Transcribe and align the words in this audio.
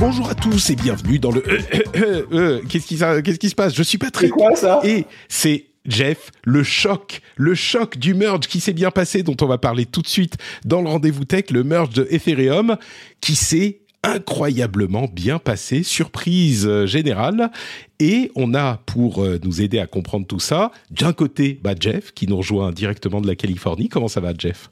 Bonjour 0.00 0.30
à 0.30 0.34
tous 0.34 0.70
et 0.70 0.76
bienvenue 0.76 1.18
dans 1.18 1.30
le. 1.30 1.42
Qu'est-ce 2.68 2.86
qui, 2.86 2.96
ça- 2.96 3.20
qu'est-ce 3.20 3.38
qui 3.38 3.50
se 3.50 3.54
passe? 3.54 3.74
Je 3.74 3.82
suis 3.82 3.98
Patrick. 3.98 4.30
C'est 4.32 4.34
quoi, 4.34 4.56
ça? 4.56 4.80
Et 4.82 5.04
c'est 5.28 5.66
Jeff, 5.84 6.30
le 6.42 6.62
choc, 6.62 7.20
le 7.36 7.54
choc 7.54 7.98
du 7.98 8.14
merge 8.14 8.46
qui 8.48 8.60
s'est 8.60 8.72
bien 8.72 8.90
passé, 8.90 9.22
dont 9.22 9.36
on 9.42 9.46
va 9.46 9.58
parler 9.58 9.84
tout 9.84 10.00
de 10.00 10.08
suite 10.08 10.38
dans 10.64 10.80
le 10.80 10.88
rendez-vous 10.88 11.26
tech, 11.26 11.50
le 11.50 11.64
merge 11.64 11.90
de 11.90 12.06
Ethereum, 12.10 12.76
qui 13.20 13.34
s'est 13.34 13.80
incroyablement 14.02 15.06
bien 15.12 15.38
passé, 15.38 15.82
surprise 15.82 16.66
euh, 16.66 16.86
générale. 16.86 17.50
Et 17.98 18.32
on 18.34 18.54
a, 18.54 18.78
pour 18.86 19.22
euh, 19.22 19.38
nous 19.44 19.60
aider 19.60 19.78
à 19.78 19.86
comprendre 19.86 20.26
tout 20.26 20.40
ça, 20.40 20.70
d'un 20.90 21.12
côté, 21.12 21.60
bah, 21.62 21.74
Jeff, 21.78 22.12
qui 22.14 22.26
nous 22.26 22.38
rejoint 22.38 22.72
directement 22.72 23.20
de 23.20 23.26
la 23.26 23.34
Californie. 23.36 23.90
Comment 23.90 24.08
ça 24.08 24.20
va, 24.20 24.32
Jeff? 24.36 24.70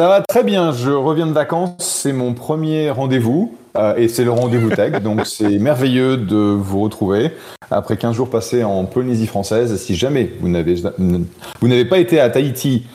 Ça 0.00 0.08
va 0.08 0.22
très 0.22 0.44
bien, 0.44 0.72
je 0.72 0.92
reviens 0.92 1.26
de 1.26 1.32
vacances, 1.32 1.74
c'est 1.80 2.14
mon 2.14 2.32
premier 2.32 2.88
rendez-vous 2.90 3.58
euh, 3.76 3.94
et 3.96 4.08
c'est 4.08 4.24
le 4.24 4.30
rendez-vous 4.30 4.70
tech, 4.70 4.92
donc 5.02 5.26
c'est 5.26 5.58
merveilleux 5.58 6.16
de 6.16 6.36
vous 6.36 6.80
retrouver 6.80 7.32
après 7.70 7.98
15 7.98 8.16
jours 8.16 8.30
passés 8.30 8.64
en 8.64 8.86
Polynésie 8.86 9.26
française. 9.26 9.76
Si 9.76 9.94
jamais 9.96 10.32
vous 10.40 10.48
n'avez 10.48 10.76
vous 10.96 11.68
n'avez 11.68 11.84
pas 11.84 11.98
été 11.98 12.18
à 12.18 12.30
Tahiti 12.30 12.86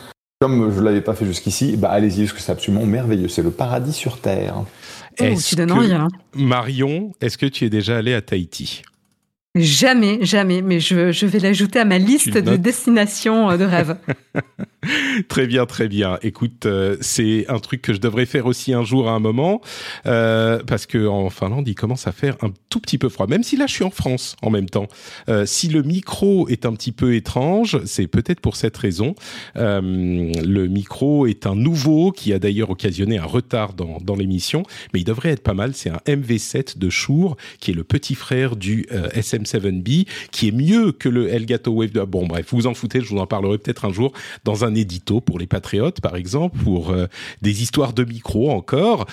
comme 0.41 0.73
je 0.75 0.81
l'avais 0.81 1.01
pas 1.01 1.13
fait 1.13 1.27
jusqu'ici, 1.27 1.77
bah 1.77 1.89
allez-y 1.91 2.21
parce 2.21 2.33
que 2.33 2.41
c'est 2.41 2.51
absolument 2.51 2.87
merveilleux, 2.87 3.27
c'est 3.27 3.43
le 3.43 3.51
paradis 3.51 3.93
sur 3.93 4.17
terre. 4.17 4.55
Oh, 4.57 5.23
Est-ce 5.23 5.49
tu 5.49 5.55
donnes 5.57 5.69
que- 5.69 5.73
envie, 5.73 5.93
hein. 5.93 6.07
Marion, 6.33 7.11
est-ce 7.21 7.37
que 7.37 7.45
tu 7.45 7.65
es 7.65 7.69
déjà 7.69 7.97
allé 7.97 8.15
à 8.15 8.23
Tahiti? 8.23 8.81
Jamais, 9.55 10.19
jamais, 10.25 10.61
mais 10.61 10.81
je, 10.81 11.13
je 11.13 11.25
vais 11.25 11.39
l'ajouter 11.39 11.79
à 11.79 11.85
ma 11.85 11.97
liste 11.97 12.37
de 12.37 12.57
destinations 12.57 13.49
euh, 13.49 13.57
de 13.57 13.63
rêve. 13.63 13.95
Très 15.27 15.47
bien, 15.47 15.65
très 15.65 15.87
bien. 15.87 16.17
Écoute, 16.21 16.65
euh, 16.65 16.97
c'est 17.01 17.45
un 17.47 17.59
truc 17.59 17.81
que 17.81 17.93
je 17.93 17.99
devrais 17.99 18.25
faire 18.25 18.45
aussi 18.45 18.73
un 18.73 18.83
jour 18.83 19.09
à 19.09 19.11
un 19.11 19.19
moment, 19.19 19.61
euh, 20.05 20.61
parce 20.65 20.85
que 20.85 21.07
en 21.07 21.29
Finlande, 21.29 21.67
il 21.67 21.75
commence 21.75 22.07
à 22.07 22.11
faire 22.11 22.35
un 22.41 22.51
tout 22.69 22.79
petit 22.79 22.97
peu 22.97 23.09
froid. 23.09 23.27
Même 23.27 23.43
si 23.43 23.57
là, 23.57 23.67
je 23.67 23.73
suis 23.73 23.83
en 23.83 23.89
France 23.89 24.35
en 24.41 24.49
même 24.49 24.69
temps. 24.69 24.87
Euh, 25.29 25.45
si 25.45 25.67
le 25.69 25.83
micro 25.83 26.47
est 26.47 26.65
un 26.65 26.73
petit 26.73 26.91
peu 26.91 27.15
étrange, 27.15 27.79
c'est 27.85 28.07
peut-être 28.07 28.39
pour 28.39 28.55
cette 28.55 28.77
raison. 28.77 29.15
Euh, 29.57 29.81
le 29.81 30.67
micro 30.67 31.27
est 31.27 31.45
un 31.45 31.55
nouveau 31.55 32.11
qui 32.11 32.33
a 32.33 32.39
d'ailleurs 32.39 32.69
occasionné 32.69 33.17
un 33.17 33.25
retard 33.25 33.73
dans, 33.73 33.97
dans 34.01 34.15
l'émission, 34.15 34.63
mais 34.93 35.01
il 35.01 35.05
devrait 35.05 35.29
être 35.29 35.43
pas 35.43 35.53
mal. 35.53 35.73
C'est 35.73 35.89
un 35.89 36.01
MV7 36.07 36.77
de 36.77 36.89
Shure, 36.89 37.35
qui 37.59 37.71
est 37.71 37.75
le 37.75 37.83
petit 37.83 38.15
frère 38.15 38.55
du 38.55 38.85
euh, 38.91 39.09
SM7B, 39.45 40.07
qui 40.31 40.47
est 40.49 40.51
mieux 40.51 40.91
que 40.91 41.09
le 41.09 41.29
Elgato 41.29 41.71
Wave 41.71 41.91
2. 41.91 42.05
Bon, 42.05 42.27
bref, 42.27 42.47
vous 42.49 42.67
en 42.67 42.73
foutez, 42.73 43.01
je 43.01 43.09
vous 43.09 43.19
en 43.19 43.27
parlerai 43.27 43.57
peut-être 43.57 43.85
un 43.85 43.93
jour 43.93 44.11
dans 44.43 44.65
un 44.65 44.75
édito 44.75 45.21
pour 45.21 45.39
les 45.39 45.47
patriotes, 45.47 46.01
par 46.01 46.15
exemple, 46.15 46.57
pour 46.63 46.91
euh, 46.91 47.07
des 47.41 47.61
histoires 47.61 47.93
de 47.93 48.03
micro 48.03 48.51
encore. 48.51 49.05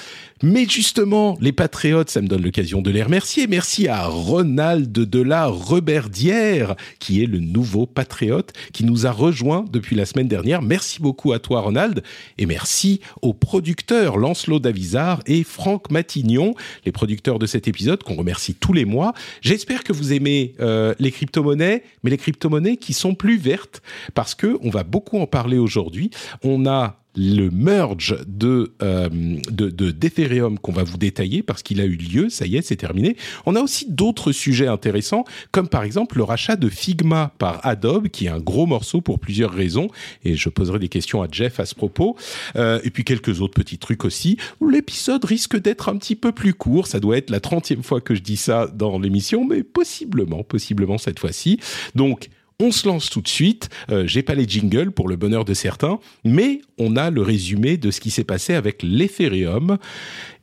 Mais 0.42 0.66
justement, 0.68 1.38
les 1.40 1.52
patriotes, 1.52 2.10
ça 2.10 2.20
me 2.20 2.26
donne 2.26 2.42
l'occasion 2.42 2.82
de 2.82 2.90
les 2.90 3.02
remercier. 3.02 3.46
Merci 3.46 3.88
à 3.88 4.06
Ronald 4.06 4.90
de 4.90 5.22
la 5.22 5.46
Reberdière, 5.46 6.74
qui 6.98 7.22
est 7.22 7.26
le 7.26 7.38
nouveau 7.38 7.86
patriote 7.86 8.52
qui 8.72 8.84
nous 8.84 9.06
a 9.06 9.12
rejoint 9.12 9.64
depuis 9.70 9.96
la 9.96 10.06
semaine 10.06 10.28
dernière. 10.28 10.62
Merci 10.62 11.00
beaucoup 11.00 11.32
à 11.32 11.38
toi, 11.38 11.60
Ronald. 11.60 12.02
Et 12.38 12.46
merci 12.46 13.00
aux 13.20 13.34
producteurs 13.34 14.16
Lancelot 14.16 14.58
Davizard 14.58 15.20
et 15.26 15.44
Franck 15.44 15.90
Matignon, 15.90 16.54
les 16.84 16.92
producteurs 16.92 17.38
de 17.38 17.46
cet 17.46 17.68
épisode 17.68 18.02
qu'on 18.02 18.14
remercie 18.14 18.54
tous 18.54 18.72
les 18.72 18.84
mois. 18.84 19.12
J'espère 19.40 19.84
que 19.84 19.92
vous 19.92 20.12
aimez 20.12 20.21
euh, 20.60 20.94
les 20.98 21.10
crypto-monnaies, 21.10 21.82
mais 22.02 22.10
les 22.10 22.16
crypto-monnaies 22.16 22.76
qui 22.76 22.92
sont 22.92 23.14
plus 23.14 23.36
vertes, 23.36 23.82
parce 24.14 24.34
que 24.34 24.58
on 24.62 24.70
va 24.70 24.84
beaucoup 24.84 25.18
en 25.18 25.26
parler 25.26 25.58
aujourd'hui. 25.58 26.10
On 26.42 26.66
a 26.66 27.01
le 27.16 27.50
merge 27.50 28.16
de 28.26 28.72
euh, 28.82 29.08
de 29.50 29.68
de- 29.70 29.90
d'Ethereum 29.90 30.58
qu'on 30.58 30.72
va 30.72 30.82
vous 30.82 30.96
détailler 30.96 31.42
parce 31.42 31.62
qu'il 31.62 31.80
a 31.80 31.84
eu 31.84 31.96
lieu, 31.96 32.28
ça 32.30 32.46
y 32.46 32.56
est, 32.56 32.62
c'est 32.62 32.76
terminé. 32.76 33.16
On 33.46 33.54
a 33.54 33.60
aussi 33.60 33.86
d'autres 33.90 34.32
sujets 34.32 34.66
intéressants, 34.66 35.24
comme 35.50 35.68
par 35.68 35.82
exemple 35.82 36.16
le 36.16 36.22
rachat 36.24 36.56
de 36.56 36.68
Figma 36.68 37.32
par 37.38 37.60
Adobe, 37.66 38.08
qui 38.08 38.26
est 38.26 38.30
un 38.30 38.40
gros 38.40 38.66
morceau 38.66 39.00
pour 39.00 39.18
plusieurs 39.18 39.52
raisons, 39.52 39.88
et 40.24 40.36
je 40.36 40.48
poserai 40.48 40.78
des 40.78 40.88
questions 40.88 41.22
à 41.22 41.28
Jeff 41.30 41.60
à 41.60 41.66
ce 41.66 41.74
propos. 41.74 42.16
Euh, 42.56 42.80
et 42.84 42.90
puis 42.90 43.04
quelques 43.04 43.40
autres 43.40 43.54
petits 43.54 43.78
trucs 43.78 44.04
aussi. 44.04 44.38
L'épisode 44.66 45.24
risque 45.24 45.60
d'être 45.60 45.88
un 45.88 45.96
petit 45.98 46.16
peu 46.16 46.32
plus 46.32 46.54
court, 46.54 46.86
ça 46.86 46.98
doit 47.00 47.18
être 47.18 47.30
la 47.30 47.40
30e 47.40 47.82
fois 47.82 48.00
que 48.00 48.14
je 48.14 48.22
dis 48.22 48.36
ça 48.38 48.68
dans 48.68 48.98
l'émission, 48.98 49.44
mais 49.44 49.62
possiblement, 49.62 50.42
possiblement 50.42 50.98
cette 50.98 51.18
fois-ci. 51.18 51.58
Donc, 51.94 52.28
on 52.62 52.70
se 52.70 52.86
lance 52.86 53.10
tout 53.10 53.20
de 53.20 53.28
suite. 53.28 53.68
Euh, 53.90 54.06
J'ai 54.06 54.22
pas 54.22 54.34
les 54.34 54.48
jingles 54.48 54.92
pour 54.92 55.08
le 55.08 55.16
bonheur 55.16 55.44
de 55.44 55.52
certains, 55.52 55.98
mais 56.24 56.60
on 56.78 56.96
a 56.96 57.10
le 57.10 57.20
résumé 57.20 57.76
de 57.76 57.90
ce 57.90 58.00
qui 58.00 58.10
s'est 58.10 58.24
passé 58.24 58.54
avec 58.54 58.82
l'Ethereum. 58.82 59.78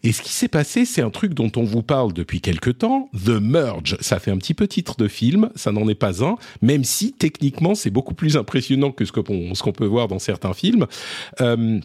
Et 0.04 0.12
ce 0.12 0.22
qui 0.22 0.34
s'est 0.34 0.50
passé, 0.50 0.86
c'est 0.86 1.02
un 1.02 1.10
truc 1.10 1.34
dont 1.34 1.52
on 1.56 1.64
vous 1.64 1.82
parle 1.82 2.14
depuis 2.14 2.42
quelque 2.42 2.70
temps. 2.70 3.10
The 3.14 3.30
Merge, 3.42 3.98
ça 4.02 4.20
fait 4.20 4.32
un 4.32 4.38
petit 4.38 4.54
peu 4.54 4.68
titre 4.68 4.96
de 4.98 5.08
film, 5.08 5.50
ça 5.56 5.72
n'en 5.72 5.88
est 5.88 5.96
pas 5.96 6.24
un, 6.24 6.36
même 6.62 6.84
si 6.84 7.14
techniquement 7.14 7.74
c'est 7.74 7.90
beaucoup 7.90 8.14
plus 8.14 8.38
impressionnant 8.38 8.92
que 8.92 9.06
ce 9.06 9.12
qu'on 9.12 9.72
peut 9.72 9.86
voir 9.86 10.08
dans 10.08 10.20
certains 10.20 10.54
films. 10.54 10.88
Euh, 11.42 11.80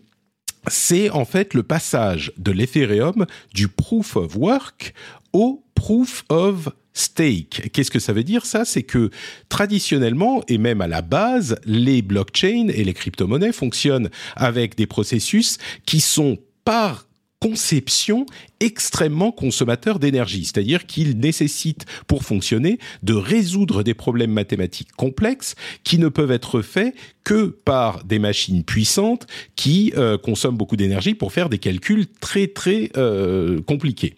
c'est 0.68 1.10
en 1.10 1.24
fait 1.24 1.54
le 1.54 1.62
passage 1.62 2.32
de 2.38 2.50
l'Ethereum 2.50 3.26
du 3.52 3.68
proof 3.68 4.16
of 4.16 4.36
work 4.36 4.94
au 5.32 5.64
proof 5.74 6.24
of 6.28 6.70
stake. 6.94 7.70
Qu'est-ce 7.72 7.90
que 7.90 7.98
ça 7.98 8.12
veut 8.12 8.24
dire 8.24 8.46
ça? 8.46 8.64
C'est 8.64 8.84
que 8.84 9.10
traditionnellement 9.48 10.42
et 10.48 10.58
même 10.58 10.80
à 10.80 10.88
la 10.88 11.02
base, 11.02 11.56
les 11.66 12.00
blockchains 12.02 12.68
et 12.68 12.84
les 12.84 12.94
crypto-monnaies 12.94 13.52
fonctionnent 13.52 14.08
avec 14.36 14.76
des 14.76 14.86
processus 14.86 15.58
qui 15.84 16.00
sont 16.00 16.38
par 16.64 17.06
conception 17.44 18.24
extrêmement 18.60 19.30
consommateurs 19.30 19.98
d'énergie, 19.98 20.46
c'est-à-dire 20.46 20.86
qu'ils 20.86 21.18
nécessitent 21.18 21.84
pour 22.06 22.22
fonctionner 22.22 22.78
de 23.02 23.12
résoudre 23.12 23.82
des 23.82 23.92
problèmes 23.92 24.30
mathématiques 24.30 24.92
complexes 24.92 25.54
qui 25.82 25.98
ne 25.98 26.08
peuvent 26.08 26.30
être 26.30 26.62
faits 26.62 26.94
que 27.22 27.48
par 27.48 28.02
des 28.04 28.18
machines 28.18 28.64
puissantes 28.64 29.26
qui 29.56 29.92
euh, 29.94 30.16
consomment 30.16 30.56
beaucoup 30.56 30.76
d'énergie 30.76 31.12
pour 31.14 31.34
faire 31.34 31.50
des 31.50 31.58
calculs 31.58 32.06
très 32.18 32.46
très 32.46 32.90
euh, 32.96 33.60
compliqués. 33.60 34.14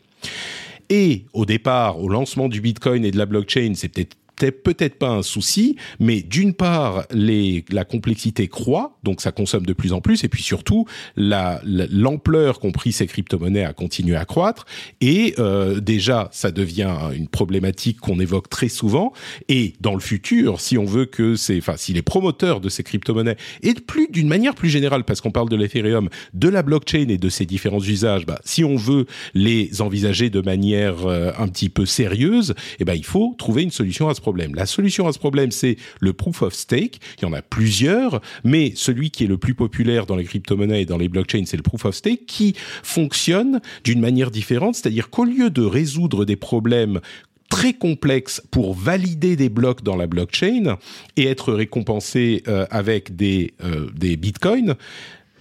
Et 0.88 1.24
au 1.32 1.46
départ, 1.46 2.00
au 2.00 2.08
lancement 2.08 2.48
du 2.48 2.60
Bitcoin 2.60 3.04
et 3.04 3.10
de 3.10 3.18
la 3.18 3.26
blockchain, 3.26 3.72
c'est 3.74 3.88
peut-être 3.88 4.16
peut-être 4.36 4.96
pas 4.98 5.08
un 5.08 5.22
souci, 5.22 5.76
mais 6.00 6.22
d'une 6.22 6.52
part, 6.54 7.04
les, 7.10 7.64
la 7.70 7.84
complexité 7.84 8.48
croît, 8.48 8.98
donc 9.02 9.20
ça 9.20 9.32
consomme 9.32 9.64
de 9.66 9.72
plus 9.72 9.92
en 9.92 10.00
plus, 10.00 10.24
et 10.24 10.28
puis 10.28 10.42
surtout, 10.42 10.86
la- 11.16 11.60
la- 11.64 11.86
l'ampleur 11.90 12.58
qu'ont 12.60 12.72
pris 12.72 12.92
ces 12.92 13.06
crypto-monnaies 13.06 13.64
a 13.64 13.72
continué 13.72 14.16
à 14.16 14.24
croître, 14.24 14.66
et 15.00 15.34
euh, 15.38 15.80
déjà, 15.80 16.28
ça 16.32 16.50
devient 16.50 16.94
une 17.14 17.28
problématique 17.28 17.98
qu'on 18.00 18.20
évoque 18.20 18.48
très 18.50 18.68
souvent, 18.68 19.12
et 19.48 19.74
dans 19.80 19.94
le 19.94 20.00
futur, 20.00 20.60
si 20.60 20.76
on 20.78 20.84
veut 20.84 21.06
que 21.06 21.34
c'est, 21.36 21.56
enfin, 21.58 21.74
si 21.76 21.92
les 21.92 22.02
promoteurs 22.02 22.60
de 22.60 22.68
ces 22.68 22.82
crypto-monnaies, 22.82 23.36
et 23.62 23.74
plus 23.74 24.08
d'une 24.10 24.28
manière 24.28 24.54
plus 24.54 24.68
générale, 24.68 25.04
parce 25.04 25.20
qu'on 25.20 25.30
parle 25.30 25.48
de 25.48 25.56
l'Ethereum, 25.56 26.08
de 26.34 26.48
la 26.48 26.62
blockchain 26.62 27.08
et 27.08 27.18
de 27.18 27.28
ses 27.28 27.46
différents 27.46 27.80
usages, 27.82 28.26
bah, 28.26 28.40
si 28.44 28.64
on 28.64 28.76
veut 28.76 29.06
les 29.34 29.80
envisager 29.80 30.30
de 30.30 30.40
manière 30.40 31.06
euh, 31.06 31.32
un 31.38 31.48
petit 31.48 31.68
peu 31.68 31.86
sérieuse, 31.86 32.54
eh 32.80 32.84
ben, 32.84 32.94
il 32.94 33.04
faut 33.04 33.34
trouver 33.38 33.62
une 33.62 33.70
solution 33.70 34.08
à 34.08 34.14
ce 34.14 34.20
problème. 34.20 34.25
La 34.34 34.66
solution 34.66 35.06
à 35.06 35.12
ce 35.12 35.18
problème, 35.18 35.50
c'est 35.50 35.76
le 36.00 36.12
proof 36.12 36.42
of 36.42 36.54
stake. 36.54 37.00
Il 37.18 37.22
y 37.22 37.24
en 37.26 37.32
a 37.32 37.42
plusieurs, 37.42 38.20
mais 38.44 38.72
celui 38.74 39.10
qui 39.10 39.24
est 39.24 39.28
le 39.28 39.38
plus 39.38 39.54
populaire 39.54 40.06
dans 40.06 40.16
les 40.16 40.24
crypto-monnaies 40.24 40.82
et 40.82 40.86
dans 40.86 40.98
les 40.98 41.08
blockchains, 41.08 41.44
c'est 41.46 41.56
le 41.56 41.62
proof 41.62 41.84
of 41.84 41.94
stake 41.94 42.26
qui 42.26 42.54
fonctionne 42.82 43.60
d'une 43.84 44.00
manière 44.00 44.30
différente. 44.30 44.74
C'est-à-dire 44.74 45.10
qu'au 45.10 45.24
lieu 45.24 45.50
de 45.50 45.62
résoudre 45.62 46.24
des 46.24 46.36
problèmes 46.36 47.00
très 47.48 47.72
complexes 47.72 48.42
pour 48.50 48.74
valider 48.74 49.36
des 49.36 49.48
blocs 49.48 49.82
dans 49.82 49.96
la 49.96 50.06
blockchain 50.06 50.76
et 51.16 51.26
être 51.26 51.52
récompensé 51.52 52.42
euh, 52.48 52.66
avec 52.70 53.14
des, 53.14 53.54
euh, 53.62 53.88
des 53.94 54.16
bitcoins, 54.16 54.74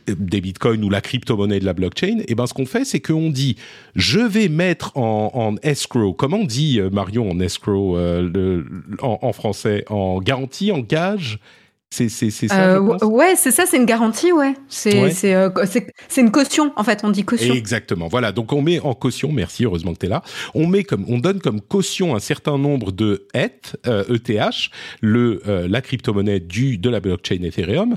des 0.07 0.41
bitcoins 0.41 0.83
ou 0.83 0.89
la 0.89 1.01
crypto-monnaie 1.01 1.59
de 1.59 1.65
la 1.65 1.73
blockchain, 1.73 2.19
et 2.27 2.35
ben 2.35 2.47
ce 2.47 2.53
qu'on 2.53 2.65
fait, 2.65 2.85
c'est 2.85 2.99
qu'on 2.99 3.29
dit, 3.29 3.55
je 3.95 4.19
vais 4.19 4.49
mettre 4.49 4.95
en, 4.97 5.55
escrow, 5.63 6.13
comment 6.13 6.43
dit 6.43 6.79
euh, 6.79 6.89
Marion 6.89 7.29
en 7.29 7.39
escrow 7.39 7.97
euh, 7.97 8.63
en 9.01 9.33
français, 9.33 9.85
en 9.89 10.19
garantie, 10.19 10.71
en 10.71 10.79
gage, 10.79 11.39
C'est 11.95 12.31
ça. 12.31 12.75
Euh, 12.75 12.79
ouais, 12.79 13.35
c'est 13.35 13.51
ça, 13.51 13.65
c'est 13.65 13.77
une 13.77 13.85
garantie, 13.85 14.31
ouais. 14.31 14.53
C'est 14.67 15.33
euh, 15.33 15.49
c'est 16.07 16.21
une 16.21 16.31
caution 16.31 16.73
en 16.75 16.83
fait, 16.83 17.01
on 17.03 17.09
dit 17.09 17.23
caution. 17.23 17.53
Exactement. 17.53 18.07
Voilà, 18.07 18.31
donc 18.31 18.51
on 18.53 18.61
met 18.61 18.79
en 18.79 18.93
caution. 18.93 19.31
Merci, 19.31 19.65
heureusement 19.65 19.93
que 19.93 19.99
tu 19.99 20.05
es 20.07 20.09
là. 20.09 20.23
On 20.53 20.67
met 20.67 20.83
comme 20.83 21.05
on 21.07 21.19
donne 21.19 21.39
comme 21.39 21.61
caution 21.61 22.15
un 22.15 22.19
certain 22.19 22.57
nombre 22.57 22.91
de 22.91 23.27
ETH, 23.33 23.77
ETH, 23.85 24.29
e 24.29 24.49
le 25.01 25.41
la 25.67 25.81
crypto-monnaie 25.81 26.39
de 26.39 26.89
la 26.89 26.99
blockchain 26.99 27.43
Ethereum 27.43 27.95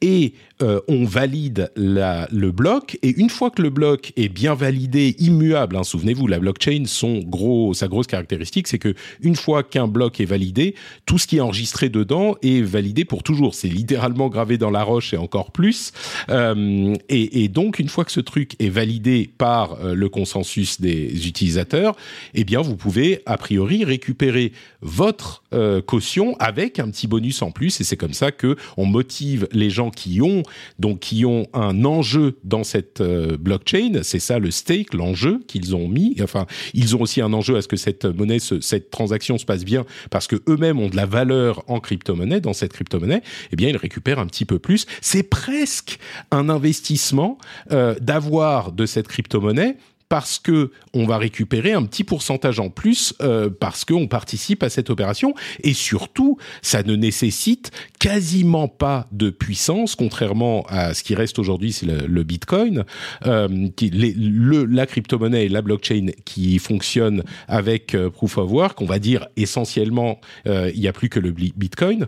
et 0.00 0.34
euh, 0.62 0.80
on 0.88 1.04
valide 1.04 1.70
la, 1.76 2.28
le 2.32 2.50
bloc 2.50 2.98
et 3.02 3.14
une 3.18 3.28
fois 3.28 3.50
que 3.50 3.60
le 3.60 3.68
bloc 3.68 4.12
est 4.16 4.30
bien 4.30 4.54
validé, 4.54 5.14
immuable, 5.18 5.76
hein, 5.76 5.84
souvenez-vous, 5.84 6.26
la 6.26 6.38
blockchain, 6.38 6.84
son 6.86 7.18
gros, 7.18 7.74
sa 7.74 7.88
grosse 7.88 8.06
caractéristique, 8.06 8.66
c'est 8.66 8.78
que 8.78 8.94
une 9.20 9.36
fois 9.36 9.62
qu'un 9.62 9.86
bloc 9.86 10.18
est 10.18 10.24
validé, 10.24 10.74
tout 11.04 11.18
ce 11.18 11.26
qui 11.26 11.36
est 11.36 11.40
enregistré 11.40 11.90
dedans 11.90 12.36
est 12.42 12.62
validé 12.62 13.04
pour 13.04 13.22
toujours. 13.22 13.35
C'est 13.52 13.68
littéralement 13.68 14.28
gravé 14.28 14.58
dans 14.58 14.70
la 14.70 14.82
roche 14.82 15.14
et 15.14 15.16
encore 15.16 15.50
plus. 15.50 15.92
Euh, 16.30 16.94
et, 17.08 17.48
donc, 17.48 17.78
une 17.78 17.88
fois 17.88 18.04
que 18.04 18.12
ce 18.12 18.20
truc 18.20 18.54
est 18.58 18.68
validé 18.68 19.30
par 19.38 19.74
euh, 19.80 19.94
le 19.94 20.08
consensus 20.08 20.80
des 20.80 21.28
utilisateurs, 21.28 21.96
eh 22.34 22.44
bien, 22.44 22.60
vous 22.60 22.76
pouvez 22.76 23.22
a 23.26 23.36
priori 23.36 23.84
récupérer 23.84 24.52
votre 24.80 25.42
euh, 25.52 25.80
caution 25.80 26.36
avec 26.38 26.78
un 26.78 26.90
petit 26.90 27.06
bonus 27.06 27.42
en 27.42 27.50
plus. 27.50 27.80
Et 27.80 27.84
c'est 27.84 27.96
comme 27.96 28.12
ça 28.12 28.32
que 28.32 28.56
on 28.76 28.86
motive 28.86 29.48
les 29.52 29.70
gens 29.70 29.90
qui 29.90 30.20
ont 30.20 30.42
donc 30.78 31.00
qui 31.00 31.24
ont 31.24 31.46
un 31.52 31.84
enjeu 31.84 32.38
dans 32.44 32.64
cette 32.64 33.02
blockchain. 33.02 34.00
C'est 34.02 34.18
ça 34.18 34.38
le 34.38 34.50
stake, 34.50 34.94
l'enjeu 34.94 35.40
qu'ils 35.46 35.74
ont 35.76 35.88
mis. 35.88 36.16
Enfin, 36.22 36.46
ils 36.74 36.96
ont 36.96 37.00
aussi 37.00 37.20
un 37.20 37.32
enjeu 37.32 37.56
à 37.56 37.62
ce 37.62 37.68
que 37.68 37.76
cette 37.76 38.04
monnaie, 38.04 38.38
cette 38.38 38.90
transaction 38.90 39.38
se 39.38 39.44
passe 39.44 39.64
bien 39.64 39.84
parce 40.10 40.26
que 40.26 40.36
eux-mêmes 40.48 40.78
ont 40.78 40.88
de 40.88 40.96
la 40.96 41.06
valeur 41.06 41.62
en 41.68 41.80
crypto-monnaie, 41.80 42.40
dans 42.40 42.52
cette 42.52 42.72
crypto-monnaie. 42.72 43.15
Eh 43.52 43.56
bien, 43.56 43.68
ils 43.68 43.76
récupèrent 43.76 44.18
un 44.18 44.26
petit 44.26 44.44
peu 44.44 44.58
plus. 44.58 44.86
C'est 45.00 45.22
presque 45.22 45.98
un 46.30 46.48
investissement 46.48 47.38
euh, 47.72 47.94
d'avoir 48.00 48.72
de 48.72 48.86
cette 48.86 49.08
crypto-monnaie 49.08 49.76
parce 50.08 50.38
que 50.38 50.70
on 50.94 51.06
va 51.06 51.18
récupérer 51.18 51.72
un 51.72 51.84
petit 51.84 52.04
pourcentage 52.04 52.60
en 52.60 52.70
plus 52.70 53.14
euh, 53.20 53.50
parce 53.50 53.84
qu'on 53.84 54.06
participe 54.06 54.62
à 54.62 54.70
cette 54.70 54.90
opération. 54.90 55.34
Et 55.62 55.74
surtout 55.74 56.38
ça 56.62 56.82
ne 56.82 56.94
nécessite 56.94 57.70
quasiment 57.98 58.68
pas 58.68 59.08
de 59.12 59.30
puissance 59.30 59.94
contrairement 59.94 60.64
à 60.68 60.94
ce 60.94 61.02
qui 61.02 61.14
reste 61.14 61.38
aujourd'hui 61.38 61.72
c'est 61.72 61.86
le, 61.86 62.22
Bitcoin 62.22 62.84
euh, 63.24 63.68
qui, 63.76 63.90
le, 63.90 64.64
la 64.64 64.86
crypto-monnaie 64.86 65.46
et 65.46 65.48
la 65.48 65.62
blockchain 65.62 66.06
qui 66.24 66.58
fonctionne 66.58 67.22
avec 67.48 67.94
euh, 67.94 68.10
proof 68.10 68.38
of 68.38 68.50
work 68.50 68.80
on 68.80 68.86
va 68.86 68.98
dire 68.98 69.26
essentiellement 69.36 70.20
euh, 70.46 70.70
il 70.74 70.80
n'y 70.80 70.88
a 70.88 70.92
plus 70.92 71.08
que 71.08 71.20
le 71.20 71.30
Bitcoin. 71.30 72.06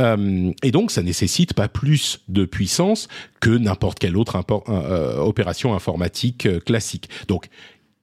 Euh, 0.00 0.52
et 0.62 0.70
donc 0.70 0.90
ça 0.90 1.02
nécessite 1.02 1.54
pas 1.54 1.68
plus 1.68 2.20
de 2.28 2.44
puissance 2.44 3.08
que 3.42 3.50
n'importe 3.50 3.98
quelle 3.98 4.16
autre 4.16 4.40
euh, 4.68 5.18
opération 5.18 5.74
informatique 5.74 6.48
classique. 6.64 7.10
Donc, 7.26 7.48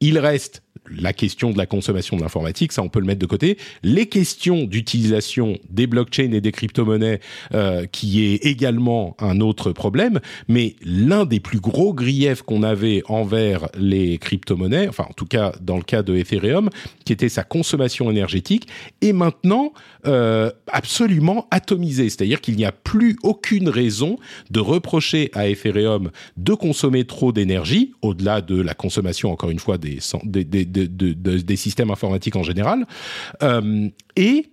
il 0.02 0.18
reste 0.18 0.64
la 0.90 1.14
question 1.14 1.52
de 1.52 1.58
la 1.58 1.66
consommation 1.66 2.18
de 2.18 2.22
l'informatique, 2.22 2.72
ça 2.72 2.82
on 2.82 2.90
peut 2.90 3.00
le 3.00 3.06
mettre 3.06 3.20
de 3.20 3.26
côté. 3.26 3.58
Les 3.84 4.08
questions 4.08 4.64
d'utilisation 4.64 5.58
des 5.70 5.88
blockchains 5.88 6.32
et 6.32 6.42
des 6.42 6.52
crypto-monnaies, 6.52 7.20
euh, 7.54 7.86
qui 7.86 8.26
est 8.26 8.46
également 8.46 9.16
un 9.20 9.40
autre 9.40 9.72
problème, 9.72 10.20
mais 10.48 10.76
l'un 10.82 11.26
des 11.26 11.40
plus 11.40 11.60
gros 11.60 11.94
griefs 11.94 12.42
qu'on 12.42 12.64
avait 12.64 13.04
envers 13.08 13.68
les 13.78 14.18
crypto-monnaies, 14.18 14.88
enfin 14.88 15.06
en 15.10 15.14
tout 15.14 15.26
cas 15.26 15.54
dans 15.62 15.78
le 15.78 15.84
cas 15.84 16.02
de 16.02 16.16
Ethereum, 16.16 16.70
qui 17.06 17.14
était 17.14 17.30
sa 17.30 17.44
consommation 17.44 18.10
énergétique, 18.10 18.68
est 19.02 19.14
maintenant 19.14 19.74
euh, 20.08 20.52
absolument 20.68 21.48
atomisée. 21.52 22.10
C'est-à-dire 22.10 22.42
qu'il 22.42 22.56
n'y 22.56 22.66
a 22.66 22.72
plus 22.72 23.18
aucune 23.24 23.70
raison 23.70 24.18
de 24.50 24.60
reprocher 24.60 25.30
à 25.34 25.48
Ethereum 25.48 26.12
de 26.38 26.54
consommer 26.54 27.06
trop 27.06 27.32
d'énergie, 27.32 27.94
au-delà 28.02 28.42
de 28.42 28.60
la 28.60 28.74
consommation, 28.74 29.32
encore 29.32 29.50
une 29.50 29.60
fois, 29.60 29.78
des, 29.78 29.89
des, 30.24 31.56
systèmes 31.56 31.92
informatiques 31.92 32.36
en 32.36 32.44
général. 32.44 32.86
Euh, 33.44 33.90
et 34.16 34.50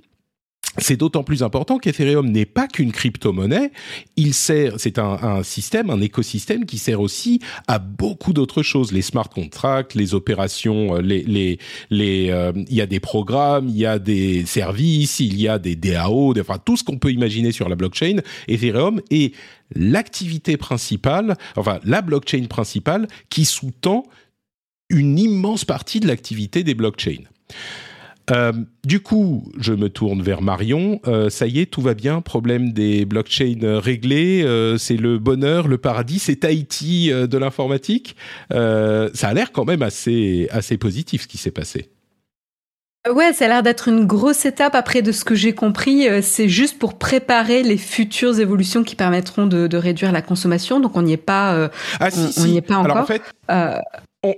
c'est 0.79 0.97
d'autant 0.97 1.23
plus 1.23 1.43
important 1.43 1.79
qu'Ethereum 1.79 2.31
n'est 2.31 2.45
pas 2.45 2.67
qu'une 2.67 2.93
crypto-monnaie. 2.93 3.73
Il 4.17 4.35
sert, 4.35 4.75
c'est 4.79 4.99
un, 4.99 5.43
système, 5.43 5.91
un 5.91 6.01
écosystème 6.01 6.67
qui 6.67 6.79
sert 6.79 7.01
aussi 7.01 7.41
à 7.67 7.79
beaucoup 7.79 8.33
d'autres 8.33 8.63
choses. 8.63 8.93
Les 8.93 9.03
smart 9.03 9.29
contracts, 9.29 9.95
les 9.95 10.15
opérations, 10.15 10.97
euh, 10.97 11.01
les, 11.01 11.59
les, 11.91 12.31
euh, 12.31 12.53
il 12.69 12.75
y 12.75 12.81
a 12.81 12.87
des 12.87 13.01
programmes, 13.01 13.69
il 13.69 13.77
y 13.77 13.87
a 13.87 13.99
des 13.99 14.45
services, 14.45 15.21
il 15.21 15.41
y 15.41 15.49
a 15.49 15.59
des 15.59 15.77
DAO, 15.77 16.35
enfin 16.39 16.59
tout 16.63 16.77
ce 16.77 16.85
qu'on 16.85 16.99
peut 16.99 17.13
imaginer 17.13 17.53
sur 17.53 17.69
la 17.69 17.77
blockchain. 17.77 18.19
Ethereum 18.49 19.01
est 19.11 19.35
l'activité 19.75 20.57
principale, 20.57 21.37
enfin 21.57 21.81
la 21.85 22.03
blockchain 22.03 22.45
principale 22.49 23.09
qui 23.31 23.45
sous-tend 23.45 24.05
une 24.89 25.19
immense 25.19 25.65
partie 25.65 26.01
de 26.01 26.07
l'activité 26.07 26.63
des 26.63 26.75
blockchains. 26.75 27.25
Euh, 28.31 28.53
du 28.85 29.01
coup, 29.01 29.45
je 29.59 29.73
me 29.73 29.89
tourne 29.89 30.23
vers 30.23 30.43
Marion. 30.43 31.01
Euh, 31.07 31.31
ça 31.31 31.47
y 31.47 31.61
est, 31.61 31.67
tout 31.67 31.81
va 31.81 31.95
bien. 31.95 32.21
Problème 32.21 32.73
des 32.73 33.05
blockchains 33.05 33.79
réglé. 33.79 34.43
Euh, 34.43 34.79
c'est 34.79 34.97
le 34.97 35.19
bonheur, 35.19 35.69
le 35.69 35.79
paradis. 35.79 36.19
C'est 36.19 36.37
Tahiti 36.37 37.11
de 37.11 37.39
l'informatique. 37.39 38.17
ça 38.51 39.29
a 39.29 39.35
l'air 39.35 39.53
quand 39.53 39.65
même 39.65 39.83
assez, 39.83 40.49
assez 40.51 40.77
positif 40.77 41.23
ce 41.23 41.29
qui 41.29 41.39
s'est 41.39 41.51
passé. 41.51 41.91
Ouais, 43.09 43.33
ça 43.33 43.45
a 43.45 43.49
l'air 43.49 43.63
d'être 43.63 43.87
une 43.87 44.05
grosse 44.05 44.45
étape. 44.47 44.75
Après, 44.75 45.01
de 45.01 45.13
ce 45.13 45.25
que 45.25 45.37
j'ai 45.37 45.55
compris, 45.55 46.09
c'est 46.23 46.49
juste 46.49 46.77
pour 46.81 46.99
préparer 46.99 47.63
les 47.63 47.79
futures 47.79 48.41
évolutions 48.41 48.83
qui 48.83 48.97
permettront 48.97 49.47
de, 49.47 49.77
réduire 49.77 50.11
la 50.11 50.23
consommation. 50.23 50.81
Donc, 50.81 50.97
on 50.97 51.03
n'y 51.03 51.13
est 51.13 51.17
pas. 51.17 51.71
ah, 52.01 52.09
on 52.39 52.47
n'y 52.47 52.57
est 52.57 52.63
pas 52.63 52.79
encore. 52.79 52.91
Alors, 52.91 53.05
en 53.05 53.07
fait, 53.07 53.23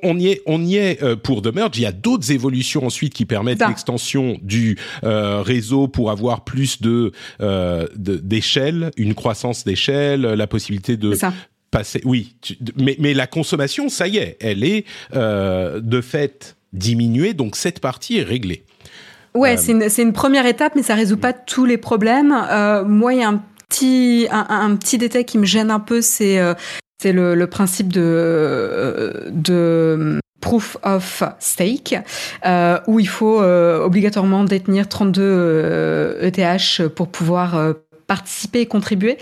on, 0.03 0.19
y 0.19 0.29
est, 0.29 0.43
on 0.47 0.63
y 0.63 0.77
est 0.77 1.03
euh, 1.03 1.17
pour 1.17 1.43
The 1.43 1.55
Merge. 1.55 1.79
Il 1.79 1.83
y 1.83 1.87
a 1.87 1.93
d'autres 1.93 2.33
évolutions 2.33 2.85
ensuite 2.85 3.15
qui 3.15 3.25
permettent 3.25 3.67
l'extension 3.67 4.39
du 4.43 4.79
euh, 5.05 5.43
réseau 5.43 5.89
pour 5.89 6.11
avoir 6.11 6.45
plus 6.45 6.81
de 6.81 7.13
euh, 7.41 7.87
d'échelle, 7.97 8.91
une 8.97 9.15
croissance 9.15 9.65
d'échelle, 9.65 10.23
la 10.23 10.47
possibilité 10.47 10.97
de 10.97 11.17
passer. 11.71 12.01
Oui, 12.05 12.35
mais, 12.77 12.97
mais 12.99 13.15
la 13.15 13.27
consommation, 13.27 13.89
ça 13.89 14.09
y 14.09 14.17
est, 14.17 14.37
elle 14.41 14.65
est 14.65 14.85
de 15.15 16.01
fait 16.01 16.57
diminuée, 16.73 17.35
donc 17.35 17.57
cette 17.57 17.81
partie 17.81 18.19
est 18.19 18.23
réglée. 18.23 18.65
Ouais, 19.35 19.57
c'est 19.57 19.73
une, 19.73 19.89
une, 19.99 20.13
première 20.13 20.47
étape, 20.47 20.75
mais 20.75 20.83
ça 20.83 20.95
résout 20.95 21.17
pas 21.17 21.33
tous 21.33 21.65
les 21.65 21.77
problèmes. 21.79 22.35
moi, 22.87 23.15
il 23.15 23.21
y 23.21 23.23
a 23.23 23.29
un 23.29 23.43
petit, 23.69 24.27
un, 24.31 24.47
un, 24.49 24.77
petit 24.77 24.99
détail 24.99 25.25
qui 25.25 25.39
me 25.39 25.45
gêne 25.45 25.71
un 25.71 25.81
peu, 25.81 26.01
c'est 26.01 26.41
c'est 27.01 27.13
le, 27.13 27.47
principe 27.47 27.93
de, 27.93 28.03
euh, 28.05 29.31
de 29.31 30.21
proof 30.41 30.77
of 30.83 31.23
stake, 31.41 31.97
euh, 32.47 32.79
où 32.87 33.01
il 33.01 33.09
faut 33.09 33.43
euh, 33.43 33.85
obligatoirement 33.85 34.45
détenir 34.45 34.89
32 34.89 36.19
ETH 36.23 36.81
e 36.81 36.89
pour 36.89 37.09
pouvoir 37.09 37.57
euh, 37.57 37.73
participer 38.07 38.61
et 38.61 38.67
contribuer. 38.67 39.19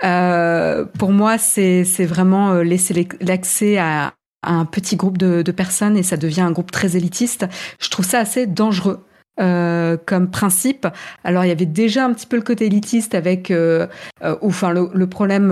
pour 0.00 1.12
moi, 1.12 1.38
c'est 1.38 1.84
vraiment 2.06 2.54
laisser 2.54 3.06
l'accès 3.20 3.78
à, 3.78 4.14
un 4.42 4.64
petit 4.64 4.96
groupe 4.96 5.18
de 5.18 5.52
personnes 5.52 5.98
et 5.98 6.02
ça 6.02 6.16
devient 6.16 6.40
un 6.40 6.50
groupe 6.50 6.70
très 6.70 6.96
élitiste. 6.96 7.44
Je 7.78 7.90
trouve 7.90 8.06
ça 8.06 8.20
assez 8.20 8.46
dangereux. 8.46 9.04
Euh, 9.40 9.96
comme 10.04 10.28
principe. 10.28 10.86
Alors 11.24 11.44
il 11.44 11.48
y 11.48 11.50
avait 11.50 11.64
déjà 11.64 12.04
un 12.04 12.12
petit 12.12 12.26
peu 12.26 12.36
le 12.36 12.42
côté 12.42 12.66
élitiste 12.66 13.14
avec, 13.14 13.50
euh, 13.50 13.86
euh 14.22 14.36
enfin 14.42 14.70
le, 14.70 15.06
problème 15.06 15.48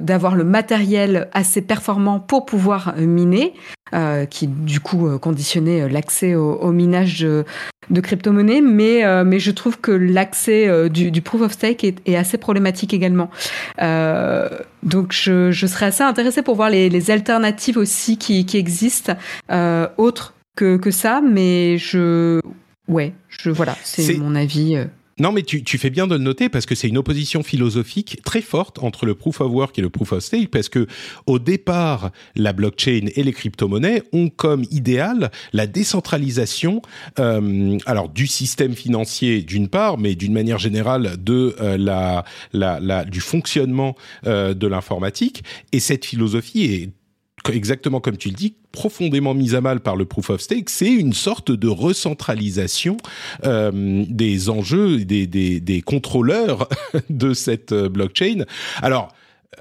d'avoir 0.00 0.36
le 0.36 0.44
matériel 0.44 1.28
assez 1.32 1.60
performant 1.60 2.20
pour 2.20 2.46
pouvoir 2.46 2.94
miner, 2.96 3.52
qui 4.30 4.46
du 4.46 4.78
coup 4.78 5.18
conditionnait 5.18 5.88
l'accès 5.88 6.36
au, 6.36 6.70
minage 6.70 7.20
de, 7.20 7.44
de 7.90 8.00
crypto-monnaies. 8.00 8.60
Mais 8.60 9.02
je 9.40 9.50
trouve 9.50 9.80
que 9.80 9.90
l'accès 9.90 10.88
du, 10.88 11.22
proof 11.22 11.42
of 11.42 11.52
stake 11.52 11.84
est, 11.84 12.16
assez 12.16 12.38
problématique 12.38 12.94
également. 12.94 13.28
donc 13.78 15.12
je, 15.12 15.66
serais 15.66 15.86
assez 15.86 16.04
intéressée 16.04 16.42
pour 16.42 16.54
voir 16.54 16.70
les, 16.70 17.10
alternatives 17.10 17.76
aussi 17.76 18.18
qui, 18.18 18.46
qui 18.46 18.56
existent 18.56 19.14
autres 19.96 20.34
que, 20.54 20.76
que 20.76 20.90
ça, 20.90 21.20
mais 21.22 21.78
je 21.78 22.40
ouais, 22.92 23.12
je 23.28 23.50
voilà, 23.50 23.76
c'est 23.82 24.16
mon 24.18 24.34
avis. 24.34 24.76
Euh. 24.76 24.84
Non, 25.18 25.30
mais 25.30 25.42
tu, 25.42 25.62
tu, 25.62 25.78
fais 25.78 25.90
bien 25.90 26.06
de 26.06 26.14
le 26.14 26.22
noter 26.22 26.48
parce 26.48 26.66
que 26.66 26.74
c'est 26.74 26.88
une 26.88 26.96
opposition 26.96 27.42
philosophique 27.42 28.20
très 28.24 28.40
forte 28.40 28.82
entre 28.82 29.04
le 29.04 29.14
proof 29.14 29.40
of 29.40 29.52
work 29.52 29.78
et 29.78 29.82
le 29.82 29.90
proof 29.90 30.12
of 30.12 30.20
stake 30.20 30.50
parce 30.50 30.68
que 30.68 30.86
au 31.26 31.38
départ, 31.38 32.10
la 32.34 32.52
blockchain 32.52 33.06
et 33.14 33.22
les 33.22 33.32
crypto-monnaies 33.32 34.02
ont 34.12 34.30
comme 34.30 34.64
idéal 34.70 35.30
la 35.52 35.66
décentralisation, 35.66 36.80
euh, 37.18 37.78
alors 37.84 38.08
du 38.08 38.26
système 38.26 38.74
financier 38.74 39.42
d'une 39.42 39.68
part, 39.68 39.98
mais 39.98 40.14
d'une 40.14 40.32
manière 40.32 40.58
générale 40.58 41.16
de 41.22 41.54
euh, 41.60 41.76
la, 41.76 42.24
la, 42.52 42.80
la, 42.80 43.04
du 43.04 43.20
fonctionnement 43.20 43.94
euh, 44.26 44.54
de 44.54 44.66
l'informatique. 44.66 45.44
Et 45.72 45.80
cette 45.80 46.06
philosophie 46.06 46.64
est 46.64 46.90
exactement 47.50 48.00
comme 48.00 48.16
tu 48.16 48.28
le 48.28 48.34
dis, 48.34 48.54
profondément 48.72 49.34
mise 49.34 49.54
à 49.54 49.60
mal 49.60 49.80
par 49.80 49.96
le 49.96 50.04
proof 50.04 50.30
of 50.30 50.40
stake, 50.40 50.70
c'est 50.70 50.92
une 50.92 51.12
sorte 51.12 51.50
de 51.50 51.68
recentralisation 51.68 52.96
euh, 53.44 54.04
des 54.08 54.48
enjeux, 54.48 55.04
des, 55.04 55.26
des, 55.26 55.60
des 55.60 55.82
contrôleurs 55.82 56.68
de 57.10 57.34
cette 57.34 57.72
euh, 57.72 57.88
blockchain. 57.88 58.44
Alors, 58.80 59.08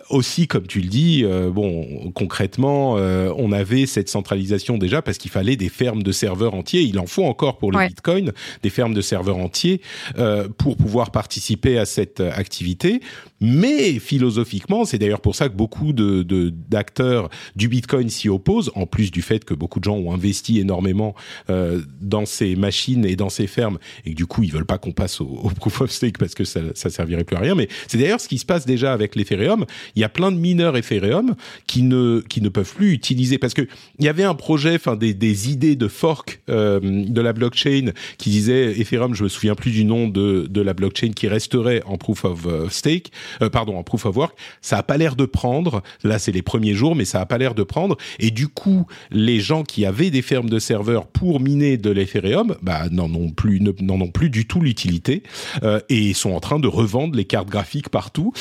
aussi, 0.10 0.48
comme 0.48 0.68
tu 0.68 0.80
le 0.80 0.88
dis, 0.88 1.24
euh, 1.24 1.50
bon, 1.50 2.12
concrètement, 2.14 2.98
euh, 2.98 3.34
on 3.38 3.52
avait 3.52 3.86
cette 3.86 4.10
centralisation 4.10 4.78
déjà 4.78 5.02
parce 5.02 5.18
qu'il 5.18 5.32
fallait 5.32 5.56
des 5.56 5.70
fermes 5.70 6.04
de 6.04 6.12
serveurs 6.12 6.54
entiers. 6.54 6.82
Il 6.82 7.00
en 7.00 7.08
faut 7.08 7.26
encore 7.26 7.58
pour 7.58 7.72
le 7.72 7.88
Bitcoin, 7.88 8.32
des 8.64 8.70
fermes 8.70 8.94
de 8.94 9.02
serveurs 9.02 9.38
entiers 9.38 9.82
euh, 10.18 10.48
pour 10.58 10.78
pouvoir 10.78 11.12
participer 11.12 11.78
à 11.78 11.86
cette 11.86 12.22
activité. 12.22 13.02
Mais 13.42 14.00
philosophiquement, 14.00 14.86
c'est 14.86 14.98
d'ailleurs 14.98 15.22
pour 15.22 15.36
ça 15.36 15.50
que 15.50 15.56
beaucoup 15.56 15.94
de 15.94 16.22
d'acteurs 16.70 17.30
du 17.56 17.68
Bitcoin 17.68 18.08
s'y 18.10 18.30
opposent, 18.30 18.72
en 18.76 18.86
plus 18.86 19.12
du 19.12 19.22
fait 19.22 19.44
que 19.44 19.54
beaucoup 19.54 19.80
de 19.80 19.86
gens 19.86 19.96
ont 19.96 20.14
investi 20.14 20.60
énormément 20.60 21.16
dans 21.50 22.26
ces 22.26 22.56
machines 22.56 23.04
et 23.04 23.16
dans 23.16 23.30
ces 23.30 23.48
fermes, 23.48 23.80
et 24.06 24.12
que 24.12 24.16
du 24.16 24.28
coup, 24.28 24.44
ils 24.44 24.52
veulent 24.52 24.66
pas 24.66 24.78
qu'on 24.78 24.92
passe 24.92 25.22
au, 25.22 25.26
au, 25.26 25.50
proof 25.50 25.82
of 25.82 25.92
stake 25.92 26.20
parce 26.20 26.36
que 26.36 26.44
ça, 26.44 26.60
ça 26.76 26.92
servirait 26.92 27.24
plus 27.24 27.36
à 27.36 27.40
rien. 27.40 27.56
Mais 27.56 27.68
c'est 27.88 27.98
d'ailleurs 27.98 28.22
ce 28.22 28.28
qui 28.28 28.38
se 28.38 28.46
passe 28.46 28.68
déjà 28.68 28.94
avec 28.94 29.16
l'Ethereum 29.16 29.66
il 29.96 30.02
y 30.02 30.04
a 30.04 30.10
plein 30.10 30.32
de 30.32 30.38
mineurs 30.38 30.78
Ethereum 30.78 31.36
qui 31.68 31.84
ne 31.84 32.22
qui 32.28 32.42
ne 32.42 32.50
peuvent 32.50 32.74
plus 32.74 32.92
utiliser 32.94 33.38
parce 33.38 33.54
que 33.54 33.68
il 34.00 34.06
y 34.06 34.10
avait 34.10 34.24
un 34.24 34.36
projet, 34.36 34.76
enfin 34.76 34.96
des, 34.96 35.14
des 35.14 35.52
idées 35.52 35.76
de 35.76 35.88
fork 35.88 36.42
euh, 36.50 36.80
de 36.82 37.22
la 37.22 37.34
blockchain 37.34 37.92
qui 38.18 38.30
disait 38.30 38.80
Ethereum, 38.80 39.14
je 39.14 39.24
me 39.24 39.30
souviens 39.30 39.56
plus 39.56 39.72
du 39.72 39.86
nom 39.86 40.08
de 40.08 40.48
de 40.50 40.62
la 40.62 40.74
blockchain 40.74 41.12
qui 41.12 41.28
resterait 41.28 41.82
en 41.86 41.98
proof 41.98 42.26
of 42.26 42.46
euh, 42.46 42.70
stake, 42.70 43.12
euh, 43.42 43.50
pardon, 43.50 43.78
en 43.78 43.84
proof 43.84 44.06
of 44.06 44.16
work. 44.16 44.38
Ça 44.62 44.78
a 44.78 44.84
pas 44.84 44.98
l'air 44.98 45.16
de 45.16 45.26
prendre. 45.26 45.82
Là, 46.04 46.20
c'est 46.20 46.32
les 46.32 46.42
premiers 46.42 46.74
jours, 46.74 46.96
mais 46.96 47.06
ça 47.06 47.22
a 47.22 47.26
pas 47.26 47.38
l'air 47.38 47.56
de 47.56 47.64
prendre. 47.64 47.98
Et 48.20 48.32
du 48.32 48.48
coup, 48.48 48.86
les 49.12 49.40
gens 49.40 49.64
qui 49.64 49.86
avaient 49.86 50.10
des 50.10 50.22
fermes 50.22 50.50
de 50.50 50.60
serveurs 50.60 51.08
pour 51.08 51.40
miner 51.40 51.78
de 51.78 51.90
l'Ethereum, 51.90 52.56
bah 52.62 52.88
n'en 52.92 53.14
ont 53.14 53.30
plus 53.30 53.60
n'en 53.62 54.02
ont 54.02 54.12
plus 54.12 54.30
du 54.30 54.46
tout 54.46 54.62
l'utilité 54.62 55.24
euh, 55.64 55.80
et 55.90 56.14
sont 56.14 56.32
en 56.32 56.40
train 56.40 56.60
de 56.60 56.68
revendre 56.68 57.16
les 57.16 57.26
cartes 57.26 57.50
graphiques 57.50 57.90
partout. 57.90 58.34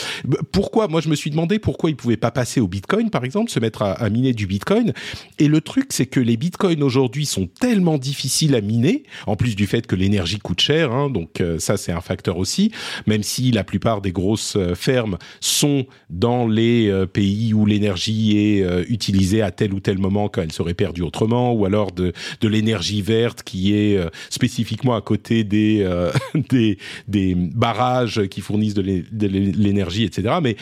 Pourquoi? 0.53 0.89
Moi, 0.89 1.01
je 1.01 1.09
me 1.09 1.15
suis 1.15 1.30
demandé 1.31 1.59
pourquoi 1.59 1.91
ils 1.91 1.97
pouvaient 1.97 2.17
pas 2.17 2.31
passer 2.31 2.61
au 2.61 2.69
Bitcoin, 2.69 3.11
par 3.11 3.25
exemple, 3.25 3.51
se 3.51 3.61
mettre 3.61 3.83
à, 3.83 4.11
miner 4.11 4.33
du 4.33 4.47
Bitcoin. 4.47 4.93
Et 5.39 5.49
le 5.49 5.61
truc, 5.61 5.87
c'est 5.91 6.07
que 6.07 6.21
les 6.21 6.37
Bitcoins 6.37 6.83
aujourd'hui 6.83 7.27
sont 7.27 7.47
tellement 7.47 7.99
difficiles 7.99 8.55
à 8.55 8.61
miner, 8.61 9.05
en 9.27 9.37
plus 9.37 9.57
du 9.57 9.67
fait 9.67 9.87
que 9.87 9.97
l'énergie 9.97 10.39
coûte 10.39 10.61
cher, 10.61 10.93
hein, 10.93 11.11
donc 11.11 11.41
euh, 11.41 11.59
ça 11.59 11.77
c'est 11.77 11.93
un 11.93 12.01
facteur 12.01 12.37
aussi, 12.37 12.73
même 13.07 13.23
si 13.23 13.51
la 13.51 13.65
plupart 13.65 14.01
des 14.01 14.13
grosses 14.13 14.57
euh, 14.57 14.75
fermes 14.75 15.19
sont 15.41 15.87
dans 16.09 16.47
les 16.47 16.89
euh, 16.89 17.07
pays 17.07 17.55
où 17.55 17.67
l'énergie 17.67 18.37
est 18.37 18.65
utilisée 18.89 19.43
à 19.43 19.51
tel 19.51 19.73
ou 19.73 19.81
tel 19.81 19.99
moment 19.99 20.29
quand 20.29 20.43
elle 20.43 20.53
serait 20.53 20.75
perdue 20.75 21.03
autrement, 21.03 21.53
ou 21.53 21.65
alors 21.65 21.93
de, 21.93 22.13
de 22.41 22.49
l'énergie 22.49 23.03
verte 23.03 23.43
qui 23.43 23.75
est 23.75 23.99
spécifiquement 24.29 24.95
à 24.95 25.01
côté 25.01 25.45
des, 25.45 25.89
des, 26.51 26.79
des 27.09 27.35
barrages 27.35 28.27
qui 28.29 28.41
fournissent 28.41 28.75
de 28.75 28.83
l'énergie, 28.83 30.05
etc. 30.05 30.35
Mais 30.43 30.57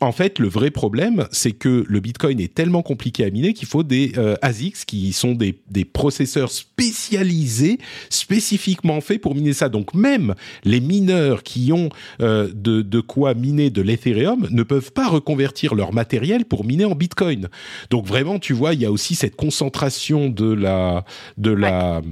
en 0.00 0.12
fait, 0.12 0.38
le 0.38 0.48
vrai 0.48 0.70
problème, 0.70 1.26
c'est 1.32 1.52
que 1.52 1.84
le 1.88 2.00
Bitcoin 2.00 2.40
est 2.40 2.54
tellement 2.54 2.82
compliqué 2.82 3.24
à 3.24 3.30
miner 3.30 3.52
qu'il 3.52 3.66
faut 3.66 3.82
des 3.82 4.12
euh, 4.16 4.36
ASICs 4.42 4.84
qui 4.86 5.12
sont 5.12 5.32
des, 5.32 5.58
des, 5.70 5.84
processeurs 5.84 6.52
spécialisés, 6.52 7.78
spécifiquement 8.08 9.00
faits 9.00 9.20
pour 9.20 9.34
miner 9.34 9.52
ça. 9.52 9.68
Donc 9.68 9.94
même 9.94 10.34
les 10.64 10.80
mineurs 10.80 11.42
qui 11.42 11.72
ont 11.72 11.88
euh, 12.20 12.48
de, 12.54 12.82
de, 12.82 13.00
quoi 13.00 13.34
miner 13.34 13.70
de 13.70 13.82
l'Ethereum 13.82 14.46
ne 14.50 14.62
peuvent 14.62 14.92
pas 14.92 15.08
reconvertir 15.08 15.74
leur 15.74 15.92
matériel 15.92 16.44
pour 16.44 16.64
miner 16.64 16.84
en 16.84 16.94
Bitcoin. 16.94 17.48
Donc 17.90 18.06
vraiment, 18.06 18.38
tu 18.38 18.52
vois, 18.52 18.74
il 18.74 18.80
y 18.80 18.86
a 18.86 18.92
aussi 18.92 19.16
cette 19.16 19.34
concentration 19.34 20.28
de 20.28 20.52
la 20.52 21.04
de 21.38 21.50
la 21.50 22.02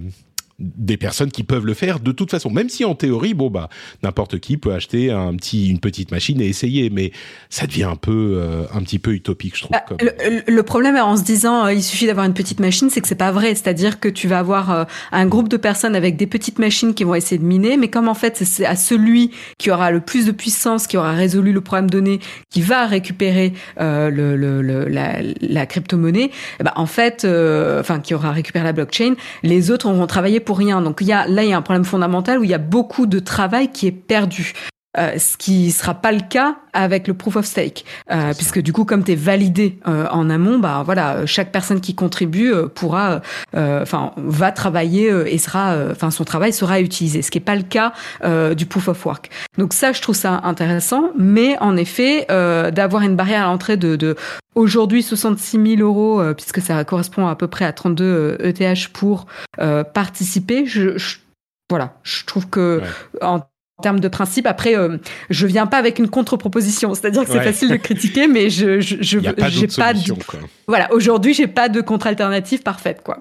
des 0.59 0.97
personnes 0.97 1.31
qui 1.31 1.43
peuvent 1.43 1.67
le 1.67 1.75
faire 1.75 2.01
de 2.01 2.13
toute 2.13 2.31
façon. 2.31 2.51
Même 2.51 2.69
si 2.69 2.85
en 2.85 2.95
théorie, 2.95 3.35
bon 3.35 3.51
bah 3.51 3.69
n'importe 4.03 4.39
qui 4.39 4.57
peut 4.57 4.73
acheter 4.73 5.11
un 5.11 5.35
petit, 5.35 5.69
une 5.69 5.81
petite 5.81 6.11
machine 6.11 6.41
et 6.41 6.47
essayer, 6.47 6.89
mais 6.89 7.13
ça 7.51 7.67
devient 7.67 7.85
un 7.85 7.97
peu, 7.97 8.39
euh, 8.41 8.65
un 8.73 8.81
petit 8.81 8.99
peu 8.99 9.13
utopique, 9.13 9.57
je 9.57 9.63
trouve. 9.63 9.73
Bah, 9.73 9.85
comme... 9.87 9.99
le, 10.01 10.63
problème 10.63 10.97
en 10.97 11.17
se 11.17 11.23
disant 11.23 11.67
euh, 11.67 11.73
il 11.73 11.83
suffit 11.83 12.07
d'avoir 12.07 12.27
une 12.27 12.35
petite 12.35 12.61
machine, 12.61 12.89
c'est 12.91 13.01
que 13.01 13.09
c'est 13.09 13.15
pas 13.15 13.33
vrai. 13.33 13.55
C'est-à-dire 13.55 14.01
que 14.01 14.09
tu 14.09 14.29
vas 14.29 14.39
avoir 14.39 14.71
euh, 14.71 14.85
un 15.13 15.27
groupe 15.27 15.49
de 15.49 15.57
personnes 15.57 15.95
avec 15.95 16.17
des 16.17 16.27
petites 16.27 16.59
machines 16.59 16.95
qui 16.95 17.05
vont 17.05 17.15
essayer 17.15 17.39
de 17.39 17.45
miner, 17.45 17.77
mais 17.77 17.89
comme 17.89 18.09
en 18.09 18.15
fait 18.15 18.37
c'est 18.45 18.65
à 18.65 18.77
celui 18.77 19.33
qui 19.59 19.71
aura 19.71 19.91
le 19.91 20.01
plus 20.01 20.25
de 20.25 20.33
puissance, 20.33 20.87
qui 20.87 20.97
aura 20.97 21.13
résolu 21.13 21.53
le 21.53 21.61
problème 21.61 21.91
donné, 21.91 22.21
qui 22.51 22.63
va 22.63 22.87
récupérer 22.87 23.53
le, 23.79 24.37
le, 24.37 24.63
la, 24.89 25.19
la 25.41 25.67
crypto-monnaie, 25.67 26.31
bah, 26.61 26.73
en 26.77 26.87
fait, 26.87 27.25
enfin 27.25 28.01
qui 28.01 28.15
aura 28.15 28.33
récupéré 28.33 28.65
la 28.65 28.73
blockchain, 28.73 29.15
les 29.43 29.71
autres 29.71 29.91
vont 29.91 30.07
travailler 30.07 30.41
pour 30.47 30.57
rien. 30.57 30.81
Donc 30.81 31.03
il 31.03 31.09
y 31.09 31.13
a, 31.13 31.27
là, 31.27 31.45
il 31.45 31.51
y 31.51 31.53
a 31.53 31.59
un 31.59 31.63
problème 31.63 31.85
fondamental 31.85 32.39
où 32.39 32.45
il 32.45 32.51
y 32.51 32.55
a 32.55 32.59
beaucoup 32.59 33.05
de 33.05 33.19
travail 33.19 33.69
qui 33.69 33.87
est 33.87 33.93
perdu. 33.93 34.55
Euh, 34.99 35.19
ce 35.19 35.37
qui 35.37 35.73
sera 35.73 35.95
pas 35.95 36.13
le 36.13 36.21
cas 36.21 36.57
avec 36.73 37.09
le 37.09 37.15
proof 37.15 37.37
of 37.37 37.45
stake, 37.45 37.85
euh, 38.11 38.33
puisque 38.35 38.61
du 38.61 38.73
coup, 38.73 38.85
comme 38.85 39.05
tu 39.05 39.13
es 39.13 39.15
validé 39.15 39.79
euh, 39.87 40.07
en 40.11 40.31
amont, 40.31 40.59
bah 40.59 40.83
voilà, 40.85 41.27
chaque 41.27 41.53
personne 41.53 41.81
qui 41.81 41.95
contribue 41.95 42.53
euh, 42.53 42.67
pourra, 42.67 43.21
euh, 43.55 43.83
enfin, 43.83 44.13
va 44.17 44.53
travailler 44.53 45.09
et 45.27 45.39
sera, 45.39 45.77
enfin, 45.91 46.11
son 46.11 46.25
travail 46.25 46.53
sera 46.53 46.81
utilisé, 46.81 47.23
ce 47.23 47.31
qui 47.31 47.39
est 47.39 47.41
pas 47.43 47.57
le 47.57 47.63
cas 47.63 47.93
du 48.55 48.67
proof 48.67 48.89
of 48.89 49.05
work. 49.05 49.31
Donc 49.59 49.73
ça, 49.73 49.93
je 49.93 50.01
trouve 50.01 50.15
ça 50.15 50.41
intéressant, 50.45 51.11
mais 51.19 51.59
en 51.61 51.77
effet, 51.77 52.27
d'avoir 52.29 53.03
une 53.03 53.17
barrière 53.17 53.43
à 53.43 53.47
l'entrée 53.47 53.77
de, 53.77 53.97
de 53.97 54.17
aujourd'hui 54.55 55.03
66 55.03 55.77
000 55.77 55.81
euros, 55.81 56.23
puisque 56.35 56.61
ça 56.61 56.83
correspond 56.85 57.27
à 57.27 57.37
peu 57.37 57.49
près 57.49 57.65
à 57.65 57.73
32 57.73 58.39
ETH 58.41 58.89
pour 58.93 59.27
participer, 59.95 60.67
je, 60.67 60.99
je 60.99 61.17
voilà, 61.69 61.95
je 62.05 62.25
trouve 62.25 62.49
que 62.49 62.81
en 63.21 63.41
en 63.79 63.83
termes 63.83 64.01
de 64.01 64.09
principe. 64.09 64.47
Après, 64.47 64.77
euh, 64.77 64.99
je 65.31 65.47
viens 65.47 65.67
pas 65.67 65.77
avec 65.79 65.99
une 65.99 66.09
contre-proposition, 66.09 66.95
c'est-à-dire 66.95 67.25
que 67.25 67.31
c'est 67.31 67.43
facile 67.43 67.69
de 67.69 67.77
critiquer, 67.77 68.27
mais 68.27 68.49
je 68.51 68.81
je 68.81 68.97
je 69.01 69.19
j'ai 69.49 69.67
pas, 69.69 69.93
de, 69.93 70.01
voilà 70.67 70.93
aujourd'hui 70.93 71.35
j'ai 71.35 71.47
pas 71.47 71.69
de 71.69 71.81
contre-alternative 71.81 72.63
parfaite 72.63 73.03
quoi. 73.05 73.19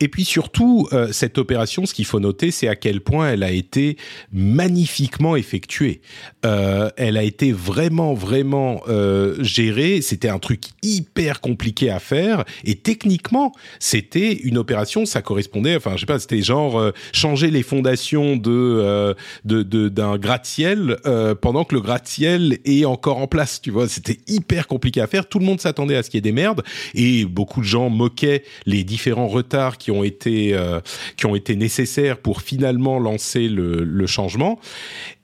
Et 0.00 0.08
puis 0.08 0.24
surtout, 0.24 0.88
euh, 0.92 1.08
cette 1.12 1.38
opération, 1.38 1.86
ce 1.86 1.94
qu'il 1.94 2.04
faut 2.04 2.20
noter, 2.20 2.50
c'est 2.50 2.68
à 2.68 2.76
quel 2.76 3.00
point 3.00 3.30
elle 3.30 3.42
a 3.42 3.50
été 3.50 3.96
magnifiquement 4.32 5.36
effectuée. 5.36 6.00
Euh, 6.44 6.90
elle 6.96 7.16
a 7.16 7.22
été 7.22 7.52
vraiment, 7.52 8.14
vraiment 8.14 8.82
euh, 8.88 9.36
gérée. 9.40 10.00
C'était 10.02 10.28
un 10.28 10.38
truc 10.38 10.62
hyper 10.82 11.40
compliqué 11.40 11.90
à 11.90 11.98
faire. 11.98 12.44
Et 12.64 12.76
techniquement, 12.76 13.52
c'était 13.78 14.32
une 14.32 14.58
opération, 14.58 15.06
ça 15.06 15.22
correspondait, 15.22 15.76
enfin, 15.76 15.92
je 15.94 16.00
sais 16.00 16.06
pas, 16.06 16.18
c'était 16.18 16.42
genre 16.42 16.92
changer 17.12 17.50
les 17.50 17.62
fondations 17.62 18.36
de, 18.36 19.14
d'un 19.44 20.18
gratte-ciel 20.18 20.96
pendant 21.40 21.64
que 21.64 21.74
le 21.74 21.80
gratte-ciel 21.80 22.58
est 22.64 22.84
encore 22.84 23.18
en 23.18 23.26
place. 23.26 23.60
Tu 23.60 23.70
vois, 23.70 23.88
c'était 23.88 24.18
hyper 24.26 24.66
compliqué 24.66 25.00
à 25.00 25.06
faire. 25.06 25.28
Tout 25.28 25.38
le 25.38 25.44
monde 25.44 25.60
s'attendait 25.60 25.96
à 25.96 26.02
ce 26.02 26.10
qu'il 26.10 26.18
y 26.18 26.20
ait 26.20 26.22
des 26.22 26.32
merdes. 26.32 26.62
Et 26.94 27.24
beaucoup 27.24 27.60
de 27.60 27.66
gens 27.66 27.90
moquaient 27.90 28.44
les 28.66 28.84
différents 28.84 29.28
retards 29.28 29.57
qui 29.76 29.90
ont 29.90 30.04
été 30.04 30.54
euh, 30.54 30.80
qui 31.16 31.26
ont 31.26 31.34
été 31.34 31.56
nécessaires 31.56 32.18
pour 32.18 32.40
finalement 32.40 32.98
lancer 32.98 33.48
le, 33.48 33.84
le 33.84 34.06
changement. 34.06 34.58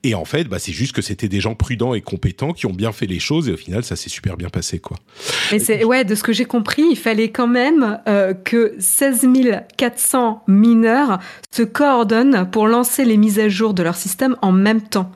Et 0.03 0.13
en 0.13 0.25
fait, 0.25 0.43
bah, 0.43 0.59
c'est 0.59 0.71
juste 0.71 0.93
que 0.93 1.01
c'était 1.01 1.27
des 1.27 1.39
gens 1.39 1.55
prudents 1.55 1.95
et 1.95 2.01
compétents 2.01 2.53
qui 2.53 2.67
ont 2.67 2.73
bien 2.73 2.91
fait 2.91 3.07
les 3.07 3.19
choses 3.19 3.49
et 3.49 3.53
au 3.53 3.57
final, 3.57 3.83
ça 3.83 3.95
s'est 3.95 4.09
super 4.09 4.37
bien 4.37 4.49
passé, 4.49 4.79
quoi. 4.79 4.97
C'est 5.57 5.83
ouais, 5.83 6.03
de 6.03 6.13
ce 6.13 6.23
que 6.23 6.33
j'ai 6.33 6.45
compris, 6.45 6.83
il 6.91 6.97
fallait 6.97 7.29
quand 7.29 7.47
même 7.47 7.99
euh, 8.07 8.33
que 8.33 8.75
16 8.77 9.27
400 9.77 10.43
mineurs 10.47 11.19
se 11.51 11.63
coordonnent 11.63 12.49
pour 12.51 12.67
lancer 12.67 13.05
les 13.05 13.17
mises 13.17 13.39
à 13.39 13.49
jour 13.49 13.73
de 13.73 13.81
leur 13.81 13.95
système 13.95 14.35
en 14.41 14.51
même 14.51 14.81
temps. 14.81 15.11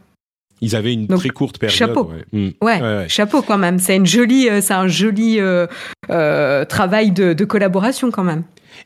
Ils 0.62 0.76
avaient 0.76 0.94
une 0.94 1.08
très 1.08 1.30
courte 1.30 1.58
période. 1.58 1.78
Chapeau. 1.78 2.12
Mm. 2.32 2.50
Ouais. 2.62 3.06
chapeau 3.08 3.42
quand 3.42 3.58
même. 3.58 3.80
C'est 3.80 3.96
une 3.96 4.06
jolie, 4.06 4.50
euh, 4.50 4.62
c'est 4.62 4.74
un 4.74 4.88
joli 4.88 5.40
euh, 5.40 5.68
euh, 6.10 6.66
travail 6.66 7.12
de, 7.12 7.34
de, 7.34 7.46
collaboration 7.46 8.12
quand 8.12 8.24
même. 8.24 8.44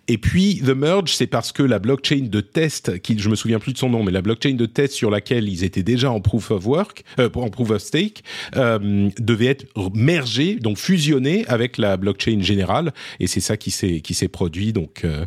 Et 0.10 0.18
puis 0.18 0.62
The 0.66 0.70
Merge, 0.70 1.16
c'est 1.16 1.28
parce 1.28 1.54
que 1.54 1.64
la 1.64 1.80
blockchain 1.80 2.28
de 2.30 2.42
test, 2.42 3.02
qui 3.02 3.18
je 3.18 3.30
me 3.30 3.36
souviens 3.36 3.60
plus 3.60 3.72
de 3.72 3.78
son 3.78 3.90
nom, 3.90 4.04
mais 4.04 4.12
la 4.12 4.22
blockchain 4.22 4.56
de 4.56 4.66
test 4.66 4.94
sur 4.94 5.10
laquelle 5.10 5.48
ils 5.48 5.64
étaient 5.64 5.84
déjà 5.84 6.12
en 6.12 6.20
proof 6.20 6.52
of 6.52 6.66
work, 6.66 7.06
euh, 7.20 7.30
en 7.36 7.50
proof 7.50 7.70
of 7.70 7.82
stake, 7.82 8.22
euh, 8.58 9.10
devait 9.18 9.46
être 9.46 9.66
mergée, 9.94 10.56
donc 10.56 10.78
fusionnée 10.78 11.46
avec 11.48 11.78
la 11.78 11.96
blockchain 11.96 12.42
générale, 12.42 12.94
et 13.22 13.28
c'est 13.28 13.40
ça 13.40 13.56
qui 13.56 13.72
s'est 13.72 14.02
qui 14.02 14.14
s'est 14.14 14.28
produit. 14.28 14.74
Donc 14.74 15.06
euh, 15.06 15.26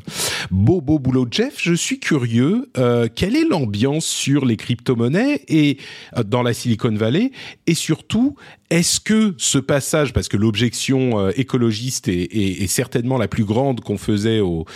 beau 0.50 0.82
beau 0.82 0.98
boulot, 0.98 1.26
Jeff. 1.30 1.54
Je 1.62 1.72
suis 1.72 1.98
curieux, 1.98 2.68
euh, 2.76 3.08
quelle 3.14 3.34
est 3.34 3.48
l'ambiance 3.48 4.04
sur 4.04 4.44
les 4.44 4.58
crypto-monnaies 4.58 5.40
et 5.48 5.78
dans 6.26 6.42
la 6.42 6.52
Silicon 6.52 6.94
Valley, 6.94 7.32
et 7.66 7.74
surtout 7.74 8.36
est-ce 8.70 9.00
que 9.00 9.34
ce 9.38 9.58
passage, 9.58 10.12
parce 10.12 10.28
que 10.28 10.36
l'objection 10.36 11.18
euh, 11.18 11.32
écologiste 11.36 12.08
est, 12.08 12.66
certainement 12.66 13.18
la 13.18 13.28
plus 13.28 13.44
grande 13.44 13.80
qu'on 13.80 13.98
faisait 13.98 14.40
au, 14.40 14.66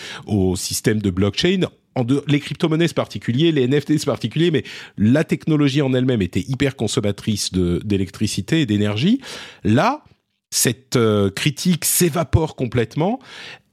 système 0.57 1.01
de 1.01 1.11
blockchain, 1.11 1.63
en 1.97 2.07
les 2.29 2.39
crypto-monnaies 2.39 2.89
c'est 2.89 2.95
particulier, 2.95 3.51
les 3.51 3.67
NFT 3.67 3.99
c'est 3.99 4.07
particulier, 4.07 4.51
mais 4.51 4.63
la 4.97 5.25
technologie 5.25 5.83
en 5.83 5.93
elle-même 5.93 6.23
était 6.23 6.45
hyper 6.47 6.77
consommatrice 6.77 7.53
d'électricité 7.53 8.61
et 8.61 8.67
d'énergie. 8.67 9.21
Là, 9.65 10.05
cette 10.51 10.99
critique 11.35 11.85
s'évapore 11.85 12.57
complètement, 12.57 13.21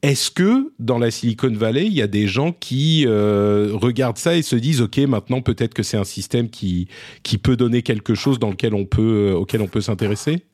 est-ce 0.03 0.29
que 0.29 0.71
dans 0.77 0.99
la 0.99 1.09
Silicon 1.09 1.51
Valley, 1.51 1.87
il 1.87 1.93
y 1.93 2.03
a 2.03 2.07
des 2.07 2.27
gens 2.27 2.51
qui 2.51 3.05
regardent 3.07 4.19
ça 4.19 4.35
et 4.35 4.41
se 4.43 4.55
disent 4.55 4.81
OK, 4.81 4.97
maintenant 4.99 5.41
peut-être 5.41 5.73
que 5.73 5.83
c'est 5.83 5.97
un 5.97 6.03
système 6.03 6.49
qui 6.49 6.87
qui 7.23 7.37
peut 7.37 7.55
donner 7.55 7.81
quelque 7.81 8.13
chose 8.13 8.39
dans 8.39 8.49
lequel 8.49 8.73
on 8.75 8.85
peut 8.85 9.33
auquel 9.33 9.61
on 9.61 9.67
peut 9.67 9.81
s'intéresser? 9.81 10.45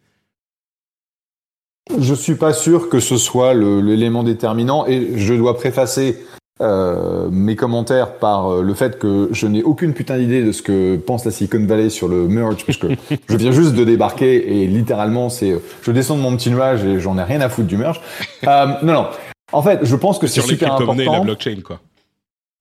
Je 1.99 2.13
suis 2.13 2.35
pas 2.35 2.53
sûr 2.53 2.87
que 2.87 3.01
ce 3.01 3.17
soit 3.17 3.53
l'élément 3.53 4.23
déterminant 4.23 4.87
et 4.87 5.17
je 5.17 5.33
dois 5.33 5.57
préfacer 5.57 6.17
euh, 6.61 7.29
mes 7.31 7.55
commentaires 7.55 8.13
par 8.19 8.47
euh, 8.47 8.61
le 8.61 8.73
fait 8.75 8.99
que 8.99 9.29
je 9.31 9.47
n'ai 9.47 9.63
aucune 9.63 9.93
putain 9.93 10.17
d'idée 10.17 10.43
de 10.43 10.51
ce 10.51 10.61
que 10.61 10.97
pense 10.97 11.25
la 11.25 11.31
Silicon 11.31 11.65
Valley 11.65 11.89
sur 11.89 12.07
le 12.07 12.27
merge, 12.27 12.63
parce 12.65 12.77
que 12.77 12.87
je 13.27 13.37
viens 13.37 13.51
juste 13.51 13.73
de 13.73 13.83
débarquer 13.83 14.61
et 14.61 14.67
littéralement 14.67 15.29
c'est, 15.29 15.59
je 15.81 15.91
descends 15.91 16.15
de 16.15 16.21
mon 16.21 16.35
petit 16.35 16.51
nuage 16.51 16.83
et 16.83 16.99
j'en 16.99 17.17
ai 17.17 17.23
rien 17.23 17.41
à 17.41 17.49
foutre 17.49 17.67
du 17.67 17.77
merge. 17.77 18.01
Euh, 18.47 18.65
non, 18.83 18.93
non. 18.93 19.07
En 19.51 19.61
fait, 19.61 19.79
je 19.83 19.95
pense 19.95 20.19
que 20.19 20.27
c'est 20.27 20.41
super 20.41 20.73
important. 20.73 21.01
Sur 21.01 21.11
la 21.11 21.19
blockchain, 21.21 21.61
quoi. 21.63 21.79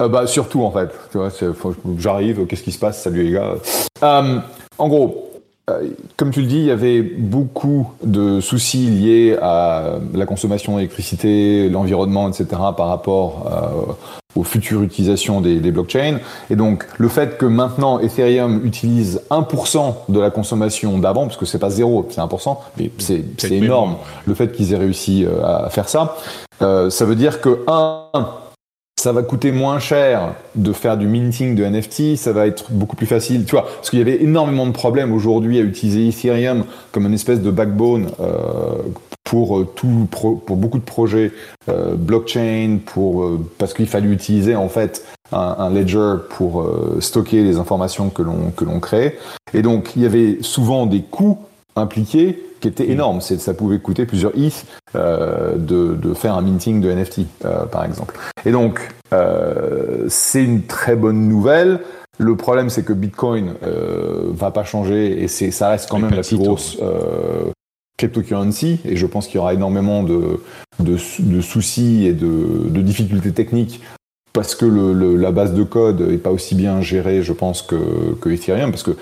Euh, 0.02 0.08
bah 0.08 0.26
surtout 0.26 0.62
en 0.62 0.70
fait. 0.70 0.90
Tu 1.11 1.18
vois, 1.18 1.30
j'arrive, 1.99 2.46
qu'est-ce 2.46 2.62
qui 2.62 2.72
se 2.72 2.78
passe? 2.78 3.02
Salut 3.02 3.25
les 3.25 3.32
gars. 3.32 3.54
en 4.02 4.88
gros, 4.88 5.31
euh, 5.31 5.31
comme 6.16 6.33
tu 6.33 6.40
le 6.40 6.47
dis, 6.47 6.57
il 6.57 6.64
y 6.64 6.71
avait 6.71 7.02
beaucoup 7.02 7.92
de 8.02 8.40
soucis 8.40 8.87
liés 8.87 9.37
à 9.40 9.99
la 10.12 10.26
consommation 10.26 10.76
d'électricité, 10.76 11.69
l'environnement, 11.69 12.28
etc. 12.28 12.47
par 12.76 12.88
rapport 12.88 13.47
euh, 13.47 13.92
aux 14.35 14.42
futures 14.42 14.83
utilisations 14.83 15.40
des, 15.40 15.59
blockchains. 15.71 16.19
Et 16.50 16.57
donc, 16.57 16.85
le 16.99 17.09
fait 17.09 17.38
que 17.38 17.47
maintenant 17.47 18.00
Ethereum 18.00 18.66
utilise 18.66 19.23
1% 19.31 19.95
de 20.09 20.19
la 20.19 20.31
consommation 20.31 20.99
d'avant, 20.99 21.26
parce 21.26 21.37
que 21.37 21.47
c'est 21.47 21.61
pas 21.61 21.71
zéro, 21.71 22.09
c'est 22.11 22.21
1%, 22.21 22.57
mais 22.78 22.90
c'est 22.99 23.52
énorme, 23.52 23.97
le 24.26 24.35
fait 24.35 24.50
qu'ils 24.50 24.73
aient 24.73 24.78
réussi 24.78 25.25
euh, 25.25 25.45
à 25.45 25.71
faire 25.71 25.88
ça, 25.88 26.16
ça 26.61 27.04
veut 27.04 27.16
dire 27.16 27.40
que, 27.40 27.64
un, 27.66 28.28
ça 29.02 29.11
va 29.11 29.25
coûter 29.25 29.50
moins 29.50 29.80
cher 29.80 30.35
de 30.54 30.73
faire 30.73 30.97
du 30.97 31.09
minting 31.09 31.56
de 31.56 31.64
NFT, 31.64 32.14
ça 32.14 32.32
va 32.32 32.47
être 32.47 32.71
beaucoup 32.71 32.94
plus 32.94 33.06
facile, 33.06 33.44
tu 33.44 33.50
vois, 33.50 33.64
parce 33.64 33.90
qu'il 33.90 33.99
y 33.99 34.02
avait 34.02 34.23
énormément 34.23 34.64
de 34.64 34.71
problèmes 34.71 35.12
aujourd'hui 35.12 35.59
à 35.59 35.62
utiliser 35.62 36.06
Ethereum 36.06 36.64
comme 36.92 37.06
une 37.06 37.14
espèce 37.14 37.40
de 37.40 37.50
backbone 37.50 38.12
euh, 38.21 38.76
pour 39.25 39.59
euh, 39.59 39.64
tout, 39.75 40.06
pour 40.09 40.56
beaucoup 40.56 40.78
de 40.78 40.85
projets 40.85 41.32
euh, 41.68 41.97
blockchain, 41.97 42.78
pour 42.87 43.28
parce 43.59 43.75
qu'il 43.75 43.88
fallait 43.88 44.09
utiliser 44.09 44.54
en 44.54 44.68
fait 44.68 45.04
un, 45.32 45.68
ledger 45.71 46.18
pour 46.30 46.64
stocker 47.00 47.42
les 47.42 47.56
informations 47.56 48.09
que 48.09 48.23
l'on 48.23 48.52
que 48.54 48.64
l'on 48.64 48.78
crée, 48.78 49.18
et 49.52 49.62
donc 49.62 49.94
il 49.97 50.02
y 50.02 50.06
avait 50.06 50.38
souvent 50.42 50.87
des 50.87 51.00
coûts 51.00 51.38
impliqués 51.76 52.42
qui 52.62 52.68
était 52.68 52.86
mm. 52.86 52.90
énorme. 52.90 53.20
Ça 53.20 53.54
pouvait 53.54 53.78
coûter 53.78 54.06
plusieurs 54.06 54.32
ETH 54.36 54.64
euh, 54.94 55.56
de, 55.56 55.94
de, 55.94 56.14
faire 56.14 56.34
un 56.34 56.42
minting 56.42 56.80
de 56.80 56.90
NFT, 56.90 57.20
euh, 57.44 57.66
par 57.66 57.84
exemple. 57.84 58.18
Et 58.46 58.52
donc, 58.52 58.88
euh, 59.12 60.06
c'est 60.08 60.42
une 60.42 60.62
très 60.62 60.96
bonne 60.96 61.28
nouvelle. 61.28 61.80
Le 62.18 62.36
problème, 62.36 62.70
c'est 62.70 62.84
que 62.84 62.92
Bitcoin 62.92 63.54
euh, 63.64 64.30
va 64.30 64.50
pas 64.50 64.64
changer 64.64 65.22
et 65.22 65.28
c'est, 65.28 65.50
ça 65.50 65.70
reste 65.70 65.90
quand 65.90 65.98
même 65.98 66.14
la 66.14 66.22
plus 66.22 66.38
grosse 66.38 66.78
cryptocurrency. 67.98 68.80
Et 68.84 68.96
je 68.96 69.06
pense 69.06 69.26
qu'il 69.26 69.36
y 69.36 69.38
aura 69.38 69.54
énormément 69.54 70.02
de, 70.02 70.40
de, 70.78 70.96
de 71.20 71.40
soucis 71.40 72.06
et 72.06 72.12
de, 72.12 72.80
difficultés 72.80 73.32
techniques 73.32 73.80
parce 74.32 74.54
que 74.54 74.64
le, 74.64 75.16
la 75.16 75.30
base 75.30 75.52
de 75.52 75.62
code 75.62 76.00
est 76.00 76.18
pas 76.18 76.30
aussi 76.30 76.54
bien 76.54 76.80
gérée, 76.80 77.22
je 77.22 77.32
pense, 77.32 77.60
que, 77.60 78.14
que 78.20 78.30
Ethereum, 78.30 78.70
parce 78.70 78.82
que 78.82 78.96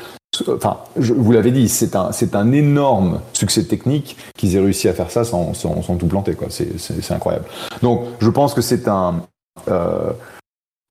enfin, 0.49 0.79
vous 0.97 1.33
l'avez 1.33 1.51
dit, 1.51 1.69
c'est 1.69 1.95
un, 1.97 2.53
énorme 2.53 3.21
succès 3.33 3.65
technique 3.65 4.17
qu'ils 4.37 4.57
aient 4.57 4.61
réussi 4.61 4.89
à 4.89 4.93
faire 4.93 5.11
ça 5.11 5.25
sans, 5.25 5.53
tout 5.99 6.07
planter. 6.07 6.37
C'est, 6.49 7.11
incroyable. 7.11 7.45
Donc, 7.83 8.03
je 8.21 8.31
pense 8.31 8.55
que 8.55 8.61
c'est 8.61 8.89
un, 8.89 9.23
euh, 9.69 10.13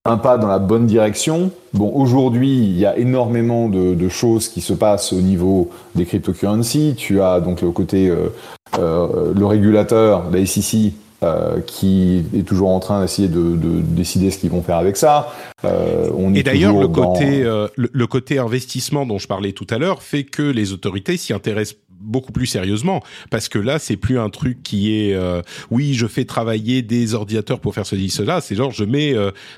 un 0.06 0.18
pas 0.18 0.38
dans 0.38 0.48
la 0.48 0.60
bonne 0.60 0.86
direction. 0.86 1.52
Bon, 1.74 1.92
aujourd'hui, 1.94 2.58
il 2.58 2.78
y 2.78 2.86
a 2.86 2.98
énormément 2.98 3.70
de, 3.70 3.94
de, 3.94 4.10
choses 4.10 4.48
qui 4.48 4.62
se 4.62 4.74
passent 4.74 5.14
au 5.14 5.22
niveau 5.22 5.70
des 5.96 6.06
cryptocurrencies. 6.06 6.96
Tu 6.98 7.22
as 7.22 7.40
donc 7.40 7.62
le 7.62 7.72
côté, 7.72 8.10
euh, 8.10 8.30
euh, 8.78 9.34
le 9.36 9.46
régulateur, 9.46 10.30
la 10.32 10.46
SEC, 10.46 10.94
euh, 11.22 11.60
qui 11.60 12.24
est 12.34 12.48
toujours 12.48 12.70
en 12.70 12.80
train 12.80 13.02
d'essayer 13.02 13.28
de, 13.28 13.58
de, 13.58 13.82
décider 13.82 14.32
ce 14.32 14.38
qu'ils 14.38 14.52
vont 14.52 14.62
faire 14.62 14.78
avec 14.78 14.96
ça. 14.96 15.34
Euh, 15.66 16.10
on 16.16 16.34
et 16.34 16.44
d'ailleurs, 16.44 16.80
le 16.80 16.88
côté 16.88 17.44
euh, 17.44 17.68
le, 17.76 18.08
côté 18.08 18.40
investissement 18.40 19.06
dont 19.06 19.18
je 19.18 19.28
parlais 19.28 19.52
tout 19.52 19.68
à 19.70 19.78
l'heure 19.78 20.02
fait 20.02 20.24
que 20.24 20.44
les 20.44 20.72
autorités 20.72 21.18
s'y 21.18 21.34
intéressent 21.34 21.78
beaucoup 21.90 22.32
plus 22.32 22.46
sérieusement. 22.46 23.04
Parce 23.30 23.50
que 23.50 23.60
là 23.60 23.80
c'est 23.80 23.98
plus 23.98 24.18
un 24.18 24.30
truc 24.30 24.64
qui 24.64 24.96
est 24.96 25.14
euh, 25.14 25.42
oui 25.70 25.94
je 25.94 26.08
fais 26.08 26.24
travailler 26.24 26.82
des 26.82 27.14
ordinateurs 27.14 27.60
pour 27.60 27.76
faire 27.76 27.86
ceci 27.86 28.10
cela. 28.10 28.40
C'est 28.40 28.56
genre 28.56 28.72
je 28.72 28.86
mets 28.86 29.14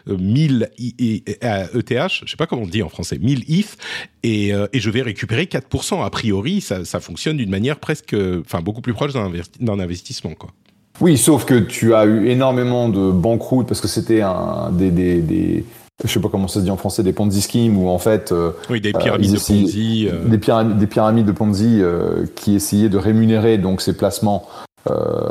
1000 0.08 0.72
ETH 0.80 1.44
je 1.44 2.32
sais 2.32 2.38
pas 2.38 2.48
comment 2.48 2.64
on 2.64 2.68
dit 2.68 2.82
en 2.82 2.90
français 2.90 3.20
1000 3.20 3.44
ETH 3.48 3.78
et, 4.24 4.50
et 4.50 4.80
je 4.80 4.90
vais 4.90 5.04
récupérer 5.04 5.44
4% 5.44 6.04
a 6.04 6.10
priori 6.10 6.62
ça, 6.62 6.86
ça 6.86 7.00
fonctionne 7.00 7.38
d'une 7.38 7.52
manière 7.52 7.78
presque 7.78 8.16
enfin 8.40 8.62
beaucoup 8.62 8.82
plus 8.82 8.94
proche 8.94 9.14
d'un 9.14 9.80
investissement 9.80 10.34
quoi 10.34 10.50
oui, 11.00 11.18
sauf 11.18 11.46
que 11.46 11.56
tu 11.56 11.96
as 11.96 12.06
eu 12.06 12.28
énormément 12.28 12.90
de 12.90 13.12
banqueroutes 13.12 13.68
parce 13.68 13.82
que 13.82 13.88
c'était 13.88 14.22
un 14.22 14.70
des, 14.72 14.92
des, 14.92 15.22
des 15.22 15.66
je 16.04 16.12
sais 16.12 16.20
pas 16.20 16.30
comment 16.30 16.48
ça 16.48 16.60
se 16.60 16.66
dit 16.66 16.72
en 16.72 16.78
français, 16.78 17.04
des 17.04 17.14
Ponzi 17.14 17.42
schemes 17.42 17.78
où 17.78 17.90
en 17.90 18.00
fait, 18.00 18.32
euh, 18.32 18.52
oui, 18.70 18.82
des 18.82 18.92
pyramides 18.92 19.32
de 19.32 19.38
Ponzi, 19.38 20.10
euh. 20.12 20.26
des, 20.26 20.38
pyramides, 20.38 20.78
des 20.78 20.88
pyramides 20.88 21.26
de 21.26 21.32
Ponzi 21.32 21.80
euh, 21.82 22.26
qui 22.36 22.56
essayaient 22.56 22.90
de 22.90 22.98
rémunérer 22.98 23.58
donc 23.58 23.82
ces 23.82 23.96
placements 23.96 24.48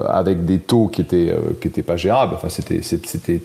avec 0.07 0.45
des 0.45 0.61
taux 0.61 0.87
qui 0.87 1.01
étaient 1.01 1.37
qui 1.61 1.67
étaient 1.67 1.83
pas 1.83 1.97
gérables. 1.97 2.35
Enfin, 2.37 2.49
c'était 2.49 2.83
c'était 2.83 3.43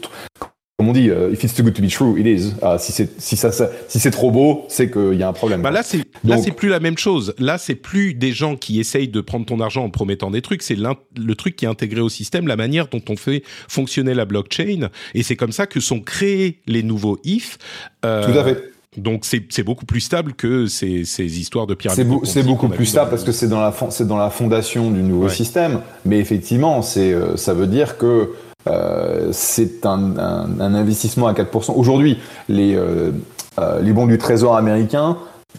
comme 0.77 0.89
on 0.89 0.93
dit, 0.93 1.07
uh, 1.07 1.31
if 1.31 1.41
it's 1.43 1.53
too 1.53 1.63
good 1.63 1.73
to 1.73 1.81
be 1.81 1.89
true, 1.89 2.19
it 2.19 2.27
is. 2.27 2.51
Uh, 2.61 2.77
si 2.77 2.91
c'est 2.91 3.21
si 3.21 3.37
ça, 3.37 3.49
si 3.87 3.97
c'est 3.97 4.11
trop 4.11 4.29
beau, 4.29 4.65
c'est 4.67 4.91
qu'il 4.91 5.13
y 5.13 5.23
a 5.23 5.29
un 5.29 5.33
problème. 5.33 5.61
Bah 5.61 5.71
là 5.71 5.83
c'est 5.83 5.99
là 6.25 6.37
c'est 6.37 6.51
plus 6.51 6.67
la 6.67 6.81
même 6.81 6.97
chose. 6.97 7.33
Là 7.39 7.57
c'est 7.57 7.75
plus 7.75 8.13
des 8.13 8.33
gens 8.33 8.57
qui 8.57 8.81
essayent 8.81 9.07
de 9.07 9.21
prendre 9.21 9.45
ton 9.45 9.61
argent 9.61 9.85
en 9.85 9.89
promettant 9.89 10.31
des 10.31 10.41
trucs. 10.41 10.61
C'est 10.61 10.75
le 10.75 11.35
truc 11.35 11.55
qui 11.55 11.63
est 11.63 11.69
intégré 11.69 12.01
au 12.01 12.09
système, 12.09 12.47
la 12.47 12.57
manière 12.57 12.89
dont 12.89 13.01
on 13.07 13.15
fait 13.15 13.43
fonctionner 13.69 14.13
la 14.13 14.25
blockchain. 14.25 14.89
Et 15.13 15.23
c'est 15.23 15.37
comme 15.37 15.53
ça 15.53 15.65
que 15.65 15.79
sont 15.79 16.01
créés 16.01 16.59
les 16.67 16.83
nouveaux 16.83 17.19
if. 17.23 17.57
Euh, 18.03 18.25
Tout 18.25 18.37
à 18.37 18.43
fait. 18.43 18.71
Donc 18.97 19.23
c'est 19.25 19.63
beaucoup 19.63 19.85
plus 19.85 19.99
stable 20.01 20.33
que 20.33 20.67
ces, 20.67 21.03
ces 21.05 21.39
histoires 21.39 21.67
de 21.67 21.73
pyramides. 21.73 22.07
C'est 22.23 22.43
beaucoup 22.43 22.67
plus 22.67 22.85
stable 22.85 23.09
parce 23.09 23.23
que 23.23 23.31
c'est 23.31 23.47
dans 23.47 23.61
la 23.61 23.73
c'est 23.89 24.07
dans 24.07 24.17
la 24.17 24.29
fondation 24.29 24.91
du 24.91 25.01
nouveau 25.01 25.29
système. 25.29 25.79
Mais 26.05 26.19
effectivement, 26.19 26.81
c'est 26.81 27.13
euh, 27.13 27.37
ça 27.37 27.53
veut 27.53 27.67
dire 27.67 27.97
que 27.97 28.31
euh, 28.67 29.29
c'est 29.31 29.85
un, 29.85 30.59
investissement 30.59 31.27
à 31.27 31.33
4%. 31.33 31.73
Aujourd'hui, 31.75 32.19
les, 32.49 32.75
euh, 32.75 33.11
euh, 33.59 33.81
les 33.81 33.93
bons 33.93 34.07
du 34.07 34.17
Trésor 34.17 34.55
américain 34.55 35.17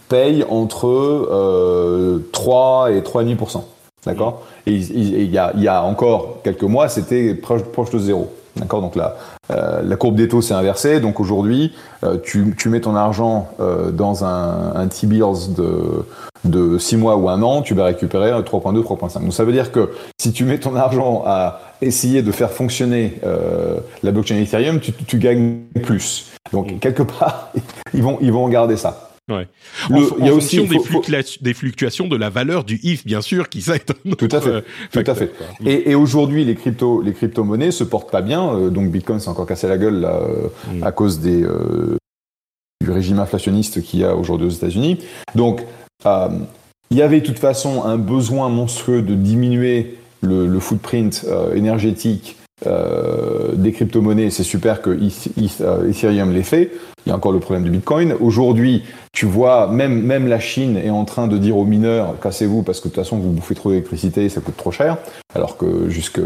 payent 0.09 0.45
entre 0.49 2.21
3 2.31 2.91
et 2.91 3.01
3,5%. 3.01 3.63
D'accord? 4.05 4.43
Et 4.65 4.73
il 4.73 5.31
y, 5.31 5.37
a, 5.37 5.53
y 5.55 5.67
a 5.67 5.83
encore 5.83 6.37
quelques 6.43 6.63
mois, 6.63 6.87
c'était 6.87 7.33
proche, 7.33 7.63
proche 7.63 7.89
de 7.89 7.99
zéro. 7.99 8.31
D'accord? 8.55 8.81
Donc 8.81 8.95
la, 8.95 9.15
la 9.49 9.95
courbe 9.95 10.15
des 10.15 10.27
taux 10.27 10.41
s'est 10.41 10.53
inversée. 10.53 10.99
Donc 10.99 11.19
aujourd'hui, 11.19 11.73
tu, 12.23 12.53
tu, 12.57 12.69
mets 12.69 12.81
ton 12.81 12.95
argent 12.95 13.49
dans 13.93 14.25
un, 14.25 14.75
un 14.75 14.87
T-bills 14.87 15.55
de, 15.55 16.05
de 16.45 16.77
6 16.77 16.97
mois 16.97 17.15
ou 17.15 17.29
un 17.29 17.41
an, 17.41 17.61
tu 17.61 17.73
vas 17.73 17.85
récupérer 17.85 18.31
3.2, 18.31 18.83
3.5. 18.83 19.21
Donc 19.21 19.33
ça 19.33 19.43
veut 19.43 19.51
dire 19.51 19.71
que 19.71 19.91
si 20.17 20.31
tu 20.31 20.43
mets 20.45 20.59
ton 20.59 20.75
argent 20.75 21.23
à 21.25 21.61
essayer 21.81 22.21
de 22.21 22.31
faire 22.31 22.51
fonctionner 22.51 23.19
euh, 23.25 23.77
la 24.03 24.11
blockchain 24.11 24.35
Ethereum, 24.37 24.79
tu, 24.79 24.93
tu, 24.93 25.17
gagnes 25.17 25.57
plus. 25.83 26.31
Donc 26.51 26.79
quelque 26.79 27.03
part, 27.03 27.51
ils 27.93 28.03
vont 28.03 28.17
ils 28.21 28.31
vont 28.31 28.47
garder 28.47 28.77
ça. 28.77 29.06
Ouais. 29.29 29.47
il 29.89 30.25
y 30.25 30.29
a 30.29 30.33
aussi 30.33 30.65
des, 31.41 31.53
fluctuations 31.53 32.07
de 32.07 32.15
la 32.15 32.29
valeur 32.29 32.63
du 32.63 32.79
ETH, 32.83 33.05
bien 33.05 33.21
sûr, 33.21 33.49
qui 33.49 33.61
ça 33.61 33.75
est 33.75 33.91
Tout 34.17 34.29
à 34.31 34.39
fait. 34.39 34.49
Euh, 34.49 34.61
tout 34.91 35.03
à 35.05 35.15
fait. 35.15 35.33
Et, 35.65 35.91
et 35.91 35.95
aujourd'hui, 35.95 36.45
les 36.45 36.55
crypto 36.55 37.01
les 37.01 37.13
crypto-monnaies 37.13 37.71
se 37.71 37.83
portent 37.83 38.09
pas 38.09 38.21
bien. 38.21 38.53
Euh, 38.53 38.69
donc 38.69 38.89
Bitcoin 38.89 39.19
s'est 39.19 39.29
encore 39.29 39.45
cassé 39.45 39.67
la 39.67 39.77
gueule 39.77 39.99
là, 39.99 40.21
mm. 40.71 40.83
à 40.83 40.91
cause 40.91 41.19
des 41.19 41.45
du 42.81 42.91
régime 42.91 43.19
inflationniste 43.19 43.81
qu'il 43.81 43.99
y 43.99 44.03
a 44.05 44.15
aujourd'hui 44.15 44.47
aux 44.47 44.51
États-Unis. 44.51 44.99
Donc 45.35 45.61
il 46.89 46.97
y 46.97 47.01
avait 47.01 47.19
de 47.19 47.25
toute 47.25 47.39
façon 47.39 47.83
un 47.83 47.97
besoin 47.97 48.49
monstrueux 48.49 49.01
de 49.01 49.13
diminuer 49.13 49.97
le, 50.21 50.59
footprint 50.59 51.25
euh, 51.27 51.53
énergétique 51.53 52.37
euh, 52.65 53.53
des 53.53 53.71
crypto-monnaies, 53.71 54.31
c'est 54.31 54.43
super 54.43 54.81
que 54.81 54.89
euh, 54.89 55.89
Ethereum 55.89 56.33
l'ait 56.33 56.41
fait. 56.41 56.71
Il 57.05 57.09
y 57.09 57.11
a 57.11 57.15
encore 57.15 57.31
le 57.31 57.39
problème 57.39 57.63
du 57.63 57.69
Bitcoin. 57.69 58.15
Aujourd'hui, 58.19 58.83
tu 59.13 59.27
vois, 59.27 59.67
même, 59.67 60.01
même 60.01 60.27
la 60.27 60.39
Chine 60.39 60.75
est 60.75 60.89
en 60.89 61.05
train 61.05 61.27
de 61.27 61.37
dire 61.37 61.55
aux 61.55 61.65
mineurs, 61.65 62.15
cassez-vous 62.19 62.63
parce 62.63 62.79
que 62.79 62.87
de 62.87 62.93
toute 62.93 63.03
façon, 63.03 63.17
vous 63.17 63.29
bouffez 63.29 63.53
trop 63.53 63.69
d'électricité 63.69 64.25
et 64.25 64.29
ça 64.29 64.41
coûte 64.41 64.57
trop 64.57 64.71
cher. 64.71 64.97
Alors 65.35 65.57
que 65.57 65.87
jusque 65.89 66.19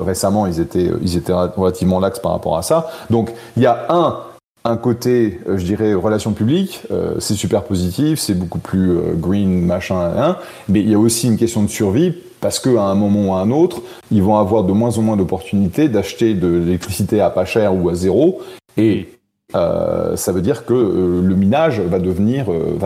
récemment, 0.00 0.46
ils 0.46 0.58
étaient, 0.58 0.90
ils 1.02 1.16
étaient 1.16 1.34
relativement 1.34 2.00
lax 2.00 2.18
par 2.18 2.32
rapport 2.32 2.56
à 2.56 2.62
ça. 2.62 2.90
Donc, 3.10 3.30
il 3.56 3.62
y 3.62 3.66
a 3.66 3.86
un, 3.90 4.20
un 4.64 4.76
côté, 4.78 5.38
je 5.46 5.64
dirais, 5.64 5.92
relations 5.92 6.32
publiques, 6.32 6.82
c'est 7.18 7.34
super 7.34 7.62
positif, 7.62 8.18
c'est 8.18 8.34
beaucoup 8.34 8.58
plus 8.58 8.96
green, 9.16 9.66
machin, 9.66 10.12
hein, 10.16 10.36
mais 10.68 10.80
il 10.80 10.88
y 10.88 10.94
a 10.94 10.98
aussi 10.98 11.26
une 11.26 11.36
question 11.36 11.62
de 11.62 11.68
survie 11.68 12.14
parce 12.44 12.60
qu'à 12.60 12.82
un 12.82 12.94
moment 12.94 13.30
ou 13.30 13.32
à 13.32 13.38
un 13.38 13.50
autre, 13.50 13.80
ils 14.10 14.22
vont 14.22 14.36
avoir 14.36 14.64
de 14.64 14.72
moins 14.74 14.98
en 14.98 15.00
moins 15.00 15.16
d'opportunités 15.16 15.88
d'acheter 15.88 16.34
de 16.34 16.46
l'électricité 16.46 17.22
à 17.22 17.30
pas 17.30 17.46
cher 17.46 17.74
ou 17.74 17.88
à 17.88 17.94
zéro, 17.94 18.42
et 18.76 19.08
euh, 19.54 20.14
ça 20.16 20.30
veut 20.30 20.42
dire 20.42 20.66
que 20.66 20.74
euh, 20.74 21.22
le 21.22 21.36
minage 21.36 21.80
va 21.80 21.98
devenir, 21.98 22.52
euh, 22.52 22.76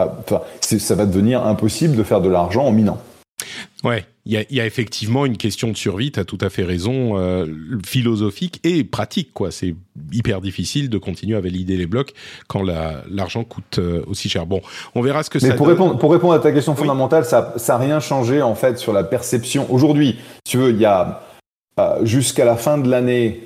ça 0.60 0.94
va 0.94 1.06
devenir 1.06 1.44
impossible 1.44 1.96
de 1.96 2.04
faire 2.04 2.20
de 2.20 2.28
l'argent 2.28 2.66
en 2.66 2.70
minant. 2.70 2.98
Ouais, 3.84 4.04
il 4.26 4.44
y 4.50 4.60
a, 4.60 4.66
effectivement 4.66 5.24
une 5.24 5.36
question 5.36 5.68
de 5.68 5.76
survie, 5.76 6.10
tu 6.10 6.18
as 6.18 6.24
tout 6.24 6.38
à 6.40 6.50
fait 6.50 6.64
raison, 6.64 7.16
euh, 7.16 7.46
philosophique 7.86 8.60
et 8.64 8.82
pratique. 8.82 9.32
quoi. 9.32 9.52
C'est 9.52 9.76
hyper 10.12 10.40
difficile 10.40 10.90
de 10.90 10.98
continuer 10.98 11.36
à 11.36 11.40
valider 11.40 11.76
les 11.76 11.86
blocs 11.86 12.12
quand 12.48 12.62
l'argent 12.62 13.44
coûte 13.44 13.78
euh, 13.78 14.02
aussi 14.08 14.28
cher. 14.28 14.46
Bon, 14.46 14.60
on 14.96 15.00
verra 15.00 15.22
ce 15.22 15.30
que 15.30 15.38
Mais 15.40 15.50
ça 15.50 15.54
pour 15.54 15.68
Répondre, 15.68 15.96
pour 15.96 16.10
répondre 16.10 16.34
à 16.34 16.40
ta 16.40 16.50
question 16.50 16.74
fondamentale, 16.74 17.24
ça 17.24 17.54
n'a 17.68 17.76
rien 17.78 18.00
changé 18.00 18.42
en 18.42 18.56
fait 18.56 18.78
sur 18.78 18.92
la 18.92 19.04
perception. 19.04 19.72
Aujourd'hui, 19.72 20.16
tu 20.44 20.56
veux, 20.56 20.70
il 20.70 20.78
y 20.80 20.84
a 20.84 21.22
euh, 21.78 22.04
jusqu'à 22.04 22.44
la 22.44 22.56
fin 22.56 22.78
de 22.78 22.90
l'année 22.90 23.44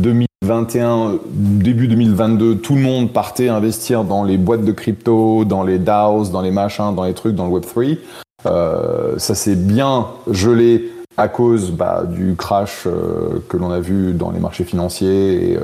2021, 0.00 1.20
début 1.30 1.86
2022, 1.86 2.56
tout 2.56 2.74
le 2.74 2.80
monde 2.80 3.12
partait 3.12 3.48
investir 3.48 4.02
dans 4.02 4.24
les 4.24 4.38
boîtes 4.38 4.64
de 4.64 4.72
crypto, 4.72 5.44
dans 5.44 5.62
les 5.62 5.78
DAOs, 5.78 6.30
dans 6.30 6.42
les 6.42 6.50
machins, 6.50 6.92
dans 6.96 7.04
les 7.04 7.14
trucs, 7.14 7.36
dans 7.36 7.46
le 7.46 7.60
Web3. 7.60 7.98
Euh, 8.46 9.18
ça 9.18 9.34
s'est 9.34 9.56
bien 9.56 10.06
gelé 10.30 10.92
à 11.16 11.28
cause 11.28 11.72
bah, 11.72 12.04
du 12.06 12.36
crash 12.36 12.84
euh, 12.86 13.42
que 13.48 13.56
l'on 13.56 13.70
a 13.70 13.80
vu 13.80 14.12
dans 14.12 14.30
les 14.30 14.38
marchés 14.38 14.64
financiers 14.64 15.52
et 15.52 15.58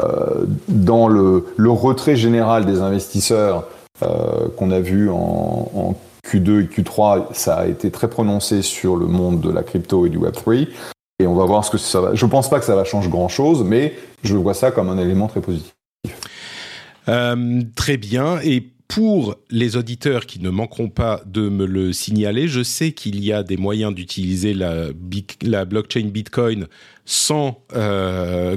euh, 0.00 0.46
dans 0.68 1.08
le, 1.08 1.44
retrait 1.58 2.16
général 2.16 2.64
des 2.64 2.80
investisseurs 2.80 3.64
qu'on 4.56 4.70
a 4.70 4.80
vu 4.80 5.08
en, 5.08 5.96
Q2 6.26 6.64
et 6.64 6.66
Q3, 6.66 7.26
ça 7.32 7.54
a 7.54 7.66
été 7.66 7.90
très 7.90 8.08
prononcé 8.08 8.60
sur 8.60 8.96
le 8.96 9.06
monde 9.06 9.40
de 9.40 9.50
la 9.50 9.62
crypto 9.62 10.04
et 10.04 10.10
du 10.10 10.18
Web3. 10.18 10.68
Et 11.18 11.26
on 11.26 11.34
va 11.34 11.44
voir 11.44 11.64
ce 11.64 11.70
que 11.70 11.78
ça 11.78 12.00
va. 12.00 12.14
Je 12.14 12.26
pense 12.26 12.50
pas 12.50 12.58
que 12.58 12.66
ça 12.66 12.74
va 12.74 12.84
changer 12.84 13.08
grand 13.08 13.28
chose, 13.28 13.64
mais 13.64 13.94
je 14.22 14.36
vois 14.36 14.52
ça 14.52 14.70
comme 14.70 14.90
un 14.90 14.98
élément 14.98 15.28
très 15.28 15.40
positif. 15.40 15.74
très 17.06 17.96
bien. 17.96 18.38
Et 18.42 18.75
pour 18.88 19.36
les 19.50 19.76
auditeurs 19.76 20.26
qui 20.26 20.40
ne 20.40 20.50
manqueront 20.50 20.88
pas 20.88 21.22
de 21.26 21.48
me 21.48 21.66
le 21.66 21.92
signaler, 21.92 22.48
je 22.48 22.62
sais 22.62 22.92
qu'il 22.92 23.22
y 23.22 23.32
a 23.32 23.42
des 23.42 23.56
moyens 23.56 23.94
d'utiliser 23.94 24.54
la, 24.54 25.64
blockchain 25.64 26.06
Bitcoin 26.06 26.66
sans 27.04 27.62
euh, 27.74 28.56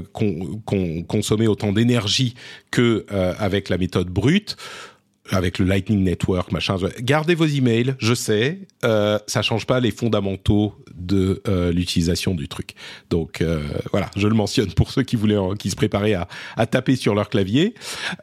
consommer 1.08 1.48
autant 1.48 1.72
d'énergie 1.72 2.36
que 2.72 3.06
euh, 3.12 3.34
avec 3.40 3.70
la 3.70 3.78
méthode 3.78 4.10
brute 4.10 4.56
avec 5.32 5.60
le 5.60 5.66
Lightning 5.66 6.04
Network, 6.04 6.52
machin. 6.52 6.78
Gardez 7.02 7.36
vos 7.36 7.46
emails, 7.46 7.96
je 8.00 8.14
sais, 8.14 8.60
euh, 8.84 9.20
ça 9.28 9.42
change 9.42 9.66
pas 9.66 9.80
les 9.80 9.92
fondamentaux 9.92 10.76
de 10.94 11.42
euh, 11.48 11.72
l'utilisation 11.72 12.36
du 12.36 12.48
truc. 12.48 12.74
Donc 13.10 13.42
euh, 13.42 13.62
voilà, 13.92 14.10
je 14.16 14.28
le 14.28 14.34
mentionne 14.34 14.74
pour 14.74 14.92
ceux 14.92 15.04
qui 15.04 15.16
voulaient, 15.16 15.38
qui 15.58 15.70
se 15.70 15.76
préparaient 15.76 16.14
à, 16.14 16.28
à 16.56 16.66
taper 16.66 16.96
sur 16.96 17.16
leur 17.16 17.30
clavier. 17.30 17.76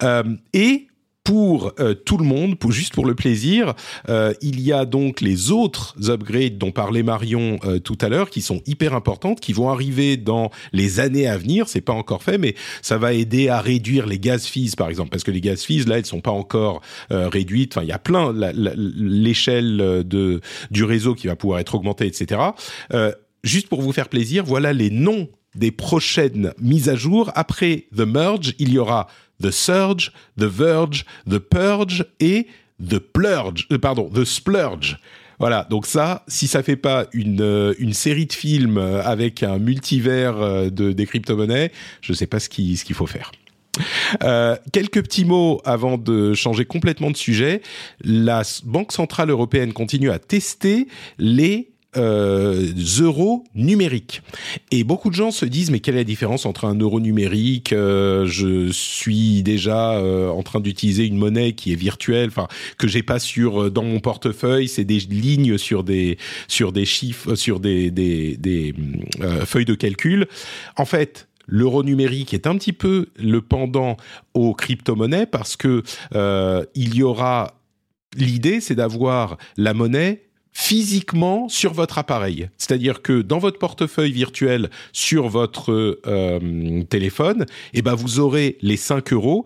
Euh, 0.03 0.25
et 0.53 0.88
pour 1.26 1.72
euh, 1.80 1.92
tout 1.92 2.18
le 2.18 2.24
monde, 2.24 2.56
pour, 2.56 2.70
juste 2.70 2.94
pour 2.94 3.04
le 3.04 3.16
plaisir. 3.16 3.74
Euh, 4.08 4.32
il 4.42 4.60
y 4.60 4.72
a 4.72 4.84
donc 4.84 5.20
les 5.20 5.50
autres 5.50 5.96
upgrades 6.08 6.56
dont 6.56 6.70
parlait 6.70 7.02
Marion 7.02 7.58
euh, 7.64 7.80
tout 7.80 7.98
à 8.00 8.08
l'heure, 8.08 8.30
qui 8.30 8.40
sont 8.40 8.62
hyper 8.64 8.94
importantes, 8.94 9.40
qui 9.40 9.52
vont 9.52 9.68
arriver 9.68 10.16
dans 10.16 10.52
les 10.72 11.00
années 11.00 11.26
à 11.26 11.36
venir. 11.36 11.66
C'est 11.66 11.80
pas 11.80 11.92
encore 11.92 12.22
fait, 12.22 12.38
mais 12.38 12.54
ça 12.80 12.96
va 12.96 13.12
aider 13.12 13.48
à 13.48 13.60
réduire 13.60 14.06
les 14.06 14.20
gaz 14.20 14.46
fees, 14.46 14.76
par 14.76 14.88
exemple, 14.88 15.10
parce 15.10 15.24
que 15.24 15.32
les 15.32 15.40
gaz 15.40 15.62
fees 15.64 15.84
là, 15.88 15.98
elles 15.98 16.06
sont 16.06 16.20
pas 16.20 16.30
encore 16.30 16.80
réduites. 17.10 17.76
Enfin, 17.76 17.84
il 17.84 17.88
y 17.88 17.92
a 17.92 17.98
plein 17.98 18.32
l'échelle 18.76 20.04
de 20.06 20.40
du 20.70 20.84
réseau 20.84 21.16
qui 21.16 21.26
va 21.26 21.34
pouvoir 21.34 21.58
être 21.58 21.74
augmentée, 21.74 22.06
etc. 22.06 22.40
juste 23.42 23.68
pour 23.68 23.82
vous 23.82 23.92
faire 23.92 24.08
plaisir, 24.08 24.44
voilà 24.44 24.72
les 24.72 24.90
noms 24.90 25.28
des 25.56 25.70
prochaines 25.70 26.52
mises 26.60 26.88
à 26.88 26.94
jour. 26.94 27.30
Après 27.34 27.86
The 27.96 28.02
Merge, 28.02 28.54
il 28.58 28.72
y 28.72 28.78
aura 28.78 29.08
The 29.42 29.51
Surge, 29.51 30.12
The 30.38 30.44
Verge, 30.44 31.05
The 31.29 31.38
Purge 31.38 32.07
et 32.20 32.46
The 32.87 32.99
Plurge, 32.99 33.66
euh, 33.72 33.79
pardon, 33.79 34.09
The 34.09 34.25
Splurge. 34.25 34.99
Voilà, 35.38 35.66
donc 35.68 35.87
ça, 35.87 36.25
si 36.29 36.49
ça 36.49 36.62
fait 36.62 36.77
pas 36.77 37.07
une, 37.12 37.42
euh, 37.42 37.75
une 37.79 37.92
série 37.92 38.27
de 38.27 38.33
films 38.33 38.79
euh, 38.79 39.03
avec 39.03 39.42
un 39.42 39.59
multivers 39.59 40.70
de, 40.70 40.92
des 40.92 41.07
crypto-monnaies, 41.07 41.72
je 42.01 42.12
sais 42.12 42.27
pas 42.27 42.40
ce 42.40 42.49
qu'il 42.49 42.77
ce 42.79 42.85
qu'il 42.85 42.96
faut 42.96 43.07
faire. 43.07 43.33
quelques 44.72 45.03
petits 45.03 45.27
mots 45.27 45.61
avant 45.66 45.99
de 45.99 46.33
changer 46.33 46.64
complètement 46.64 47.11
de 47.11 47.16
sujet. 47.16 47.61
La 48.03 48.42
Banque 48.64 48.92
centrale 48.92 49.29
européenne 49.29 49.75
continue 49.75 50.11
à 50.11 50.18
tester 50.18 50.88
les 51.18 51.75
euh, 51.96 52.72
euros 53.00 53.44
numériques. 53.54 54.22
Et 54.70 54.85
beaucoup 54.85 55.11
de 55.11 55.14
gens 55.14 55.30
se 55.30 55.44
disent 55.44 55.70
mais 55.70 55.80
quelle 55.80 55.94
est 55.94 55.98
la 55.98 56.04
différence 56.04 56.46
entre 56.46 56.64
un 56.64 56.74
euro 56.74 57.00
numérique 57.00 57.72
euh, 57.72 58.26
Je 58.26 58.70
suis 58.70 59.42
déjà 59.42 59.92
euh, 59.92 60.28
en 60.28 60.42
train 60.42 60.61
d'utiliser 60.61 61.06
une 61.06 61.16
monnaie 61.16 61.52
qui 61.52 61.72
est 61.72 61.76
virtuelle, 61.76 62.28
enfin 62.28 62.48
que 62.78 62.88
j'ai 62.88 63.02
pas 63.02 63.18
sur 63.18 63.70
dans 63.70 63.82
mon 63.82 64.00
portefeuille, 64.00 64.68
c'est 64.68 64.85
des 64.85 64.98
lignes 64.98 65.59
sur 65.59 65.85
des 65.85 66.18
sur 66.48 66.72
des 66.72 66.85
chiffres, 66.85 67.35
sur 67.35 67.61
des 67.61 67.90
des, 67.90 68.37
des 68.37 68.74
feuilles 69.44 69.64
de 69.64 69.74
calcul. 69.74 70.26
En 70.76 70.85
fait, 70.85 71.28
l'euro 71.46 71.82
numérique 71.82 72.35
est 72.35 72.46
un 72.46 72.56
petit 72.56 72.72
peu 72.72 73.06
le 73.16 73.40
pendant 73.40 73.96
aux 74.35 74.54
crypto-monnaies 74.54 75.26
parce 75.26 75.56
que 75.56 75.82
il 76.74 76.94
y 76.94 77.02
aura 77.02 77.54
l'idée, 78.16 78.61
c'est 78.61 78.74
d'avoir 78.74 79.37
la 79.56 79.74
monnaie 79.74 80.25
physiquement 80.57 81.51
sur 81.51 81.75
votre 81.75 81.99
appareil. 81.99 82.49
C'est-à-dire 82.57 83.03
que 83.03 83.21
dans 83.21 83.38
votre 83.38 83.59
portefeuille 83.59 84.12
virtuel 84.12 84.71
sur 84.90 85.29
votre 85.29 86.01
euh, 86.07 86.83
téléphone, 86.85 87.45
eh 87.75 87.83
ben 87.83 87.95
vous 87.95 88.21
aurez 88.21 88.57
les 88.62 88.79
5 88.79 89.12
euros 89.12 89.45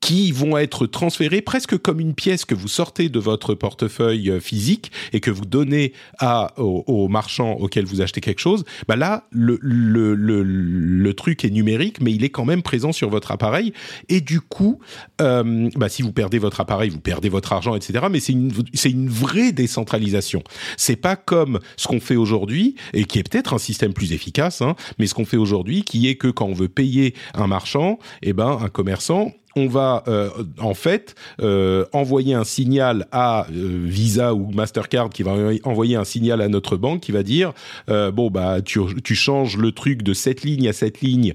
qui 0.00 0.32
vont 0.32 0.56
être 0.56 0.86
transférés 0.86 1.40
presque 1.40 1.76
comme 1.78 2.00
une 2.00 2.14
pièce 2.14 2.44
que 2.44 2.54
vous 2.54 2.68
sortez 2.68 3.08
de 3.08 3.18
votre 3.18 3.54
portefeuille 3.54 4.30
euh, 4.30 4.40
physique 4.40 4.92
et 5.12 5.20
que 5.20 5.30
vous 5.30 5.44
donnez 5.44 5.92
à, 6.18 6.52
au, 6.58 7.08
marchand 7.08 7.52
auquel 7.52 7.84
vous 7.84 8.00
achetez 8.00 8.20
quelque 8.20 8.40
chose, 8.40 8.64
bah 8.86 8.96
là, 8.96 9.24
le, 9.30 9.58
le, 9.60 10.14
le, 10.14 10.42
le, 10.42 11.14
truc 11.14 11.44
est 11.44 11.50
numérique, 11.50 12.00
mais 12.00 12.12
il 12.12 12.22
est 12.22 12.30
quand 12.30 12.44
même 12.44 12.62
présent 12.62 12.92
sur 12.92 13.10
votre 13.10 13.32
appareil. 13.32 13.72
Et 14.08 14.20
du 14.20 14.40
coup, 14.40 14.78
euh, 15.20 15.68
bah 15.76 15.88
si 15.88 16.02
vous 16.02 16.12
perdez 16.12 16.38
votre 16.38 16.60
appareil, 16.60 16.90
vous 16.90 17.00
perdez 17.00 17.28
votre 17.28 17.52
argent, 17.52 17.74
etc. 17.74 18.06
Mais 18.10 18.20
c'est 18.20 18.32
une, 18.32 18.52
c'est 18.74 18.90
une 18.90 19.08
vraie 19.08 19.52
décentralisation. 19.52 20.42
C'est 20.76 20.96
pas 20.96 21.16
comme 21.16 21.58
ce 21.76 21.88
qu'on 21.88 22.00
fait 22.00 22.16
aujourd'hui, 22.16 22.76
et 22.92 23.04
qui 23.04 23.18
est 23.18 23.28
peut-être 23.28 23.54
un 23.54 23.58
système 23.58 23.92
plus 23.92 24.12
efficace, 24.12 24.62
hein, 24.62 24.76
mais 24.98 25.06
ce 25.06 25.14
qu'on 25.14 25.24
fait 25.24 25.36
aujourd'hui, 25.36 25.82
qui 25.82 26.08
est 26.08 26.16
que 26.16 26.28
quand 26.28 26.46
on 26.46 26.54
veut 26.54 26.68
payer 26.68 27.14
un 27.34 27.46
marchand, 27.46 27.98
eh 28.22 28.32
ben, 28.32 28.58
un 28.62 28.68
commerçant, 28.68 29.32
on 29.58 29.66
va 29.66 30.04
euh, 30.06 30.30
en 30.58 30.74
fait 30.74 31.14
euh, 31.40 31.84
envoyer 31.92 32.34
un 32.34 32.44
signal 32.44 33.06
à 33.12 33.46
euh, 33.50 33.82
Visa 33.84 34.34
ou 34.34 34.50
Mastercard 34.52 35.10
qui 35.10 35.22
va 35.22 35.32
envoyer 35.64 35.96
un 35.96 36.04
signal 36.04 36.40
à 36.40 36.48
notre 36.48 36.76
banque 36.76 37.00
qui 37.00 37.12
va 37.12 37.22
dire 37.22 37.52
bon 37.88 38.30
bah 38.30 38.60
tu, 38.62 38.80
changes 39.14 39.56
le 39.56 39.72
truc 39.72 40.02
de 40.02 40.12
cette 40.12 40.42
ligne 40.42 40.68
à 40.68 40.72
cette 40.72 41.00
ligne 41.00 41.34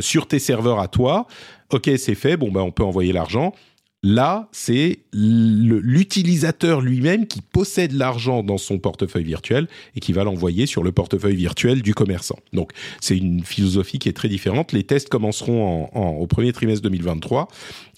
sur 0.00 0.26
tes 0.26 0.38
serveurs 0.38 0.78
à 0.78 0.88
toi. 0.88 1.26
Ok 1.72 1.90
c'est 1.96 2.14
fait 2.14 2.36
bon 2.36 2.50
bah 2.50 2.62
on 2.62 2.70
peut 2.70 2.84
envoyer 2.84 3.12
l'argent 3.12 3.52
Là, 4.06 4.48
c'est 4.52 4.98
l'utilisateur 5.14 6.82
lui-même 6.82 7.26
qui 7.26 7.40
possède 7.40 7.92
l'argent 7.92 8.42
dans 8.42 8.58
son 8.58 8.78
portefeuille 8.78 9.24
virtuel 9.24 9.66
et 9.96 10.00
qui 10.00 10.12
va 10.12 10.24
l'envoyer 10.24 10.66
sur 10.66 10.82
le 10.82 10.92
portefeuille 10.92 11.36
virtuel 11.36 11.80
du 11.80 11.94
commerçant. 11.94 12.38
Donc, 12.52 12.72
c'est 13.00 13.16
une 13.16 13.42
philosophie 13.42 13.98
qui 13.98 14.10
est 14.10 14.12
très 14.12 14.28
différente. 14.28 14.72
Les 14.72 14.82
tests 14.84 15.08
commenceront 15.08 15.86
au 15.94 16.26
premier 16.26 16.52
trimestre 16.52 16.82
2023. 16.82 17.48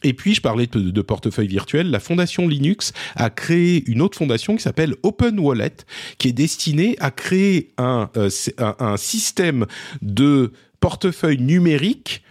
Et 0.05 0.15
puis, 0.15 0.33
je 0.33 0.41
parlais 0.41 0.69
de, 0.69 1.03
portefeuille 1.03 1.49
virtuel. 1.49 1.91
La 1.91 1.99
fondation 1.99 2.47
Linux 2.47 2.93
a 3.17 3.29
créé 3.29 3.83
une 3.91 4.01
autre 4.01 4.17
fondation 4.17 4.55
qui 4.55 4.63
s'appelle 4.63 4.95
Open 5.03 5.41
Wallet, 5.41 5.75
qui 6.19 6.29
est 6.29 6.33
destinée 6.33 6.95
à 7.01 7.11
créer 7.11 7.73
un, 7.79 8.11
euh, 8.17 8.31
un 8.79 8.97
système 8.97 9.67
de 10.03 10.53
portefeuille 10.79 11.41
numérique 11.41 12.23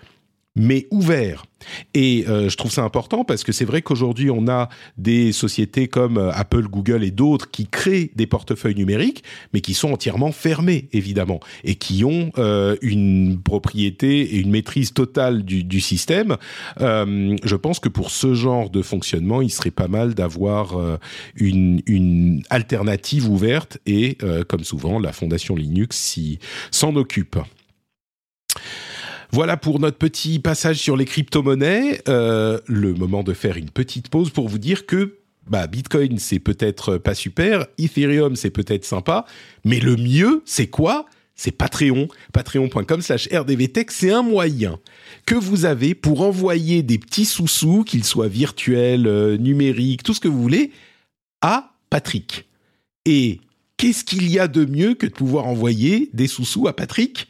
mais 0.55 0.87
ouvert. 0.91 1.45
Et 1.93 2.25
euh, 2.27 2.49
je 2.49 2.57
trouve 2.57 2.71
ça 2.71 2.83
important 2.83 3.23
parce 3.23 3.43
que 3.43 3.51
c'est 3.51 3.65
vrai 3.65 3.81
qu'aujourd'hui, 3.81 4.29
on 4.29 4.47
a 4.47 4.69
des 4.97 5.31
sociétés 5.31 5.87
comme 5.87 6.17
euh, 6.17 6.31
Apple, 6.31 6.67
Google 6.67 7.03
et 7.03 7.11
d'autres 7.11 7.49
qui 7.49 7.67
créent 7.67 8.11
des 8.15 8.27
portefeuilles 8.27 8.75
numériques, 8.75 9.23
mais 9.53 9.61
qui 9.61 9.73
sont 9.73 9.91
entièrement 9.91 10.31
fermés, 10.31 10.89
évidemment, 10.93 11.39
et 11.63 11.75
qui 11.75 12.03
ont 12.03 12.31
euh, 12.37 12.75
une 12.81 13.41
propriété 13.41 14.21
et 14.21 14.37
une 14.37 14.51
maîtrise 14.51 14.93
totale 14.93 15.43
du, 15.43 15.63
du 15.63 15.81
système. 15.81 16.37
Euh, 16.81 17.35
je 17.43 17.55
pense 17.55 17.79
que 17.79 17.89
pour 17.89 18.11
ce 18.11 18.33
genre 18.33 18.69
de 18.69 18.81
fonctionnement, 18.81 19.41
il 19.41 19.49
serait 19.49 19.71
pas 19.71 19.87
mal 19.87 20.13
d'avoir 20.13 20.77
euh, 20.77 20.97
une, 21.35 21.81
une, 21.85 22.43
alternative 22.49 23.29
ouverte, 23.29 23.77
et 23.85 24.17
comme 24.47 24.63
souvent, 24.63 24.99
la 24.99 25.11
fondation 25.11 25.55
Linux 25.55 26.19
s'en 26.71 26.95
occupe. 26.95 27.37
Voilà 29.35 29.57
pour 29.57 29.81
notre 29.81 29.97
petit 29.97 30.39
passage 30.39 30.77
sur 30.77 30.95
les 30.95 31.03
crypto-monnaies. 31.03 32.01
Euh, 32.07 32.57
le 32.67 32.93
moment 32.93 33.21
de 33.21 33.33
faire 33.33 33.57
une 33.57 33.69
petite 33.69 34.07
pause 34.07 34.29
pour 34.29 34.47
vous 34.47 34.59
dire 34.59 34.85
que 34.85 35.17
bah 35.45 35.67
Bitcoin 35.67 36.19
c'est 36.19 36.39
peut-être 36.39 36.97
pas 36.97 37.13
super, 37.13 37.67
Ethereum 37.77 38.37
c'est 38.37 38.49
peut-être 38.49 38.85
sympa, 38.85 39.25
mais 39.65 39.81
le 39.81 39.97
mieux 39.97 40.41
c'est 40.45 40.67
quoi? 40.67 41.05
C'est 41.35 41.51
Patreon, 41.51 42.07
patreon.com 42.31 43.01
slash 43.01 43.27
rdvtech, 43.29 43.91
c'est 43.91 44.09
un 44.09 44.21
moyen 44.21 44.79
que 45.25 45.35
vous 45.35 45.65
avez 45.65 45.95
pour 45.95 46.21
envoyer 46.21 46.81
des 46.81 46.97
petits 46.97 47.25
sous-sous, 47.25 47.83
qu'ils 47.83 48.05
soient 48.05 48.29
virtuels, 48.29 49.05
euh, 49.05 49.35
numériques, 49.35 50.03
tout 50.03 50.13
ce 50.13 50.21
que 50.21 50.29
vous 50.29 50.41
voulez, 50.41 50.71
à 51.41 51.73
Patrick. 51.89 52.45
Et 53.03 53.41
qu'est-ce 53.75 54.05
qu'il 54.05 54.31
y 54.31 54.39
a 54.39 54.47
de 54.47 54.63
mieux 54.63 54.93
que 54.93 55.07
de 55.07 55.11
pouvoir 55.11 55.45
envoyer 55.45 56.09
des 56.13 56.27
sous-sous 56.27 56.69
à 56.69 56.73
Patrick? 56.73 57.27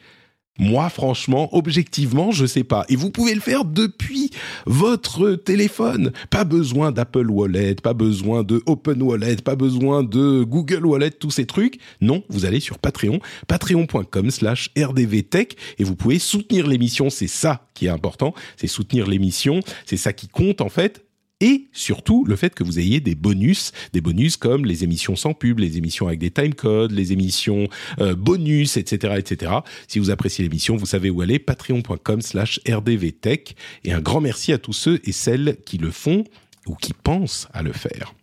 Moi, 0.58 0.88
franchement, 0.88 1.54
objectivement, 1.54 2.30
je 2.30 2.46
sais 2.46 2.64
pas. 2.64 2.84
Et 2.88 2.96
vous 2.96 3.10
pouvez 3.10 3.34
le 3.34 3.40
faire 3.40 3.64
depuis 3.64 4.30
votre 4.64 5.32
téléphone. 5.34 6.12
Pas 6.30 6.44
besoin 6.44 6.92
d'Apple 6.92 7.30
Wallet, 7.30 7.76
pas 7.76 7.94
besoin 7.94 8.42
de 8.42 8.62
Open 8.66 9.02
Wallet, 9.02 9.36
pas 9.36 9.56
besoin 9.56 10.02
de 10.02 10.42
Google 10.44 10.86
Wallet, 10.86 11.10
tous 11.10 11.30
ces 11.30 11.46
trucs. 11.46 11.78
Non, 12.00 12.22
vous 12.28 12.44
allez 12.44 12.60
sur 12.60 12.78
Patreon, 12.78 13.20
patreon.com 13.48 14.30
slash 14.30 14.70
rdvtech 14.76 15.56
et 15.78 15.84
vous 15.84 15.96
pouvez 15.96 16.18
soutenir 16.18 16.66
l'émission. 16.66 17.10
C'est 17.10 17.28
ça 17.28 17.66
qui 17.74 17.86
est 17.86 17.90
important. 17.90 18.34
C'est 18.56 18.66
soutenir 18.66 19.06
l'émission. 19.06 19.60
C'est 19.84 19.96
ça 19.96 20.12
qui 20.12 20.28
compte, 20.28 20.60
en 20.60 20.68
fait 20.68 21.05
et 21.40 21.68
surtout 21.72 22.24
le 22.24 22.36
fait 22.36 22.54
que 22.54 22.64
vous 22.64 22.78
ayez 22.78 23.00
des 23.00 23.14
bonus, 23.14 23.72
des 23.92 24.00
bonus 24.00 24.36
comme 24.36 24.64
les 24.64 24.84
émissions 24.84 25.16
sans 25.16 25.34
pub, 25.34 25.58
les 25.58 25.76
émissions 25.76 26.06
avec 26.06 26.18
des 26.18 26.30
timecodes, 26.30 26.92
les 26.92 27.12
émissions 27.12 27.68
euh, 28.00 28.14
bonus, 28.14 28.76
etc., 28.76 29.14
etc. 29.18 29.52
Si 29.86 29.98
vous 29.98 30.10
appréciez 30.10 30.42
l'émission, 30.42 30.76
vous 30.76 30.86
savez 30.86 31.10
où 31.10 31.20
aller, 31.20 31.38
patreon.com/slash 31.38 32.60
rdvtech. 32.68 33.54
Et 33.84 33.92
un 33.92 34.00
grand 34.00 34.20
merci 34.20 34.52
à 34.52 34.58
tous 34.58 34.72
ceux 34.72 35.00
et 35.04 35.12
celles 35.12 35.58
qui 35.66 35.78
le 35.78 35.90
font 35.90 36.24
ou 36.66 36.74
qui 36.74 36.92
pensent 36.94 37.48
à 37.52 37.62
le 37.62 37.72
faire. 37.72 38.14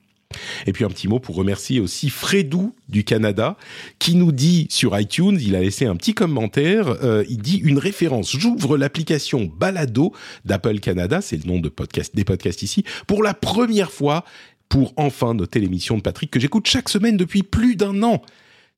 Et 0.67 0.74
puis 0.74 0.86
un 0.86 0.89
petit 0.89 1.08
mot 1.08 1.19
pour 1.19 1.36
remercier 1.36 1.80
aussi 1.80 2.10
Fredou 2.10 2.76
du 2.89 3.04
Canada 3.04 3.58
qui 4.00 4.15
nous 4.15 4.32
dit 4.32 4.67
sur 4.69 4.98
iTunes, 5.00 5.38
il 5.41 5.56
a 5.56 5.62
laissé 5.62 5.86
un 5.86 5.96
petit 5.96 6.13
commentaire, 6.13 6.88
euh, 7.04 7.24
il 7.30 7.41
dit 7.41 7.58
une 7.58 7.78
référence. 7.78 8.36
J'ouvre 8.38 8.78
l'application 8.78 9.52
Balado 9.58 10.13
d'Apple 10.46 10.80
Canada, 10.80 11.22
c'est 11.22 11.43
le 11.43 11.52
nom 11.52 11.60
de 11.60 11.69
podcast 11.69 12.15
des 12.15 12.24
podcasts 12.24 12.62
ici, 12.62 12.84
pour 13.08 13.24
la 13.24 13.34
première 13.34 13.91
fois 13.91 14.24
pour 14.69 14.93
enfin 14.98 15.36
noter 15.36 15.60
l'émission 15.60 15.98
de 15.98 16.02
Patrick 16.02 16.32
que 16.32 16.39
j'écoute 16.39 16.67
chaque 16.67 16.89
semaine 16.89 17.15
depuis 17.15 17.43
plus 17.43 17.76
d'un 17.76 18.02
an. 18.02 18.24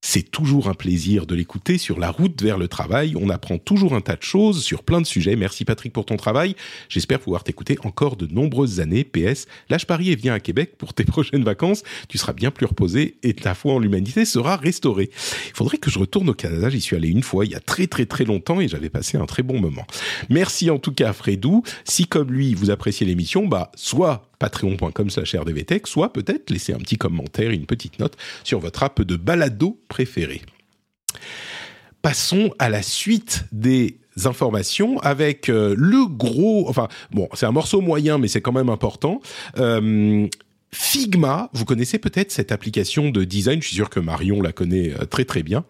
C'est 0.02 0.30
toujours 0.30 0.70
un 0.70 0.76
plaisir 0.76 1.26
de 1.26 1.34
l'écouter 1.34 1.78
sur 1.78 2.00
la 2.00 2.12
route 2.12 2.42
vers 2.42 2.58
le 2.58 2.68
travail. 2.68 3.16
On 3.20 3.30
apprend 3.30 3.58
toujours 3.58 3.96
un 3.96 4.02
tas 4.02 4.16
de 4.16 4.22
choses 4.22 4.64
sur 4.64 4.84
plein 4.84 5.02
de 5.02 5.06
sujets. 5.06 5.36
Merci 5.36 5.66
Patrick 5.66 5.92
pour 5.92 6.06
ton 6.06 6.16
travail. 6.16 6.56
J'espère 6.90 7.20
pouvoir 7.20 7.44
t'écouter 7.44 7.78
encore 7.84 8.16
de 8.16 8.28
nombreuses 8.28 8.80
années. 8.80 9.04
PS, 9.04 9.48
lâche 9.68 9.86
Paris 9.86 10.12
et 10.12 10.16
viens 10.16 10.36
à 10.36 10.40
Québec 10.40 10.78
pour 10.78 10.94
tes 10.94 11.04
prochaines 11.06 11.44
vacances. 11.44 11.84
Tu 12.08 12.18
seras 12.18 12.34
bien 12.34 12.52
plus 12.52 12.68
reposé 12.68 13.18
et 13.24 13.34
ta 13.34 13.56
foi 13.56 13.74
en 13.74 13.80
l'humanité 13.80 14.26
sera 14.26 14.58
restaurée. 14.58 15.10
Il 15.48 15.56
faudrait 15.56 15.80
que 15.80 15.90
je 15.90 16.00
retourne 16.00 16.30
au 16.30 16.36
Canada. 16.36 16.70
J'y 16.70 16.82
suis 16.82 16.96
allé 16.96 17.10
une 17.10 17.24
fois 17.24 17.46
il 17.46 17.52
y 17.52 17.56
a 17.56 17.60
très 17.60 17.88
très 17.88 18.06
très 18.06 18.26
longtemps 18.26 18.62
et 18.62 18.68
j'avais 18.68 18.90
passé 18.90 19.18
un 19.18 19.26
très 19.26 19.44
bon 19.44 19.60
moment. 19.60 19.88
Merci 20.30 20.70
en 20.70 20.78
tout 20.78 20.94
cas 20.94 21.10
à 21.10 21.14
Fredou. 21.14 21.64
Si 21.84 22.06
comme 22.06 22.32
lui 22.32 22.54
vous 22.54 22.70
appréciez 22.70 23.08
l'émission, 23.08 23.48
bah 23.48 23.72
soit 23.76 24.30
patreon.com 24.40 25.10
slash 25.10 25.36
rdvtech, 25.36 25.88
soit 25.88 26.14
peut-être 26.14 26.50
laisser 26.50 26.74
un 26.74 26.78
petit 26.78 26.98
commentaire, 26.98 27.52
une 27.52 27.66
petite 27.66 28.00
note 28.00 28.16
sur 28.44 28.60
votre 28.60 28.84
app 28.84 29.02
de 29.02 29.16
balado 29.16 29.80
préféré. 29.88 30.42
Passons 32.02 32.52
à 32.60 32.70
la 32.70 32.84
suite 32.84 33.46
des 33.52 33.98
informations 34.26 35.00
avec 35.00 35.50
euh, 35.50 35.76
le 35.78 36.08
gros, 36.08 36.70
enfin 36.70 36.88
bon, 37.12 37.28
c'est 37.34 37.46
un 37.46 37.52
morceau 37.52 37.82
moyen, 37.82 38.18
mais 38.18 38.28
c'est 38.28 38.42
quand 38.42 38.52
même 38.52 38.70
important. 38.70 39.22
Euh, 39.58 40.28
Figma, 40.78 41.50
vous 41.54 41.64
connaissez 41.64 42.00
peut-être 42.00 42.34
cette 42.34 42.52
application 42.52 43.10
de 43.10 43.24
design, 43.24 43.62
je 43.62 43.68
suis 43.68 43.78
sûr 43.78 43.90
que 43.90 44.02
Marion 44.02 44.42
la 44.42 44.52
connaît 44.52 44.92
euh, 44.92 45.06
très 45.06 45.24
très 45.24 45.42
bien. 45.42 45.64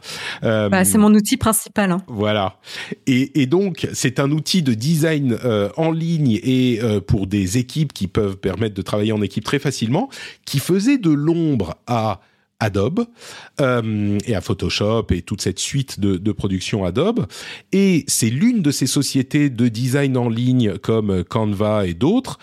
Euh, 0.44 0.68
bah, 0.68 0.84
c'est 0.84 0.98
mon 0.98 1.13
outil 1.13 1.38
principal. 1.38 1.91
Hein. 1.91 2.02
Voilà. 2.08 2.60
Et, 3.06 3.39
et 3.39 3.46
donc, 3.46 3.88
c'est 3.94 4.20
un 4.20 4.32
outil 4.32 4.63
de 4.63 4.74
design 4.74 5.38
euh, 5.46 5.70
en 5.78 5.91
ligne 5.91 6.39
et 6.41 6.80
euh, 6.82 7.02
pour 7.02 7.28
des 7.28 7.60
équipes 7.60 7.94
qui 7.94 8.08
peuvent 8.08 8.38
permettre 8.38 8.74
de 8.74 8.82
travailler 8.82 9.12
en 9.12 9.22
équipe 9.22 9.44
très 9.44 9.60
facilement, 9.60 10.10
qui 10.44 10.58
faisait 10.58 10.98
de 10.98 11.12
l'ombre 11.12 11.76
à 11.86 12.22
Adobe 12.60 13.06
euh, 13.62 14.18
et 14.26 14.34
à 14.34 14.41
Photoshop 14.41 15.06
et 15.12 15.22
toute 15.22 15.41
cette 15.41 15.60
suite 15.60 16.00
de, 16.00 16.18
de 16.18 16.32
production 16.32 16.84
Adobe. 16.84 17.28
Et 17.74 18.06
c'est 18.08 18.32
l'une 18.32 18.63
de 18.63 18.72
ces 18.72 18.88
sociétés 18.88 19.52
de 19.52 19.68
design 19.68 20.18
en 20.18 20.30
ligne 20.30 20.80
comme 20.80 21.24
Canva 21.24 21.86
et 21.86 21.94
d'autres. 21.94 22.39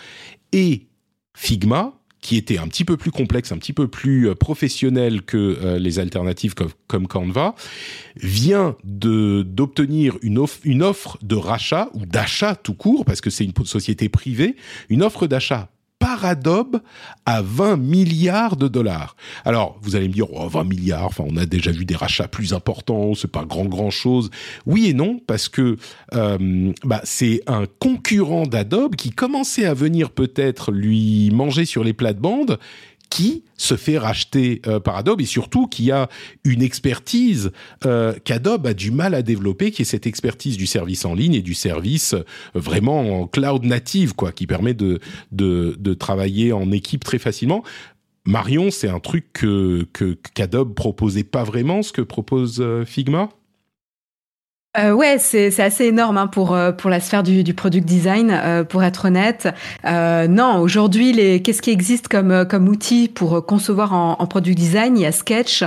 Et 0.53 0.87
Figma, 1.35 1.99
qui 2.23 2.37
était 2.37 2.57
un 2.57 2.67
petit 2.67 2.85
peu 2.85 2.97
plus 2.97 3.11
complexe, 3.11 3.51
un 3.51 3.57
petit 3.57 3.73
peu 3.73 3.87
plus 3.87 4.29
euh, 4.29 4.33
professionnel 4.33 5.21
que 5.21 5.37
euh, 5.37 5.77
les 5.77 5.99
alternatives 5.99 6.55
comme, 6.55 6.71
comme, 6.87 7.07
Canva, 7.07 7.53
vient 8.15 8.75
d'obtenir 8.83 10.17
une 10.23 10.39
offre 10.39 11.17
de 11.21 11.35
rachat 11.35 11.89
ou 11.93 12.05
d'achat 12.05 12.55
tout 12.55 12.73
court, 12.73 13.03
parce 13.05 13.19
que 13.21 13.29
c'est 13.29 13.43
une 13.43 13.53
société 13.65 14.07
privée, 14.07 14.55
une 14.89 15.03
offre 15.03 15.27
d'achat 15.27 15.69
par 16.03 16.25
Adobe 16.25 16.81
à 17.25 17.41
20 17.41 17.77
milliards 17.77 18.57
de 18.57 18.67
dollars. 18.67 19.15
Alors, 19.45 19.79
vous 19.81 19.95
allez 19.95 20.09
me 20.09 20.13
dire, 20.13 20.25
oh, 20.33 20.49
20 20.49 20.65
milliards, 20.65 21.05
enfin, 21.05 21.23
on 21.25 21.37
a 21.37 21.45
déjà 21.45 21.71
vu 21.71 21.85
des 21.85 21.95
rachats 21.95 22.27
plus 22.27 22.53
importants, 22.53 23.15
c'est 23.15 23.31
pas 23.31 23.45
grand 23.45 23.63
grand 23.63 23.89
chose. 23.89 24.29
Oui 24.65 24.87
et 24.87 24.93
non, 24.93 25.21
parce 25.25 25.47
que 25.47 25.77
euh, 26.13 26.73
bah, 26.83 26.99
c'est 27.05 27.39
un 27.47 27.67
concurrent 27.79 28.45
d'Adobe 28.45 28.97
qui 28.97 29.11
commençait 29.11 29.65
à 29.65 29.73
venir 29.73 30.09
peut-être 30.09 30.73
lui 30.73 31.31
manger 31.31 31.63
sur 31.63 31.85
les 31.85 31.93
plates-bandes 31.93 32.59
qui 33.13 33.43
se 33.57 33.77
fait 33.77 33.99
racheter 33.99 34.59
euh, 34.65 34.79
par 34.79 34.97
Adobe 34.97 35.21
et 35.21 35.25
surtout 35.25 35.67
qui 35.67 35.91
a 35.91 36.09
une 36.43 36.63
expertise 36.63 37.51
euh, 37.85 38.15
qu'Adobe 38.23 38.65
a 38.65 38.73
du 38.73 38.89
mal 38.89 39.13
à 39.13 39.21
développer, 39.21 39.69
qui 39.69 39.83
est 39.83 39.85
cette 39.85 40.07
expertise 40.07 40.57
du 40.57 40.65
service 40.65 41.05
en 41.05 41.13
ligne 41.13 41.35
et 41.35 41.43
du 41.43 41.53
service 41.53 42.15
euh, 42.15 42.23
vraiment 42.55 43.21
en 43.21 43.27
cloud 43.27 43.65
native, 43.65 44.15
quoi, 44.15 44.31
qui 44.31 44.47
permet 44.47 44.73
de, 44.73 44.99
de, 45.31 45.77
de 45.79 45.93
travailler 45.93 46.53
en 46.53 46.71
équipe 46.71 47.03
très 47.03 47.19
facilement. 47.19 47.63
Marion, 48.25 48.71
c'est 48.71 48.89
un 48.89 48.99
truc 48.99 49.27
que 49.31 49.87
qu'Adobe 50.33 50.73
proposait 50.73 51.23
pas 51.23 51.43
vraiment, 51.43 51.83
ce 51.83 51.91
que 51.91 52.01
propose 52.01 52.61
euh, 52.61 52.83
Figma? 52.83 53.29
Euh, 54.77 54.91
ouais, 54.91 55.17
c'est 55.19 55.59
assez 55.59 55.85
énorme 55.85 56.17
hein, 56.17 56.27
pour 56.27 56.55
euh, 56.55 56.71
pour 56.71 56.89
la 56.89 56.99
sphère 56.99 57.21
du, 57.23 57.43
du 57.43 57.53
product 57.53 57.85
design. 57.85 58.31
Euh, 58.31 58.63
pour 58.63 58.83
être 58.83 59.05
honnête, 59.05 59.47
euh, 59.85 60.27
non. 60.27 60.59
Aujourd'hui, 60.59 61.13
les 61.13 61.41
qu'est-ce 61.41 61.61
qui 61.61 61.69
existe 61.69 62.07
comme 62.07 62.31
euh, 62.31 62.45
comme 62.45 62.67
outil 62.67 63.07
pour 63.07 63.45
concevoir 63.45 63.93
en, 63.93 64.15
en 64.19 64.27
product 64.27 64.57
design? 64.57 64.97
Il 64.97 65.01
y 65.01 65.05
a 65.05 65.11
Sketch 65.11 65.63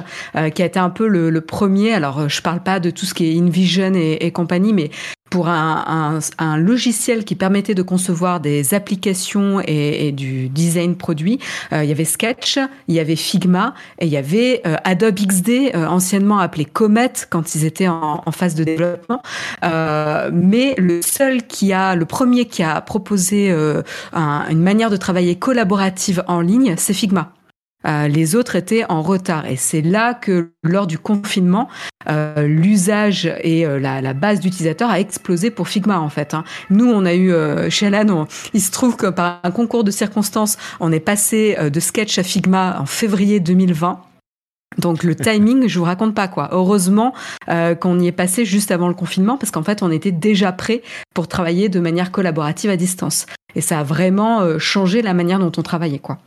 qui 0.54 0.62
a 0.62 0.66
été 0.66 0.78
un 0.78 0.90
peu 0.90 1.06
le, 1.06 1.30
le, 1.30 1.40
premier. 1.40 1.92
Alors, 1.94 2.28
je 2.28 2.42
parle 2.42 2.62
pas 2.62 2.80
de 2.80 2.90
tout 2.90 3.06
ce 3.06 3.14
qui 3.14 3.26
est 3.26 3.38
InVision 3.38 3.94
et, 3.94 4.18
et 4.20 4.32
compagnie, 4.32 4.72
mais 4.72 4.90
pour 5.36 5.48
un, 5.48 5.84
un, 5.86 6.18
un, 6.38 6.56
logiciel 6.56 7.22
qui 7.26 7.34
permettait 7.34 7.74
de 7.74 7.82
concevoir 7.82 8.40
des 8.40 8.72
applications 8.72 9.60
et, 9.66 10.10
du 10.10 10.48
design 10.48 10.96
produit. 10.96 11.40
Euh, 11.74 11.84
il 11.84 11.90
y 11.90 11.92
avait 11.92 12.06
Sketch, 12.06 12.58
il 12.88 12.94
y 12.94 13.00
avait 13.00 13.16
Figma 13.16 13.74
et 13.98 14.06
il 14.06 14.10
y 14.10 14.16
avait 14.16 14.62
euh, 14.66 14.76
Adobe 14.84 15.16
XD, 15.16 15.74
euh, 15.74 15.86
anciennement 15.86 16.38
appelé 16.38 16.64
Comet 16.64 17.12
quand 17.28 17.54
ils 17.54 17.66
étaient 17.66 17.86
en, 17.86 18.22
phase 18.32 18.54
de 18.54 18.64
développement. 18.64 19.20
Mais 19.62 20.74
le 20.78 21.02
seul 21.02 21.42
qui 21.42 21.74
a, 21.74 21.94
le 21.94 22.06
premier 22.06 22.46
qui 22.46 22.62
a 22.62 22.80
proposé 22.80 23.54
un, 24.14 24.44
une 24.48 24.62
manière 24.62 24.88
de 24.88 24.96
travailler 24.96 25.36
collaborative 25.36 26.24
en 26.28 26.40
ligne, 26.40 26.76
c'est 26.78 26.94
Figma. 26.94 27.35
Euh, 27.84 28.08
les 28.08 28.34
autres 28.34 28.56
étaient 28.56 28.84
en 28.88 29.02
retard. 29.02 29.46
Et 29.46 29.56
c'est 29.56 29.82
là 29.82 30.14
que, 30.14 30.50
lors 30.62 30.86
du 30.86 30.98
confinement, 30.98 31.68
euh, 32.08 32.46
l'usage 32.46 33.26
et 33.42 33.66
euh, 33.66 33.78
la, 33.78 34.00
la, 34.00 34.14
base 34.14 34.40
d'utilisateurs 34.40 34.90
a 34.90 34.98
explosé 34.98 35.50
pour 35.50 35.68
Figma, 35.68 36.00
en 36.00 36.08
fait. 36.08 36.34
Hein. 36.34 36.44
Nous, 36.70 36.86
on 36.86 37.04
a 37.04 37.14
eu, 37.14 37.32
euh, 37.32 37.70
chez 37.70 37.86
Alan, 37.86 38.26
il 38.54 38.60
se 38.60 38.70
trouve 38.70 38.96
que 38.96 39.06
par 39.06 39.40
un 39.42 39.50
concours 39.50 39.84
de 39.84 39.90
circonstances, 39.90 40.56
on 40.80 40.90
est 40.90 41.00
passé 41.00 41.56
euh, 41.58 41.70
de 41.70 41.80
Sketch 41.80 42.18
à 42.18 42.22
Figma 42.22 42.80
en 42.80 42.86
février 42.86 43.40
2020. 43.40 44.00
Donc 44.78 45.02
le 45.02 45.14
timing, 45.14 45.68
je 45.68 45.78
vous 45.78 45.84
raconte 45.84 46.14
pas 46.14 46.28
quoi. 46.28 46.48
Heureusement 46.52 47.14
euh, 47.48 47.74
qu'on 47.74 47.98
y 47.98 48.06
est 48.06 48.12
passé 48.12 48.44
juste 48.44 48.70
avant 48.70 48.88
le 48.88 48.94
confinement 48.94 49.36
parce 49.36 49.50
qu'en 49.50 49.62
fait 49.62 49.82
on 49.82 49.90
était 49.90 50.12
déjà 50.12 50.52
prêt 50.52 50.82
pour 51.14 51.28
travailler 51.28 51.68
de 51.68 51.80
manière 51.80 52.12
collaborative 52.12 52.70
à 52.70 52.76
distance. 52.76 53.26
Et 53.54 53.60
ça 53.60 53.80
a 53.80 53.82
vraiment 53.82 54.40
euh, 54.40 54.58
changé 54.58 55.02
la 55.02 55.14
manière 55.14 55.38
dont 55.38 55.52
on 55.56 55.62
travaillait 55.62 55.98
quoi. 55.98 56.18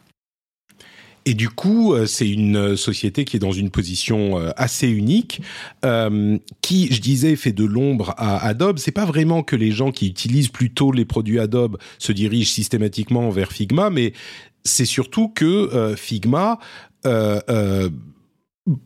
Et 1.25 1.33
du 1.33 1.49
coup, 1.49 1.93
euh, 1.93 2.05
c'est 2.05 2.29
une 2.29 2.75
société 2.75 3.25
qui 3.25 3.37
est 3.37 3.39
dans 3.39 3.51
une 3.51 3.69
position 3.69 4.39
euh, 4.39 4.51
assez 4.55 4.87
unique, 4.87 5.41
euh, 5.85 6.37
qui, 6.61 6.91
je 6.91 7.01
disais, 7.01 7.35
fait 7.35 7.51
de 7.51 7.65
l'ombre 7.65 8.13
à 8.17 8.45
Adobe. 8.45 8.79
C'est 8.79 8.91
pas 8.91 9.05
vraiment 9.05 9.43
que 9.43 9.55
les 9.55 9.71
gens 9.71 9.91
qui 9.91 10.07
utilisent 10.07 10.49
plutôt 10.49 10.91
les 10.91 11.05
produits 11.05 11.39
Adobe 11.39 11.77
se 11.97 12.11
dirigent 12.11 12.51
systématiquement 12.51 13.29
vers 13.29 13.51
Figma, 13.51 13.89
mais 13.89 14.13
c'est 14.63 14.85
surtout 14.85 15.29
que 15.29 15.45
euh, 15.45 15.95
Figma 15.95 16.59
euh, 17.05 17.89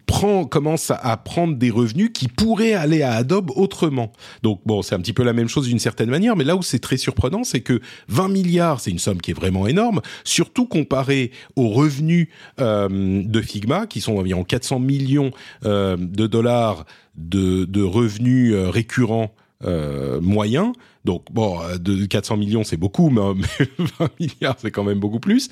prend, 0.06 0.46
commence 0.46 0.92
à 0.92 1.18
prendre 1.18 1.56
des 1.56 1.70
revenus 1.70 2.12
qui 2.14 2.28
pourraient 2.28 2.74
aller 2.74 3.02
à 3.02 3.14
Adobe 3.14 3.52
autrement. 3.56 4.12
Donc 4.42 4.62
bon, 4.66 4.82
c'est 4.82 4.96
un 4.96 5.00
petit 5.00 5.14
peu 5.14 5.24
la 5.24 5.34
même 5.34 5.48
chose 5.48 5.68
d'une 5.68 5.80
certaine 5.80 6.10
manière, 6.10 6.36
mais 6.36 6.44
là 6.44 6.56
où 6.56 6.62
c'est 6.62 6.80
très 6.80 6.98
surprenant, 6.98 7.44
c'est 7.44 7.62
que 7.62 7.82
20 8.08 8.30
milliards, 8.30 8.80
c'est 8.80 8.92
une 8.92 9.00
somme 9.00 9.22
qui 9.22 9.32
est 9.32 9.36
vraiment 9.36 9.68
énorme, 9.68 10.02
surtout 10.24 10.66
comparé 10.66 11.32
aux 11.56 11.70
revenus 11.70 12.30
euh, 12.60 13.24
de 13.24 13.42
Figma, 13.42 13.88
qui 13.88 14.02
sont 14.02 14.18
environ 14.18 14.44
400 14.44 14.80
millions 14.80 15.32
euh, 15.66 15.98
de 15.98 16.28
dollars 16.28 16.86
de, 17.16 17.66
de 17.66 17.82
revenus 17.82 18.54
euh, 18.54 18.70
récurrents 18.70 19.34
euh, 19.66 20.20
moyens. 20.20 20.74
Donc 21.06 21.26
bon, 21.32 21.60
de 21.80 22.06
400 22.06 22.38
millions, 22.38 22.64
c'est 22.64 22.78
beaucoup, 22.78 23.10
mais 23.10 23.22
20 24.00 24.10
milliards, 24.20 24.56
c'est 24.58 24.72
quand 24.72 24.84
même 24.84 25.00
beaucoup 25.00 25.20
plus. 25.20 25.50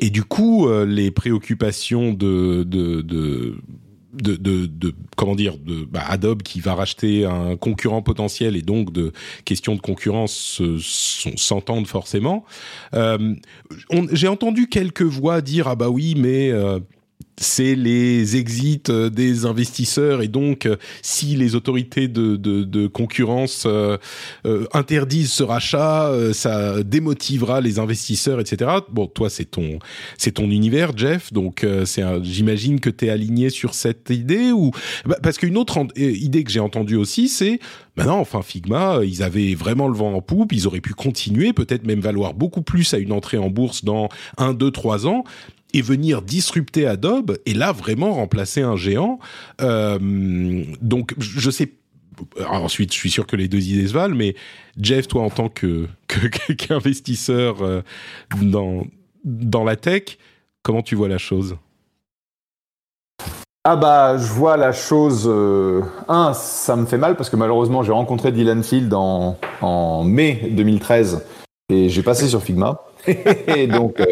Et 0.00 0.10
du 0.10 0.22
coup, 0.22 0.68
euh, 0.68 0.86
les 0.86 1.10
préoccupations 1.10 2.12
de, 2.12 2.62
de, 2.62 3.02
de 3.02 3.56
de, 4.14 4.36
de, 4.36 4.66
de, 4.66 4.94
comment 5.16 5.34
dire 5.34 5.58
de 5.58 5.84
bah, 5.84 6.02
Adobe 6.08 6.42
qui 6.42 6.60
va 6.60 6.74
racheter 6.74 7.24
un 7.24 7.56
concurrent 7.56 8.02
potentiel 8.02 8.56
et 8.56 8.62
donc 8.62 8.92
de 8.92 9.12
questions 9.44 9.74
de 9.74 9.80
concurrence 9.80 10.62
s'entendent 11.36 11.86
forcément. 11.86 12.44
Euh, 12.94 13.34
J'ai 14.12 14.28
entendu 14.28 14.68
quelques 14.68 15.02
voix 15.02 15.40
dire 15.40 15.68
ah 15.68 15.76
bah 15.76 15.90
oui 15.90 16.14
mais 16.16 16.50
euh, 16.50 16.80
c'est 17.40 17.74
les 17.74 18.36
exits 18.36 18.82
euh, 18.88 19.10
des 19.10 19.46
investisseurs. 19.46 20.22
Et 20.22 20.28
donc 20.28 20.66
euh, 20.66 20.76
si 21.02 21.36
les 21.36 21.54
autorités 21.54 22.08
de, 22.08 22.36
de, 22.36 22.64
de 22.64 22.86
concurrence 22.86 23.64
euh, 23.66 23.96
interdisent 24.72 25.32
ce 25.32 25.42
rachat, 25.42 26.12
ça 26.32 26.82
démotivera 26.82 27.60
les 27.60 27.78
investisseurs, 27.78 28.40
etc. 28.40 28.70
Bon, 28.90 29.06
toi 29.06 29.30
c'est 29.30 29.44
ton 29.44 29.78
c'est 30.16 30.32
ton 30.32 30.50
univers, 30.50 30.96
Jeff, 30.96 31.32
donc 31.32 31.66
c'est 31.84 32.02
j'imagine 32.22 32.80
que 32.80 32.90
tu 32.90 33.06
es 33.06 33.10
aligné 33.10 33.50
sur 33.50 33.74
cette 33.74 34.10
idée 34.10 34.52
ou 34.52 34.70
bah, 35.06 35.16
parce 35.22 35.38
qu'une 35.38 35.56
autre 35.56 35.78
idée 35.96 36.44
que 36.44 36.50
j'ai 36.50 36.60
entendue 36.60 36.96
aussi, 36.96 37.28
c'est 37.28 37.60
maintenant 37.96 38.18
enfin 38.18 38.42
Figma, 38.42 39.00
ils 39.04 39.22
avaient 39.22 39.54
vraiment 39.54 39.88
le 39.88 39.94
vent 39.94 40.14
en 40.14 40.20
poupe, 40.20 40.52
ils 40.52 40.66
auraient 40.66 40.80
pu 40.80 40.94
continuer, 40.94 41.52
peut-être 41.52 41.86
même 41.86 42.00
valoir 42.00 42.34
beaucoup 42.34 42.62
plus 42.62 42.92
à 42.94 42.98
une 42.98 43.12
entrée 43.12 43.38
en 43.38 43.50
bourse 43.50 43.84
dans 43.84 44.08
un, 44.36 44.54
deux, 44.54 44.70
trois 44.70 45.06
ans 45.06 45.24
et 45.74 45.82
venir 45.82 46.22
disrupter 46.22 46.86
Adobe 46.86 47.38
et 47.46 47.54
là 47.54 47.72
vraiment 47.72 48.14
remplacer 48.14 48.62
un 48.62 48.76
géant. 48.76 49.18
Euh, 49.60 50.64
donc 50.80 51.14
je 51.18 51.50
sais. 51.50 51.72
ensuite, 52.48 52.92
je 52.92 52.98
suis 52.98 53.10
sûr 53.10 53.26
que 53.26 53.36
les 53.36 53.48
deux 53.48 53.68
idées 53.68 53.88
se 53.88 53.92
valent, 53.92 54.14
mais 54.14 54.34
Jeff, 54.80 55.08
toi 55.08 55.22
en 55.22 55.30
tant 55.30 55.48
que 55.48 55.86
qu'investisseur 56.58 57.62
euh, 57.62 57.82
dans 58.40 58.86
dans 59.24 59.64
la 59.64 59.76
tech, 59.76 60.18
comment 60.62 60.82
tu 60.82 60.94
vois 60.94 61.08
la 61.08 61.18
chose? 61.18 61.56
Ah 63.64 63.76
bah 63.76 64.16
je 64.16 64.32
vois 64.32 64.56
la 64.56 64.72
chose. 64.72 65.26
Euh, 65.26 65.82
un, 66.08 66.32
ça 66.32 66.76
me 66.76 66.86
fait 66.86 66.96
mal 66.96 67.16
parce 67.16 67.28
que 67.28 67.36
malheureusement 67.36 67.82
j'ai 67.82 67.92
rencontré 67.92 68.32
Dylan 68.32 68.62
Field 68.62 68.94
en, 68.94 69.36
en 69.60 70.04
mai 70.04 70.48
2013 70.52 71.26
et 71.68 71.90
j'ai 71.90 72.02
passé 72.02 72.28
sur 72.28 72.42
Figma. 72.42 72.80
Et 73.56 73.66
donc, 73.66 74.00
euh, 74.00 74.06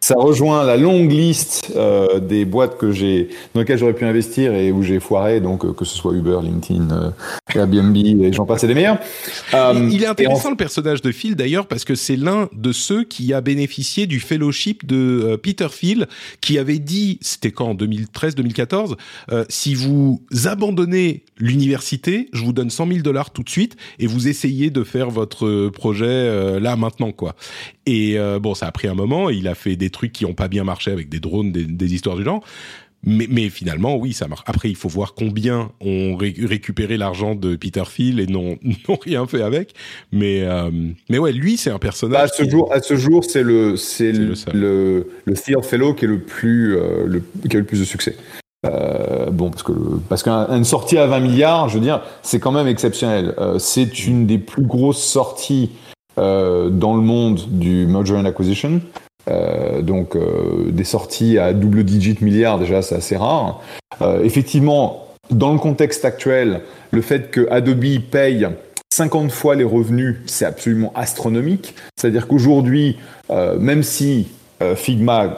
ça 0.00 0.14
rejoint 0.16 0.64
la 0.64 0.76
longue 0.76 1.10
liste 1.10 1.72
euh, 1.76 2.20
des 2.20 2.44
boîtes 2.44 2.78
que 2.78 2.92
j'ai, 2.92 3.28
dans 3.54 3.60
lesquelles 3.60 3.78
j'aurais 3.78 3.94
pu 3.94 4.04
investir 4.04 4.54
et 4.54 4.72
où 4.72 4.82
j'ai 4.82 5.00
foiré, 5.00 5.40
donc 5.40 5.64
euh, 5.64 5.72
que 5.72 5.84
ce 5.84 5.94
soit 5.94 6.14
Uber, 6.14 6.38
LinkedIn, 6.42 7.12
Airbnb 7.54 7.96
et 7.96 8.32
j'en 8.32 8.46
passe 8.46 8.64
des 8.64 8.74
meilleurs. 8.74 8.98
il 9.52 10.02
est 10.02 10.06
intéressant 10.06 10.50
le 10.50 10.56
personnage 10.56 11.02
de 11.02 11.12
Phil 11.12 11.36
d'ailleurs 11.36 11.66
parce 11.66 11.84
que 11.84 11.94
c'est 11.94 12.16
l'un 12.16 12.48
de 12.52 12.72
ceux 12.72 13.04
qui 13.04 13.32
a 13.32 13.40
bénéficié 13.40 14.06
du 14.06 14.20
fellowship 14.20 14.86
de 14.86 15.38
Peter 15.42 15.68
Phil, 15.70 16.06
qui 16.40 16.58
avait 16.58 16.78
dit, 16.78 17.18
c'était 17.20 17.52
quand 17.52 17.70
en 17.70 17.74
2013-2014, 17.74 18.94
si 19.48 19.74
vous 19.74 20.22
abandonnez 20.44 21.24
l'université, 21.38 22.28
je 22.32 22.44
vous 22.44 22.52
donne 22.52 22.70
100 22.70 22.86
000 22.86 22.98
dollars 23.00 23.30
tout 23.30 23.42
de 23.42 23.50
suite 23.50 23.76
et 23.98 24.06
vous 24.06 24.28
essayez 24.28 24.70
de 24.70 24.84
faire 24.84 25.10
votre 25.10 25.68
projet 25.68 26.60
là 26.60 26.76
maintenant 26.76 27.12
quoi. 27.12 27.34
Et 27.86 28.16
euh, 28.30 28.38
bon, 28.38 28.54
ça 28.54 28.66
a 28.66 28.72
pris 28.72 28.88
un 28.88 28.94
moment. 28.94 29.30
Il 29.30 29.48
a 29.48 29.54
fait 29.54 29.76
des 29.76 29.90
trucs 29.90 30.12
qui 30.12 30.24
n'ont 30.24 30.34
pas 30.34 30.48
bien 30.48 30.64
marché 30.64 30.90
avec 30.90 31.08
des 31.08 31.20
drones, 31.20 31.52
des, 31.52 31.94
histoires 31.94 32.16
du 32.16 32.24
genre. 32.24 32.42
Mais, 33.02 33.26
mais, 33.30 33.48
finalement, 33.48 33.96
oui, 33.96 34.12
ça 34.12 34.28
marche. 34.28 34.42
Après, 34.46 34.68
il 34.68 34.76
faut 34.76 34.88
voir 34.88 35.14
combien 35.14 35.70
ont 35.80 36.16
récupéré 36.16 36.98
l'argent 36.98 37.34
de 37.34 37.56
Peter 37.56 37.82
Thiel 37.94 38.20
et 38.20 38.26
n'ont 38.28 38.58
rien 39.02 39.26
fait 39.26 39.42
avec. 39.42 39.74
Mais, 40.12 40.42
euh, 40.42 40.70
mais 41.08 41.18
ouais, 41.18 41.32
lui, 41.32 41.56
c'est 41.56 41.70
un 41.70 41.78
personnage. 41.78 42.18
Bah, 42.18 42.24
à, 42.24 42.28
ce 42.28 42.48
jour, 42.48 42.72
à 42.72 42.80
ce 42.80 42.96
jour, 42.96 43.24
c'est 43.24 43.42
le, 43.42 43.76
c'est 43.76 44.12
le, 44.12 44.34
le, 44.52 45.06
le, 45.24 45.34
Fellow 45.62 45.94
qui 45.94 46.04
est 46.04 46.08
le 46.08 46.20
plus, 46.20 46.76
euh, 46.76 47.06
le, 47.06 47.22
qui 47.48 47.56
a 47.56 47.60
le 47.60 47.66
plus 47.66 47.80
de 47.80 47.84
succès. 47.84 48.16
bon, 48.62 49.50
parce 49.50 49.62
que 49.62 49.72
parce 50.10 50.22
qu'une 50.22 50.64
sortie 50.64 50.98
à 50.98 51.06
20 51.06 51.20
milliards, 51.20 51.68
je 51.70 51.78
veux 51.78 51.84
dire, 51.84 52.02
c'est 52.22 52.38
quand 52.38 52.52
même 52.52 52.66
exceptionnel. 52.66 53.34
c'est 53.58 54.06
une 54.06 54.26
des 54.26 54.38
plus 54.38 54.64
grosses 54.64 55.02
sorties 55.02 55.70
euh, 55.89 55.89
dans 56.20 56.94
le 56.94 57.02
monde 57.02 57.40
du 57.48 57.86
merger 57.86 58.14
and 58.14 58.26
acquisition. 58.26 58.80
Euh, 59.28 59.82
donc 59.82 60.16
euh, 60.16 60.70
des 60.70 60.84
sorties 60.84 61.38
à 61.38 61.52
double 61.52 61.84
digit 61.84 62.16
milliards 62.22 62.58
déjà 62.58 62.80
c'est 62.82 62.94
assez 62.94 63.16
rare. 63.16 63.60
effectivement, 64.24 65.06
dans 65.30 65.52
le 65.52 65.58
contexte 65.58 66.04
actuel, 66.04 66.62
le 66.90 67.02
fait 67.02 67.30
que 67.30 67.46
Adobe 67.50 68.00
paye 68.10 68.48
50 68.92 69.30
fois 69.30 69.54
les 69.54 69.64
revenus, 69.64 70.16
c'est 70.26 70.46
absolument 70.46 70.90
astronomique. 70.94 71.74
C'est-à-dire 71.96 72.26
qu'aujourd'hui, 72.26 72.98
même 73.28 73.82
si 73.82 74.28
Figma 74.74 75.36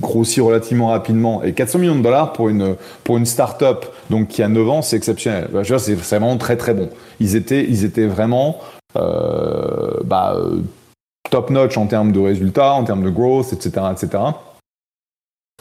grossit 0.00 0.42
relativement 0.42 0.88
rapidement 0.88 1.42
et 1.42 1.52
400 1.52 1.78
millions 1.78 1.96
de 1.96 2.02
dollars 2.02 2.32
pour 2.32 2.48
une 2.48 2.76
pour 3.04 3.18
une 3.18 3.26
start-up 3.26 3.86
donc 4.08 4.28
qui 4.28 4.42
a 4.42 4.48
9 4.48 4.68
ans, 4.68 4.82
c'est 4.82 4.96
exceptionnel. 4.96 5.48
c'est 5.78 5.94
vraiment 5.94 6.36
très 6.38 6.56
très 6.56 6.72
bon. 6.72 6.88
Ils 7.20 7.36
étaient 7.36 7.64
ils 7.68 7.84
étaient 7.84 8.06
vraiment 8.06 8.58
euh, 8.58 8.79
bah, 8.94 10.36
top 11.30 11.50
notch 11.50 11.76
en 11.76 11.86
termes 11.86 12.12
de 12.12 12.20
résultats, 12.20 12.72
en 12.72 12.84
termes 12.84 13.04
de 13.04 13.10
growth, 13.10 13.52
etc. 13.52 13.86
etc. 13.92 14.22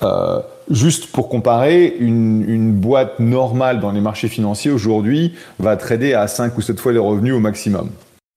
Euh, 0.04 0.40
juste 0.70 1.12
pour 1.12 1.30
comparer, 1.30 1.96
une, 2.00 2.48
une, 2.48 2.72
boîte 2.74 3.20
normale 3.20 3.80
dans 3.80 3.92
les 3.92 4.00
marchés 4.00 4.30
financiers 4.30 4.72
aujourd'hui 4.72 5.34
va 5.60 5.76
trader 5.76 6.14
à 6.14 6.28
5 6.28 6.58
ou 6.58 6.62
7 6.62 6.80
fois 6.80 6.94
les 6.94 7.00
revenus 7.00 7.34
au 7.34 7.40
maximum. 7.40 7.90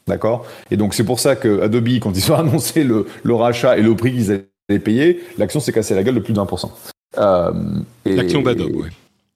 D'accord? 0.09 0.44
Et 0.70 0.76
donc 0.76 0.94
c'est 0.94 1.05
pour 1.05 1.20
ça 1.20 1.37
que 1.37 1.62
Adobe, 1.62 2.00
quand 2.00 2.16
ils 2.16 2.33
ont 2.33 2.35
annoncé 2.38 2.83
le, 2.83 3.07
le 3.22 3.35
rachat 3.35 3.78
et 3.78 3.83
le 3.83 3.94
prix 3.94 4.12
qu'ils 4.12 4.33
allaient 4.33 4.81
payer, 4.81 5.22
l'action 5.38 5.61
s'est 5.61 5.72
cassée 5.72 5.94
la 5.94 6.02
gueule 6.02 6.16
de 6.16 6.20
plus 6.20 6.35
d'un 6.35 6.46
pour 6.46 6.59
cent. 6.59 6.72
Euh, 7.18 7.52
l'action 8.05 8.42
d'Adobe, 8.42 8.72
oui. 8.74 8.88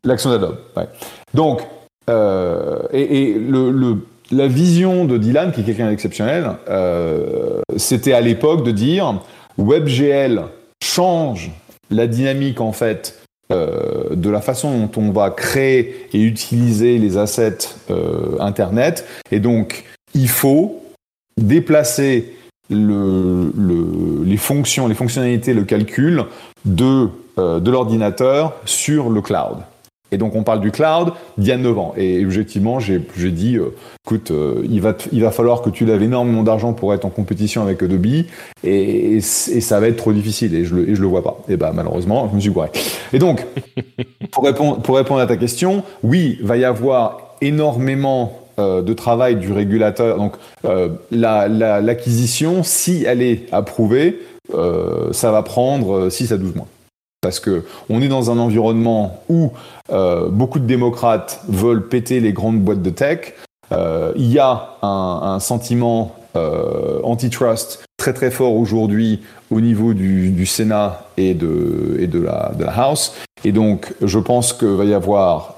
L'action 0.03 0.31
d'Adobe, 0.31 0.59
ouais. 0.77 0.89
Donc, 1.35 1.63
euh, 2.11 2.83
et, 2.93 3.31
et 3.31 3.35
le, 3.35 3.71
le, 3.71 3.99
la 4.31 4.49
vision 4.49 5.05
de 5.05 5.19
Dylan, 5.19 5.53
qui 5.53 5.61
est 5.61 5.65
quelqu'un 5.65 5.89
d'exceptionnel, 5.89 6.53
euh, 6.69 7.61
c'était 7.77 8.13
à 8.13 8.21
l'époque 8.21 8.65
de 8.65 8.73
dire 8.73 9.21
WebGL 9.59 10.43
change 10.83 11.51
la 11.91 12.07
dynamique 12.07 12.61
en 12.61 12.73
fait 12.73 13.21
euh, 13.53 14.15
de 14.15 14.29
la 14.29 14.41
façon 14.41 14.79
dont 14.79 15.01
on 15.01 15.11
va 15.13 15.31
créer 15.31 16.09
et 16.13 16.21
utiliser 16.21 16.99
les 16.99 17.17
assets 17.17 17.59
euh, 17.91 18.39
Internet. 18.41 19.07
Et 19.31 19.39
donc, 19.39 19.85
il 20.15 20.29
faut 20.29 20.83
déplacer 21.41 22.33
le, 22.69 23.53
les 24.25 24.37
fonctions, 24.37 24.89
les 24.89 24.95
fonctionnalités, 24.95 25.55
le 25.55 25.63
calcul 25.63 26.25
de, 26.65 27.09
de 27.37 27.71
l'ordinateur 27.71 28.55
sur 28.65 29.09
le 29.09 29.21
cloud. 29.21 29.59
Et 30.13 30.19
donc 30.19 30.37
on 30.37 30.43
parle 30.43 30.61
du 30.61 30.71
cloud 30.71 31.13
d'il 31.37 31.49
y 31.49 31.53
a 31.53 31.57
9 31.57 31.79
ans. 31.79 31.95
Et 31.97 32.25
objectivement, 32.25 32.79
j'ai 32.79 33.01
dit, 33.31 33.57
euh, 33.57 33.75
écoute, 34.07 34.31
euh, 34.31 34.63
il, 34.71 34.81
va 34.81 34.95
il 35.13 35.23
va 35.23 35.31
falloir 35.31 35.63
que 35.63 35.71
tu 35.71 35.85
lèves 35.85 36.03
énormément 36.03 36.43
d'argent 36.43 36.73
pour 36.73 36.95
être 36.95 37.05
en 37.05 37.11
compétition 37.11 37.63
avec 37.63 37.83
Adobe, 37.83 38.07
et, 38.07 38.27
et, 38.65 39.21
ça 39.21 39.81
va 39.81 39.89
être 39.89 39.97
trop 39.97 40.13
difficile, 40.13 40.55
et 40.55 40.65
je 40.65 40.75
le, 40.75 40.89
et 40.89 40.95
je 40.95 41.01
le 41.01 41.09
vois 41.09 41.23
pas. 41.23 41.39
Et 41.49 41.57
bah 41.57 41.73
malheureusement, 41.75 42.29
je 42.31 42.37
me 42.37 42.41
suis 42.41 42.51
gouré. 42.51 42.69
Et 43.13 43.19
donc, 43.19 43.45
pour 44.31 44.45
répondre, 44.45 44.81
pour 44.81 44.97
répondre 44.97 45.21
à 45.21 45.27
ta 45.27 45.37
question, 45.37 45.83
oui, 46.03 46.39
va 46.43 46.57
y 46.57 46.65
avoir 46.65 47.35
énormément 47.41 48.41
euh, 48.59 48.83
de 48.83 48.93
travail 48.93 49.37
du 49.37 49.53
régulateur. 49.53 50.19
Donc 50.19 50.35
l'acquisition, 51.11 52.59
la, 52.59 52.63
si 52.63 53.05
elle 53.05 53.23
est 53.23 53.53
approuvée, 53.53 54.21
ça 55.11 55.33
va 55.33 55.43
prendre 55.43 56.09
6 56.09 56.33
à 56.33 56.37
12 56.37 56.55
mois 56.55 56.69
parce 57.27 57.41
que 57.41 57.65
on 57.91 58.01
est 58.01 58.07
dans 58.07 58.31
un 58.31 58.39
environnement 58.39 59.21
où 59.29 59.51
euh, 59.91 60.29
beaucoup 60.29 60.61
de 60.61 60.65
démocrates 60.65 61.41
veulent 61.49 61.89
péter 61.89 62.21
les 62.21 62.33
grandes 62.33 62.61
boîtes 62.61 62.83
de 62.83 62.91
tech. 62.91 63.35
Euh, 63.73 64.13
il 64.15 64.31
y 64.31 64.39
a 64.39 64.77
un, 64.81 65.41
sentiment 65.41 66.15
euh, 66.37 67.01
antitrust 67.03 67.83
très 67.97 68.13
très 68.13 68.31
fort 68.31 68.55
aujourd'hui 68.55 69.23
au 69.51 69.61
niveau 69.61 69.93
du, 69.93 70.47
Sénat 70.47 71.09
et 71.17 71.35
de, 71.35 72.23
la, 72.23 72.53
House. 72.77 73.17
Et 73.43 73.51
donc, 73.51 73.93
je 74.01 74.21
pense 74.21 74.53
qu'il 74.53 74.69
va 74.69 74.85
y 74.85 74.95
avoir 74.95 75.57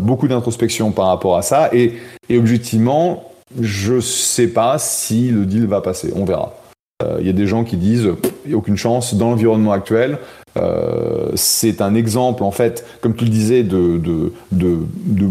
beaucoup 0.00 0.28
d'introspection 0.28 0.92
par 0.92 1.08
rapport 1.08 1.36
à 1.36 1.42
ça. 1.42 1.68
Et 1.74 1.98
objectivement, 2.30 3.24
je 3.60 3.94
ne 3.94 4.00
sais 4.00 4.48
pas 4.48 4.78
si 4.78 5.28
le 5.28 5.44
deal 5.44 5.66
va 5.66 5.82
passer. 5.82 6.10
On 6.16 6.24
verra. 6.24 6.54
Il 7.18 7.26
y 7.26 7.30
a 7.30 7.32
des 7.32 7.48
gens 7.48 7.64
qui 7.64 7.76
disent 7.76 8.08
il 8.44 8.48
n'y 8.48 8.54
a 8.54 8.56
aucune 8.56 8.76
chance 8.76 9.14
dans 9.14 9.30
l'environnement 9.30 9.72
actuel. 9.72 10.18
C'est 11.34 11.80
un 11.80 11.94
exemple, 11.94 12.42
en 12.42 12.50
fait, 12.50 12.84
comme 13.00 13.14
tu 13.14 13.24
le 13.24 13.30
disais, 13.30 13.62
de, 13.62 13.98
de, 13.98 14.32
de, 14.52 14.78
de 15.06 15.28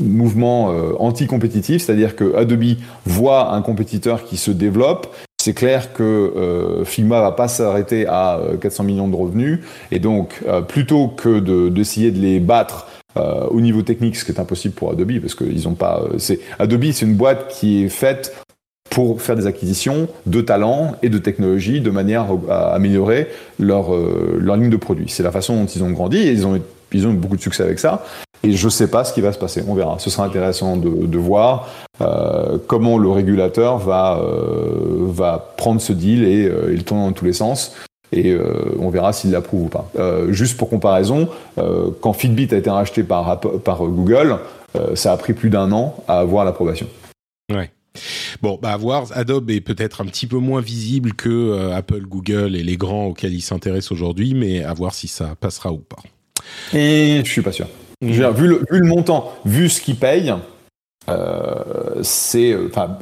mouvement 0.00 0.68
anti-compétitif, 0.98 1.82
c'est-à-dire 1.82 2.16
que 2.16 2.34
Adobe 2.36 2.76
voit 3.04 3.52
un 3.52 3.62
compétiteur 3.62 4.24
qui 4.24 4.36
se 4.36 4.50
développe 4.50 5.08
c'est 5.40 5.54
clair 5.54 5.92
que 5.92 6.02
euh, 6.02 6.84
Figma 6.84 7.20
va 7.20 7.30
pas 7.30 7.46
s'arrêter 7.46 8.06
à 8.06 8.40
400 8.60 8.84
millions 8.84 9.08
de 9.08 9.14
revenus 9.14 9.60
et 9.92 10.00
donc 10.00 10.42
plutôt 10.66 11.08
que 11.08 11.38
d'essayer 11.70 12.10
de, 12.10 12.18
les 12.18 12.40
battre 12.40 12.86
au 13.50 13.60
niveau 13.60 13.82
technique, 13.82 14.16
ce 14.16 14.24
qui 14.24 14.32
est 14.32 14.40
impossible 14.40 14.74
pour 14.74 14.90
Adobe 14.92 15.20
parce 15.20 15.34
qu'ils 15.34 15.66
ont 15.66 15.74
pas. 15.74 16.04
c'est 16.18 16.40
Adobe, 16.58 16.90
c'est 16.92 17.06
une 17.06 17.14
boîte 17.14 17.48
qui 17.48 17.84
est 17.84 17.88
faite 17.88 18.36
pour 18.90 19.20
faire 19.20 19.36
des 19.36 19.46
acquisitions 19.46 20.08
de 20.26 20.40
talents 20.40 20.96
et 21.02 21.08
de 21.08 21.18
technologies 21.18 21.80
de 21.80 21.90
manière 21.90 22.26
à 22.48 22.74
améliorer 22.74 23.28
leur, 23.58 23.94
euh, 23.94 24.38
leur 24.40 24.56
ligne 24.56 24.70
de 24.70 24.76
produits. 24.76 25.08
C'est 25.08 25.22
la 25.22 25.32
façon 25.32 25.56
dont 25.56 25.66
ils 25.66 25.82
ont 25.82 25.90
grandi 25.90 26.18
et 26.18 26.32
ils 26.32 26.46
ont, 26.46 26.60
ils 26.92 27.06
ont 27.06 27.10
eu 27.10 27.16
beaucoup 27.16 27.36
de 27.36 27.42
succès 27.42 27.62
avec 27.62 27.78
ça. 27.78 28.04
Et 28.44 28.52
je 28.52 28.66
ne 28.66 28.70
sais 28.70 28.88
pas 28.88 29.04
ce 29.04 29.12
qui 29.12 29.20
va 29.20 29.32
se 29.32 29.38
passer, 29.38 29.64
on 29.66 29.74
verra. 29.74 29.98
Ce 29.98 30.10
sera 30.10 30.24
intéressant 30.24 30.76
de, 30.76 31.06
de 31.06 31.18
voir 31.18 31.68
euh, 32.00 32.56
comment 32.66 32.96
le 32.98 33.08
régulateur 33.08 33.78
va, 33.78 34.20
euh, 34.22 35.06
va 35.08 35.52
prendre 35.56 35.80
ce 35.80 35.92
deal 35.92 36.24
et, 36.24 36.46
euh, 36.46 36.68
le 36.68 36.82
tourner 36.82 37.04
dans 37.04 37.12
tous 37.12 37.24
les 37.24 37.32
sens. 37.32 37.74
Et 38.12 38.32
euh, 38.32 38.76
on 38.78 38.88
verra 38.90 39.12
s'il 39.12 39.32
l'approuve 39.32 39.64
ou 39.64 39.68
pas. 39.68 39.90
Euh, 39.98 40.32
juste 40.32 40.56
pour 40.56 40.70
comparaison, 40.70 41.28
quand 42.00 42.12
Fitbit 42.14 42.48
a 42.52 42.56
été 42.56 42.70
racheté 42.70 43.02
par, 43.02 43.40
par 43.40 43.78
Google, 43.84 44.38
ça 44.94 45.12
a 45.12 45.16
pris 45.16 45.32
plus 45.32 45.50
d'un 45.50 45.72
an 45.72 45.96
à 46.06 46.20
avoir 46.20 46.44
l'approbation. 46.44 46.86
Ouais. 47.52 47.70
Bon, 48.42 48.58
bah 48.60 48.72
à 48.72 48.76
voir. 48.76 49.06
Adobe 49.12 49.50
est 49.50 49.60
peut-être 49.60 50.00
un 50.00 50.06
petit 50.06 50.26
peu 50.26 50.38
moins 50.38 50.60
visible 50.60 51.14
que 51.14 51.28
euh, 51.28 51.76
Apple, 51.76 52.02
Google 52.02 52.56
et 52.56 52.62
les 52.62 52.76
grands 52.76 53.06
auxquels 53.06 53.34
ils 53.34 53.42
s'intéressent 53.42 53.92
aujourd'hui, 53.92 54.34
mais 54.34 54.62
à 54.62 54.72
voir 54.72 54.94
si 54.94 55.08
ça 55.08 55.34
passera 55.40 55.72
ou 55.72 55.78
pas. 55.78 56.02
Et 56.72 57.22
je 57.24 57.30
suis 57.30 57.42
pas 57.42 57.52
sûr. 57.52 57.66
Mmh. 58.00 58.10
Vu, 58.10 58.46
le, 58.46 58.56
vu, 58.70 58.78
le, 58.78 58.86
montant, 58.86 59.32
vu 59.44 59.68
ce 59.68 59.80
qu'ils 59.80 59.96
payent, 59.96 60.32
euh, 61.08 62.02
c'est 62.02 62.54
enfin 62.66 62.98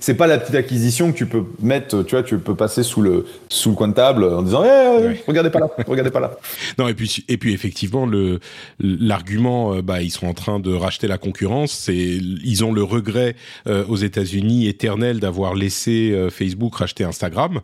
c'est 0.00 0.14
pas 0.14 0.26
la 0.26 0.38
petite 0.38 0.54
acquisition 0.54 1.12
que 1.12 1.16
tu 1.16 1.26
peux 1.26 1.44
mettre 1.60 2.02
tu 2.02 2.14
vois 2.14 2.22
tu 2.22 2.38
peux 2.38 2.54
passer 2.54 2.82
sous 2.82 3.02
le 3.02 3.26
sous 3.48 3.70
le 3.70 3.76
coin 3.76 3.88
de 3.88 3.94
table 3.94 4.24
en 4.24 4.42
disant 4.42 4.64
eh, 4.64 5.22
regardez 5.26 5.50
pas 5.50 5.60
là 5.60 5.68
regardez 5.86 6.10
pas 6.10 6.20
là. 6.20 6.32
Non 6.78 6.88
et 6.88 6.94
puis 6.94 7.24
et 7.28 7.36
puis 7.36 7.52
effectivement 7.52 8.06
le 8.06 8.40
l'argument 8.80 9.74
euh, 9.74 9.82
bah 9.82 10.02
ils 10.02 10.10
sont 10.10 10.26
en 10.26 10.34
train 10.34 10.58
de 10.58 10.72
racheter 10.72 11.06
la 11.06 11.18
concurrence 11.18 11.72
c'est 11.72 11.96
ils 11.96 12.64
ont 12.64 12.72
le 12.72 12.82
regret 12.82 13.36
euh, 13.66 13.84
aux 13.86 13.96
États-Unis 13.96 14.66
éternel 14.66 15.20
d'avoir 15.20 15.54
laissé 15.54 16.28
Facebook 16.30 16.76
racheter 16.76 17.04
Instagram. 17.04 17.60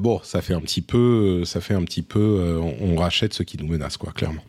Bon 0.00 0.20
ça 0.22 0.40
fait 0.40 0.54
un 0.54 0.60
petit 0.60 0.82
peu 0.82 1.44
ça 1.44 1.60
fait 1.60 1.74
un 1.74 1.82
petit 1.82 2.02
peu 2.02 2.58
on, 2.60 2.92
on 2.92 2.96
rachète 2.96 3.34
ce 3.34 3.42
qui 3.42 3.58
nous 3.58 3.66
menace 3.66 3.96
quoi 3.96 4.12
clairement 4.12 4.42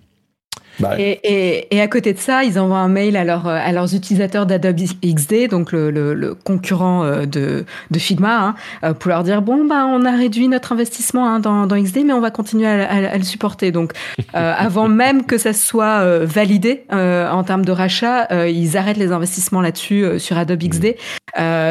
bah 0.80 0.96
et, 0.98 1.20
et, 1.24 1.76
et, 1.76 1.82
à 1.82 1.88
côté 1.88 2.14
de 2.14 2.18
ça, 2.18 2.44
ils 2.44 2.60
envoient 2.60 2.80
un 2.80 2.88
mail 2.88 3.16
à, 3.16 3.24
leur, 3.24 3.48
à 3.48 3.72
leurs 3.72 3.94
utilisateurs 3.94 4.46
d'Adobe 4.46 4.82
XD, 5.06 5.48
donc 5.50 5.72
le, 5.72 5.92
le, 5.92 6.14
le 6.14 6.34
concurrent 6.34 7.04
euh, 7.04 7.26
de, 7.26 7.66
de 7.92 8.00
Figma, 8.00 8.48
hein, 8.48 8.56
euh, 8.84 8.94
pour 8.94 9.10
leur 9.10 9.24
dire 9.24 9.42
bon 9.42 9.66
bah 9.66 9.86
on 9.86 10.06
a 10.06 10.12
réduit 10.12 10.48
notre 10.48 10.72
investissement 10.72 11.28
hein, 11.28 11.40
dans, 11.40 11.68
dans, 11.68 11.82
XD, 11.82 12.06
mais 12.06 12.14
on 12.14 12.22
va 12.22 12.32
continuer 12.32 12.68
à, 12.68 13.12
à, 13.12 13.18
le 13.18 13.24
supporter. 13.24 13.72
Donc 13.72 13.94
euh, 14.36 14.54
avant 14.58 14.88
même 14.88 15.26
que 15.26 15.38
ça 15.38 15.54
soit 15.54 16.02
euh, 16.02 16.26
validé 16.26 16.86
en 16.92 17.44
termes 17.44 17.66
de 17.66 17.72
rachat, 17.72 18.28
ils 18.48 18.78
arrêtent 18.78 18.98
les 18.98 19.12
investissements 19.12 19.62
là-dessus 19.62 20.20
sur 20.20 20.38
Adobe 20.38 20.64
XD. 20.64 20.96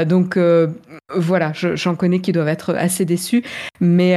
donc 0.06 0.38
voilà, 1.14 1.52
j'en 1.54 1.94
connais 1.94 2.20
qui 2.20 2.32
doivent 2.32 2.48
être 2.48 2.74
assez 2.74 3.04
déçus, 3.04 3.42
mais 3.80 4.16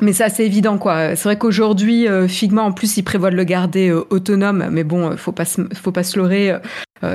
mais 0.00 0.12
ça, 0.12 0.30
c'est 0.30 0.46
évident, 0.46 0.78
quoi. 0.78 1.14
C'est 1.16 1.24
vrai 1.24 1.36
qu'aujourd'hui, 1.36 2.08
euh, 2.08 2.26
Figma, 2.26 2.62
en 2.62 2.72
plus, 2.72 2.96
il 2.96 3.02
prévoit 3.02 3.30
de 3.30 3.36
le 3.36 3.44
garder 3.44 3.90
euh, 3.90 4.04
autonome. 4.10 4.68
Mais 4.70 4.84
bon, 4.84 5.10
euh, 5.10 5.16
faut 5.16 5.32
pas, 5.32 5.44
faut 5.44 5.92
pas 5.92 6.02
se 6.02 6.18
leurrer. 6.18 6.56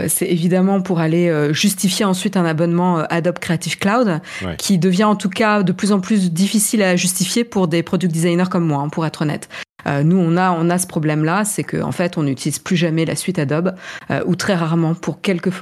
c'est 0.07 0.29
évidemment 0.29 0.81
pour 0.81 0.99
aller 0.99 1.31
justifier 1.53 2.03
ensuite 2.03 2.35
un 2.35 2.43
abonnement 2.43 3.05
Adobe 3.09 3.39
Creative 3.39 3.77
Cloud, 3.79 4.19
qui 4.57 4.77
devient 4.77 5.05
en 5.05 5.15
tout 5.15 5.29
cas 5.29 5.63
de 5.63 5.71
plus 5.71 5.93
en 5.93 6.01
plus 6.01 6.29
difficile 6.31 6.83
à 6.83 6.97
justifier 6.97 7.45
pour 7.45 7.69
des 7.69 7.83
product 7.83 8.13
designers 8.13 8.49
comme 8.51 8.65
moi, 8.65 8.81
hein, 8.81 8.89
pour 8.89 9.05
être 9.05 9.21
honnête. 9.21 9.47
nous, 10.03 10.17
on 10.17 10.35
a, 10.35 10.51
on 10.51 10.69
a 10.69 10.77
ce 10.77 10.87
problème-là, 10.87 11.45
c'est 11.45 11.63
qu'en 11.63 11.87
en 11.87 11.91
fait, 11.93 12.17
on 12.17 12.23
n'utilise 12.23 12.59
plus 12.59 12.75
jamais 12.75 13.05
la 13.05 13.15
suite 13.15 13.39
Adobe, 13.39 13.75
ou 14.25 14.35
très 14.35 14.55
rarement 14.55 14.93
pour 14.93 15.21
quelques 15.21 15.53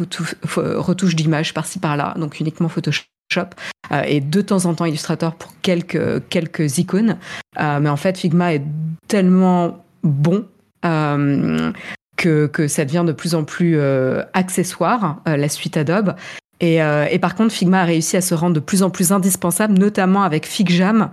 retouches 0.55 1.15
d'images 1.15 1.53
par-ci 1.53 1.77
par-là, 1.77 2.15
donc 2.17 2.39
uniquement 2.39 2.67
Photoshop. 2.67 3.14
Euh, 3.91 4.03
et 4.07 4.19
de 4.19 4.41
temps 4.41 4.65
en 4.65 4.73
temps 4.73 4.85
Illustrator 4.85 5.35
pour 5.35 5.53
quelques, 5.61 6.77
icônes. 6.77 7.17
Euh, 7.59 7.79
mais 7.79 7.89
en 7.89 7.97
fait, 7.97 8.17
Figma 8.17 8.53
est 8.53 8.63
tellement 9.07 9.83
bon 10.03 10.45
euh, 10.85 11.71
que, 12.17 12.67
ça 12.67 12.85
devient 12.85 13.03
de 13.05 13.11
plus 13.11 13.35
en 13.35 13.43
plus 13.43 13.79
accessoire, 14.33 15.21
la 15.25 15.49
suite 15.49 15.77
Adobe. 15.77 16.15
Et, 16.61 16.77
et, 16.77 17.19
par 17.19 17.35
contre, 17.35 17.53
Figma 17.53 17.81
a 17.81 17.85
réussi 17.85 18.17
à 18.17 18.21
se 18.21 18.33
rendre 18.33 18.55
de 18.55 18.59
plus 18.59 18.81
en 18.81 18.89
plus 18.89 19.11
indispensable, 19.11 19.77
notamment 19.77 20.23
avec 20.23 20.47
FigJam, 20.47 21.11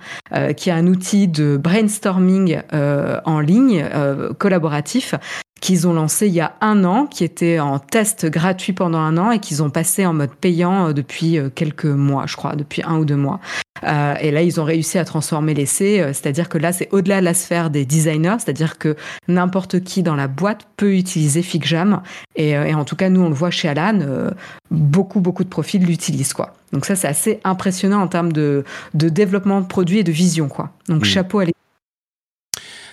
qui 0.57 0.71
est 0.71 0.73
un 0.73 0.87
outil 0.87 1.29
de 1.29 1.59
brainstorming 1.59 2.61
en 2.73 3.41
ligne 3.41 3.85
collaboratif, 4.39 5.15
qu'ils 5.63 5.87
ont 5.87 5.95
lancé 5.95 6.27
il 6.27 6.35
y 6.35 6.41
a 6.41 6.57
un 6.61 6.85
an, 6.85 7.07
qui 7.07 7.23
était 7.23 7.61
en 7.61 7.79
test 7.79 8.27
gratuit 8.27 8.73
pendant 8.73 8.99
un 8.99 9.17
an 9.17 9.31
et 9.31 9.39
qu'ils 9.39 9.63
ont 9.63 9.71
passé 9.71 10.05
en 10.05 10.13
mode 10.13 10.35
payant 10.35 10.89
euh, 10.89 10.93
depuis 10.93 11.39
euh, 11.39 11.51
quelques 11.55 11.87
mois, 11.87 12.25
je 12.27 12.37
crois, 12.37 12.57
depuis 12.57 12.83
un 12.85 12.99
ou 12.99 13.05
deux 13.05 13.17
mois. 13.17 13.39
Euh, 13.85 14.15
et 14.21 14.33
là, 14.33 14.43
ils 14.43 14.61
ont 14.61 14.65
réussi 14.65 14.99
à 14.99 15.05
transformer 15.05 15.55
l'essai, 15.55 16.05
c'est-à-dire 16.09 16.49
que 16.49 16.59
là, 16.59 16.73
c'est 16.73 16.89
au-delà 16.91 17.21
de 17.21 17.25
la 17.25 17.35
sphère 17.35 17.71
des 17.71 17.85
designers, 17.85 18.37
c'est-à-dire 18.39 18.77
que 18.77 18.97
n'importe 19.29 19.81
qui 19.81 20.03
dans 20.03 20.17
la 20.17 20.27
boîte 20.29 20.67
peut 20.77 20.95
utiliser 20.97 21.43
FigJam. 21.43 22.03
Et, 22.37 22.51
et, 22.51 22.75
en 22.75 22.85
tout 22.85 22.95
cas, 22.95 23.09
nous, 23.09 23.23
on 23.23 23.29
le 23.29 23.35
voit 23.35 23.51
chez 23.51 23.69
Alan, 23.69 23.99
beaucoup, 24.71 25.21
beaucoup 25.21 25.43
de 25.43 25.49
profils 25.49 25.85
l'utilisent, 25.85 26.33
quoi. 26.33 26.55
Donc 26.73 26.85
ça, 26.85 26.95
c'est 26.95 27.09
assez 27.09 27.41
impressionnant 27.43 28.01
en 28.01 28.07
termes 28.07 28.33
de, 28.33 28.65
de 28.95 29.09
développement 29.09 29.61
de 29.61 29.67
produits 29.67 29.99
et 29.99 30.05
de 30.05 30.13
vision, 30.13 30.49
quoi. 30.49 30.71
Donc 30.89 31.05
chapeau 31.05 31.41
à 31.41 31.45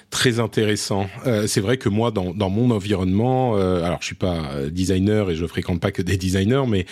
très 0.10 0.40
intéressant. 0.40 1.08
Euh, 1.26 1.48
c'est 1.48 1.62
vrai 1.62 1.78
que 1.78 1.90
moi, 1.90 2.12
dans, 2.12 2.34
dans 2.34 2.50
mon 2.50 2.72
environnement, 2.72 3.58
euh, 3.58 3.84
alors 3.84 4.00
je 4.02 4.08
suis 4.08 4.16
pas 4.16 4.70
designer 4.72 5.30
et 5.30 5.36
je 5.36 5.46
fréquente 5.46 5.80
pas 5.80 5.92
que 5.92 6.02
des 6.02 6.18
designers, 6.18 6.64
mais 6.68 6.86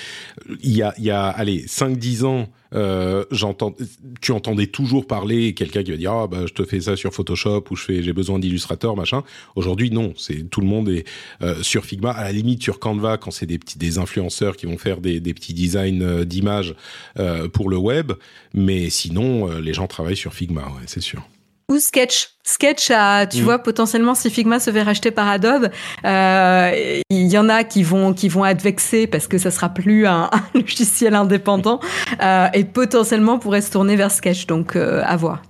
il 0.61 0.75
y 0.75 0.83
a, 0.83 0.93
y 0.99 1.09
a, 1.09 1.27
allez, 1.27 1.65
5-10 1.65 2.25
ans, 2.25 2.47
euh, 2.73 3.23
j'entends, 3.31 3.75
tu 4.21 4.31
entendais 4.31 4.67
toujours 4.67 5.07
parler 5.07 5.53
quelqu'un 5.53 5.83
qui 5.83 5.91
va 5.91 5.97
dire 5.97 6.11
ah 6.11 6.27
bah 6.27 6.45
je 6.45 6.53
te 6.53 6.63
fais 6.63 6.81
ça 6.81 6.95
sur 6.95 7.13
Photoshop 7.13 7.63
ou 7.71 7.75
je 7.75 7.83
fais 7.83 8.03
j'ai 8.03 8.13
besoin 8.13 8.39
d'Illustrator 8.39 8.95
machin. 8.95 9.23
Aujourd'hui 9.55 9.89
non, 9.89 10.13
c'est 10.17 10.49
tout 10.49 10.61
le 10.61 10.67
monde 10.67 10.89
est 10.89 11.05
euh, 11.41 11.61
sur 11.63 11.85
Figma. 11.85 12.11
À 12.11 12.25
la 12.25 12.31
limite 12.31 12.61
sur 12.61 12.79
Canva 12.79 13.17
quand 13.17 13.31
c'est 13.31 13.45
des 13.45 13.59
petits 13.59 13.77
des 13.77 13.97
influenceurs 13.97 14.57
qui 14.57 14.65
vont 14.65 14.77
faire 14.77 14.99
des, 14.99 15.19
des 15.19 15.33
petits 15.33 15.53
designs 15.53 16.01
euh, 16.01 16.25
d'images 16.25 16.75
euh, 17.19 17.47
pour 17.47 17.69
le 17.69 17.77
web, 17.77 18.13
mais 18.53 18.89
sinon 18.89 19.47
les 19.59 19.73
gens 19.73 19.87
travaillent 19.87 20.17
sur 20.17 20.33
Figma, 20.33 20.61
ouais, 20.61 20.83
c'est 20.87 21.01
sûr 21.01 21.27
ou 21.69 21.79
Sketch. 21.79 22.29
Sketch 22.43 22.91
a, 22.91 23.25
tu 23.25 23.41
mm. 23.41 23.43
vois, 23.43 23.59
potentiellement 23.59 24.15
si 24.15 24.29
Figma 24.29 24.59
se 24.59 24.71
fait 24.71 24.81
racheter 24.81 25.11
par 25.11 25.27
Adobe, 25.27 25.69
euh, 26.05 27.01
il 27.09 27.27
y 27.27 27.37
en 27.37 27.49
a 27.49 27.63
qui 27.65 27.83
vont 27.83 28.13
qui 28.13 28.29
vont 28.29 28.45
être 28.45 28.61
vexés 28.61 29.05
parce 29.05 29.27
que 29.27 29.37
ça 29.37 29.51
sera 29.51 29.69
plus 29.69 30.07
un, 30.07 30.29
logiciel 30.53 31.13
indépendant 31.13 31.79
euh, 32.21 32.47
et 32.53 32.63
potentiellement 32.63 33.37
pourrait 33.37 33.61
se 33.61 33.71
tourner 33.71 33.95
vers 33.95 34.11
Sketch. 34.11 34.47
Donc 34.47 34.75
euh, 34.75 35.01
à 35.05 35.17
voir. 35.17 35.41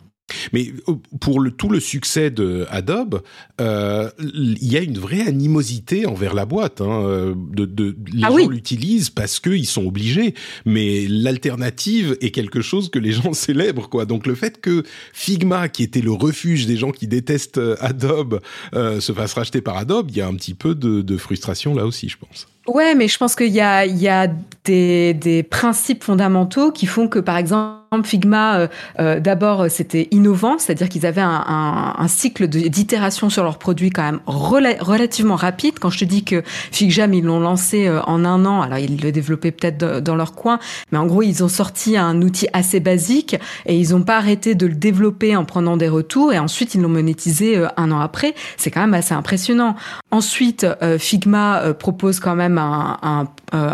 Mais 0.51 0.73
euh, 0.87 0.93
pour 1.19 1.39
le, 1.39 1.51
tout 1.51 1.69
le 1.69 1.79
succès 1.79 2.29
de 2.29 2.65
Adobe, 2.69 3.21
euh, 3.61 4.09
il 4.19 4.71
y 4.71 4.77
a 4.77 4.81
une 4.81 4.97
vraie 4.97 5.21
animosité 5.21 6.05
envers 6.05 6.33
la 6.33 6.45
boîte. 6.45 6.81
Hein, 6.81 7.03
euh, 7.05 7.33
de, 7.35 7.65
de, 7.65 7.95
les 8.11 8.23
ah 8.23 8.29
gens 8.29 8.47
l'utilisent 8.47 9.09
parce 9.09 9.39
qu'ils 9.39 9.65
sont 9.65 9.85
obligés, 9.85 10.33
mais 10.65 11.07
l'alternative 11.07 12.17
est 12.21 12.31
quelque 12.31 12.61
chose 12.61 12.89
que 12.89 12.99
les 12.99 13.11
gens 13.13 13.33
célèbrent. 13.33 13.89
quoi. 13.89 14.05
Donc 14.05 14.27
le 14.27 14.35
fait 14.35 14.59
que 14.59 14.83
Figma, 15.13 15.69
qui 15.69 15.83
était 15.83 16.01
le 16.01 16.11
refuge 16.11 16.65
des 16.65 16.77
gens 16.77 16.91
qui 16.91 17.07
détestent 17.07 17.61
Adobe, 17.79 18.41
euh, 18.73 18.99
se 18.99 19.13
fasse 19.13 19.33
racheter 19.33 19.61
par 19.61 19.77
Adobe, 19.77 20.09
il 20.11 20.17
y 20.17 20.21
a 20.21 20.27
un 20.27 20.35
petit 20.35 20.53
peu 20.53 20.75
de, 20.75 21.01
de 21.01 21.17
frustration 21.17 21.73
là 21.73 21.85
aussi, 21.85 22.09
je 22.09 22.17
pense. 22.17 22.47
Ouais, 22.67 22.95
mais 22.95 23.07
je 23.07 23.17
pense 23.17 23.35
qu'il 23.35 23.47
y 23.53 23.61
a, 23.61 23.85
il 23.85 23.97
y 23.97 24.09
a 24.09 24.27
des, 24.65 25.13
des 25.13 25.41
principes 25.43 26.03
fondamentaux 26.03 26.71
qui 26.71 26.85
font 26.85 27.07
que, 27.07 27.19
par 27.19 27.37
exemple, 27.37 27.77
Figma, 28.03 28.57
euh, 28.57 28.67
euh, 28.99 29.19
d'abord, 29.21 29.67
c'était 29.69 30.09
innovant, 30.11 30.57
c'est-à-dire 30.57 30.89
qu'ils 30.89 31.05
avaient 31.05 31.21
un, 31.21 31.43
un, 31.47 31.95
un 31.97 32.07
cycle 32.09 32.47
d'itération 32.47 33.29
sur 33.29 33.43
leurs 33.43 33.57
produits 33.57 33.91
quand 33.91 34.03
même 34.03 34.19
relativement 34.25 35.37
rapide. 35.37 35.79
Quand 35.79 35.89
je 35.89 35.99
te 35.99 36.05
dis 36.05 36.25
que 36.25 36.43
FigJam, 36.45 37.13
ils 37.13 37.23
l'ont 37.23 37.39
lancé 37.39 37.87
euh, 37.87 38.01
en 38.01 38.25
un 38.25 38.45
an, 38.45 38.61
alors 38.61 38.77
ils 38.77 39.01
le 39.01 39.11
développaient 39.13 39.51
peut-être 39.51 40.01
dans 40.01 40.15
leur 40.15 40.33
coin, 40.33 40.59
mais 40.91 40.97
en 40.97 41.05
gros, 41.05 41.21
ils 41.21 41.43
ont 41.43 41.47
sorti 41.47 41.95
un 41.95 42.21
outil 42.21 42.47
assez 42.51 42.81
basique 42.81 43.37
et 43.65 43.77
ils 43.77 43.91
n'ont 43.91 44.03
pas 44.03 44.17
arrêté 44.17 44.53
de 44.53 44.67
le 44.67 44.75
développer 44.75 45.37
en 45.37 45.45
prenant 45.45 45.77
des 45.77 45.87
retours 45.89 46.33
et 46.33 46.39
ensuite 46.39 46.75
ils 46.75 46.81
l'ont 46.81 46.89
monétisé 46.89 47.63
un 47.77 47.91
an 47.91 48.01
après. 48.01 48.35
C'est 48.57 48.71
quand 48.71 48.81
même 48.81 48.93
assez 48.93 49.13
impressionnant. 49.13 49.75
Ensuite, 50.11 50.67
Figma 50.99 51.73
propose 51.73 52.19
quand 52.19 52.35
même 52.35 52.56
un, 52.61 53.27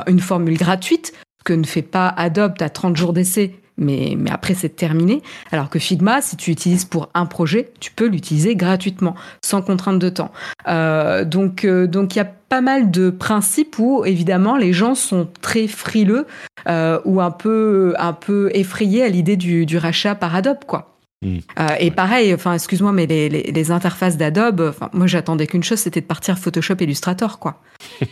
une 0.07 0.19
formule 0.19 0.57
gratuite 0.57 1.13
que 1.45 1.53
ne 1.53 1.65
fait 1.65 1.81
pas 1.81 2.07
Adobe. 2.07 2.53
As 2.61 2.69
30 2.69 2.95
jours 2.95 3.13
d'essai 3.13 3.55
mais, 3.77 4.15
mais 4.17 4.31
après 4.31 4.53
c'est 4.53 4.75
terminé. 4.75 5.21
Alors 5.51 5.69
que 5.69 5.79
Figma, 5.79 6.21
si 6.21 6.38
tu 6.38 6.51
utilises 6.51 6.86
pour 6.86 7.09
un 7.13 7.25
projet, 7.25 7.71
tu 7.79 7.91
peux 7.91 8.07
l'utiliser 8.07 8.55
gratuitement, 8.55 9.15
sans 9.43 9.61
contrainte 9.61 9.99
de 9.99 10.09
temps. 10.09 10.31
Euh, 10.67 11.25
donc 11.25 11.65
euh, 11.65 11.88
donc 11.88 12.15
il 12.15 12.19
y 12.19 12.21
a 12.21 12.25
pas 12.25 12.61
mal 12.61 12.91
de 12.91 13.09
principes 13.09 13.79
où 13.79 14.05
évidemment 14.05 14.57
les 14.57 14.73
gens 14.73 14.95
sont 14.95 15.27
très 15.41 15.67
frileux 15.67 16.27
euh, 16.67 16.99
ou 17.05 17.21
un 17.21 17.31
peu 17.31 17.95
un 17.97 18.13
peu 18.13 18.51
effrayés 18.53 19.03
à 19.03 19.09
l'idée 19.09 19.38
du, 19.38 19.65
du 19.65 19.77
rachat 19.77 20.15
par 20.15 20.36
Adobe 20.36 20.65
quoi. 20.67 20.93
Hmm. 21.24 21.38
Euh, 21.59 21.76
et 21.80 21.91
pareil, 21.91 22.34
enfin, 22.34 22.53
excuse-moi, 22.53 22.91
mais 22.91 23.05
les, 23.05 23.30
les, 23.30 23.43
les 23.43 23.71
interfaces 23.71 24.17
d'Adobe, 24.17 24.61
enfin, 24.69 24.89
moi, 24.93 25.07
j'attendais 25.07 25.47
qu'une 25.47 25.63
chose, 25.63 25.80
c'était 25.80 26.01
de 26.01 26.05
partir 26.05 26.38
Photoshop 26.38 26.76
Illustrator, 26.82 27.39
quoi. 27.39 27.61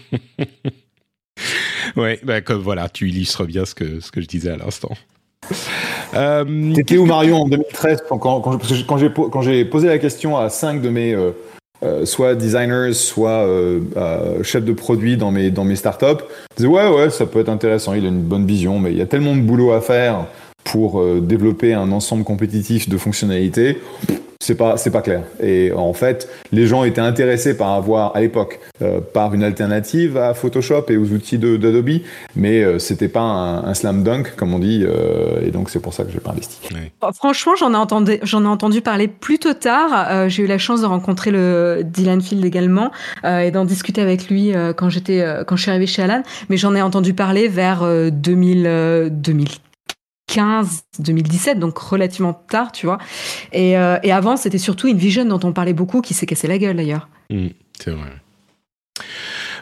ouais, 1.98 2.20
bah, 2.24 2.42
comme 2.42 2.62
voilà, 2.62 2.90
tu 2.90 3.10
illustres 3.10 3.46
bien 3.46 3.66
ce 3.66 3.76
que, 3.76 4.00
ce 4.00 4.12
que 4.12 4.22
je 4.22 4.28
disais 4.28 4.52
à 4.52 4.58
l'instant. 4.58 4.92
Euh, 6.14 6.74
T'étais 6.74 6.98
où 6.98 7.06
Marion 7.06 7.42
en 7.42 7.48
2013 7.48 8.04
quand, 8.08 8.20
quand, 8.20 8.42
quand 8.42 9.42
j'ai 9.42 9.66
posé 9.66 9.88
la 9.88 9.98
question 9.98 10.38
à 10.38 10.50
cinq 10.50 10.82
de 10.82 10.90
mes 10.90 11.14
euh, 11.14 11.32
euh, 11.84 12.06
soit 12.06 12.36
designers, 12.36 12.94
soit 12.94 13.44
euh, 13.44 13.80
euh, 13.98 14.44
chefs 14.44 14.64
de 14.64 14.74
produit 14.74 15.18
dans 15.18 15.32
mes 15.32 15.50
dans 15.50 15.64
mes 15.64 15.76
startups, 15.76 16.24
je 16.52 16.58
disais 16.58 16.68
ouais 16.68 16.88
ouais 16.88 17.10
ça 17.10 17.26
peut 17.26 17.40
être 17.40 17.50
intéressant, 17.50 17.94
il 17.94 18.06
a 18.06 18.10
une 18.10 18.22
bonne 18.22 18.46
vision, 18.46 18.78
mais 18.78 18.92
il 18.92 19.00
y 19.00 19.02
a 19.02 19.08
tellement 19.08 19.36
de 19.36 19.42
boulot 19.42 19.72
à 19.72 19.82
faire 19.82 20.28
pour 20.64 21.00
euh, 21.00 21.22
développer 21.22 21.74
un 21.74 21.92
ensemble 21.92 22.24
compétitif 22.24 22.90
de 22.90 22.98
fonctionnalités 22.98 23.78
c'est 24.42 24.56
pas 24.56 24.76
c'est 24.76 24.90
pas 24.90 25.02
clair. 25.02 25.24
Et 25.42 25.72
en 25.72 25.94
fait, 25.94 26.28
les 26.52 26.68
gens 26.68 26.84
étaient 26.84 27.02
intéressés 27.02 27.56
par 27.56 27.72
avoir 27.72 28.16
à 28.16 28.22
l'époque 28.22 28.60
euh, 28.82 29.00
par 29.00 29.34
une 29.34 29.44
alternative 29.44 30.18
à 30.18 30.34
Photoshop 30.34 30.86
et 30.90 30.98
aux 30.98 31.12
outils 31.12 31.38
d'Adobe, 31.38 32.02
mais 32.36 32.64
euh, 32.64 32.80
c'était 32.80 33.08
pas 33.08 33.22
un, 33.22 33.74
slam 33.74 34.04
dunk 34.04 34.36
comme 34.36 34.54
on 34.54 34.60
dit, 34.60 34.84
euh, 34.84 35.46
et 35.46 35.52
donc 35.52 35.70
c'est 35.70 35.80
pour 35.80 35.94
ça 35.94 36.04
que 36.04 36.12
j'ai 36.12 36.20
pas 36.20 36.32
investi. 36.32 36.60
Franchement, 37.14 37.54
j'en 37.56 37.74
ai 37.74 37.78
entendu 37.78 38.18
j'en 38.24 38.44
ai 38.44 38.48
entendu 38.48 38.82
parler 38.82 39.08
plutôt 39.08 39.54
tard. 39.54 40.08
Euh, 40.10 40.28
j'ai 40.28 40.44
eu 40.44 40.48
la 40.48 40.58
chance 40.58 40.82
de 40.82 40.88
rencontrer 40.88 41.32
le 41.32 41.82
Dylan 41.84 42.22
Field 42.22 42.44
également 42.44 42.92
et 43.24 43.52
d'en 43.52 43.66
discuter 43.66 44.02
avec 44.02 44.30
lui 44.30 44.54
quand 44.76 44.90
j'étais 44.90 45.24
quand 45.46 45.56
je 45.56 45.62
suis 45.62 45.70
arrivée 45.70 45.88
chez 45.88 46.02
Alan, 46.02 46.24
mais 46.50 46.58
j'en 46.58 46.76
ai 46.76 46.82
entendu 46.82 47.14
parler 47.14 47.48
vers 47.48 47.82
2000 48.12 48.12
2000 49.12 49.12
2015, 49.12 49.60
2017, 51.00 51.60
donc 51.60 51.78
relativement 51.78 52.34
tard, 52.34 52.72
tu 52.72 52.86
vois. 52.86 52.98
Et, 53.52 53.78
euh, 53.78 53.98
et 54.04 54.12
avant, 54.12 54.38
c'était 54.38 54.58
surtout 54.58 54.88
une 54.88 54.98
vision 54.98 55.26
dont 55.26 55.40
on 55.44 55.54
parlait 55.54 55.74
beaucoup, 55.74 56.02
qui 56.02 56.14
s'est 56.14 56.26
cassé 56.26 56.48
la 56.48 56.58
gueule 56.58 56.78
d'ailleurs. 56.78 57.10
Mmh, 57.30 57.48
c'est 57.80 57.92
vrai. 57.92 58.12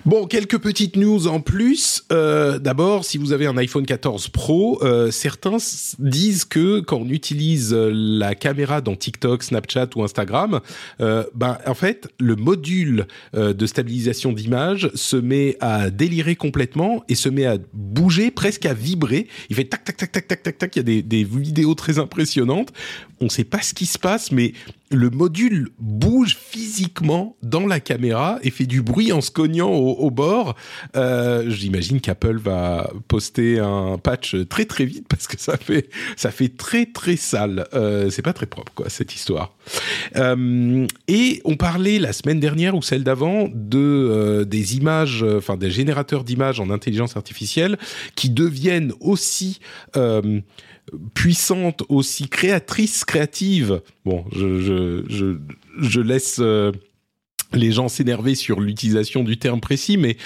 Bon, 0.05 0.27
quelques 0.27 0.57
petites 0.59 0.95
news 0.95 1.27
en 1.27 1.41
plus. 1.41 2.05
Euh, 2.11 2.57
D'abord, 2.57 3.03
si 3.03 3.17
vous 3.17 3.33
avez 3.33 3.47
un 3.47 3.57
iPhone 3.57 3.85
14 3.85 4.29
Pro, 4.29 4.79
euh, 4.81 5.11
certains 5.11 5.57
disent 5.99 6.45
que 6.45 6.79
quand 6.79 6.97
on 6.97 7.09
utilise 7.09 7.73
euh, 7.73 7.91
la 7.93 8.33
caméra 8.33 8.79
dans 8.79 8.95
TikTok, 8.95 9.43
Snapchat 9.43 9.89
ou 9.95 10.03
Instagram, 10.03 10.61
euh, 11.01 11.25
ben 11.35 11.57
en 11.65 11.73
fait, 11.73 12.07
le 12.17 12.37
module 12.37 13.07
euh, 13.35 13.53
de 13.53 13.65
stabilisation 13.65 14.31
d'image 14.31 14.89
se 14.95 15.17
met 15.17 15.57
à 15.59 15.89
délirer 15.89 16.37
complètement 16.37 17.03
et 17.09 17.15
se 17.15 17.27
met 17.27 17.45
à 17.45 17.57
bouger, 17.73 18.31
presque 18.31 18.65
à 18.65 18.73
vibrer. 18.73 19.27
Il 19.49 19.57
fait 19.57 19.65
tac 19.65 19.83
tac 19.83 19.97
tac 19.97 20.11
tac 20.13 20.27
tac 20.27 20.43
tac 20.43 20.57
tac. 20.57 20.75
Il 20.75 20.79
y 20.79 20.81
a 20.81 20.83
des, 20.83 21.01
des 21.01 21.23
vidéos 21.25 21.75
très 21.75 21.99
impressionnantes. 21.99 22.71
On 23.19 23.25
ne 23.25 23.29
sait 23.29 23.43
pas 23.43 23.61
ce 23.61 23.73
qui 23.73 23.85
se 23.85 23.99
passe, 23.99 24.31
mais 24.31 24.53
le 24.91 25.09
module 25.09 25.69
bouge 25.79 26.37
physiquement 26.37 27.35
dans 27.43 27.67
la 27.67 27.79
caméra 27.79 28.39
et 28.43 28.49
fait 28.49 28.65
du 28.65 28.81
bruit 28.81 29.11
en 29.11 29.21
se 29.21 29.31
cognant 29.31 29.71
au, 29.71 30.09
bord. 30.11 30.55
Euh, 30.95 31.49
J'imagine 31.49 32.01
qu'Apple 32.01 32.37
va 32.37 32.89
poster 33.07 33.59
un 33.59 33.97
patch 33.97 34.35
très 34.47 34.65
très 34.65 34.85
vite 34.85 35.07
parce 35.07 35.27
que 35.27 35.39
ça 35.39 35.57
fait 35.57 35.89
ça 36.15 36.31
fait 36.31 36.49
très 36.49 36.85
très 36.85 37.15
sale. 37.15 37.67
Euh, 37.73 38.09
C'est 38.09 38.21
pas 38.21 38.33
très 38.33 38.47
propre 38.47 38.71
quoi 38.73 38.89
cette 38.89 39.13
histoire. 39.13 39.55
Euh, 40.15 40.87
et 41.07 41.41
on 41.45 41.55
parlait 41.55 41.99
la 41.99 42.13
semaine 42.13 42.39
dernière 42.39 42.75
ou 42.75 42.81
celle 42.81 43.03
d'avant 43.03 43.47
de 43.53 43.77
euh, 43.77 44.45
des 44.45 44.77
images, 44.77 45.23
enfin 45.23 45.57
des 45.57 45.71
générateurs 45.71 46.23
d'images 46.23 46.59
en 46.59 46.69
intelligence 46.69 47.15
artificielle 47.15 47.77
qui 48.15 48.29
deviennent 48.29 48.93
aussi 48.99 49.59
euh, 49.95 50.41
puissante, 51.13 51.83
aussi 51.89 52.27
créatrice, 52.27 53.05
créative. 53.05 53.81
Bon, 54.05 54.25
je, 54.31 54.59
je, 54.59 55.03
je, 55.07 55.37
je 55.79 56.01
laisse 56.01 56.37
euh, 56.39 56.71
les 57.53 57.71
gens 57.71 57.87
s'énerver 57.87 58.35
sur 58.35 58.59
l'utilisation 58.59 59.23
du 59.23 59.37
terme 59.37 59.59
précis, 59.59 59.97
mais 59.97 60.17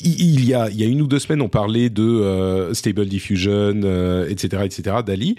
il 0.00 0.44
y 0.44 0.54
a, 0.54 0.68
il 0.68 0.76
y 0.80 0.82
a 0.82 0.86
une 0.86 1.02
ou 1.02 1.06
deux 1.06 1.18
semaines, 1.18 1.42
on 1.42 1.48
parlait 1.48 1.90
de 1.90 2.02
euh, 2.02 2.74
Stable 2.74 3.06
Diffusion, 3.06 3.80
euh, 3.84 4.28
etc., 4.28 4.62
etc., 4.64 4.96
d'Ali 5.04 5.36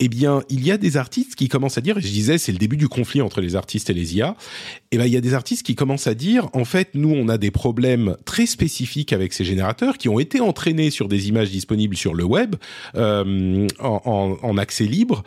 eh 0.00 0.08
bien, 0.08 0.42
il 0.48 0.64
y 0.64 0.70
a 0.70 0.78
des 0.78 0.96
artistes 0.96 1.34
qui 1.34 1.48
commencent 1.48 1.78
à 1.78 1.80
dire, 1.80 1.98
et 1.98 2.00
je 2.00 2.08
disais, 2.08 2.38
c'est 2.38 2.52
le 2.52 2.58
début 2.58 2.76
du 2.76 2.88
conflit 2.88 3.20
entre 3.20 3.40
les 3.40 3.56
artistes 3.56 3.90
et 3.90 3.94
les 3.94 4.16
IA, 4.16 4.36
eh 4.92 4.96
bien, 4.96 5.06
il 5.06 5.12
y 5.12 5.16
a 5.16 5.20
des 5.20 5.34
artistes 5.34 5.64
qui 5.64 5.74
commencent 5.74 6.06
à 6.06 6.14
dire, 6.14 6.48
en 6.52 6.64
fait, 6.64 6.90
nous, 6.94 7.10
on 7.10 7.28
a 7.28 7.38
des 7.38 7.50
problèmes 7.50 8.16
très 8.24 8.46
spécifiques 8.46 9.12
avec 9.12 9.32
ces 9.32 9.44
générateurs 9.44 9.98
qui 9.98 10.08
ont 10.08 10.18
été 10.18 10.40
entraînés 10.40 10.90
sur 10.90 11.08
des 11.08 11.28
images 11.28 11.50
disponibles 11.50 11.96
sur 11.96 12.14
le 12.14 12.24
web 12.24 12.56
euh, 12.94 13.66
en, 13.80 14.00
en, 14.04 14.38
en 14.42 14.58
accès 14.58 14.84
libre. 14.84 15.24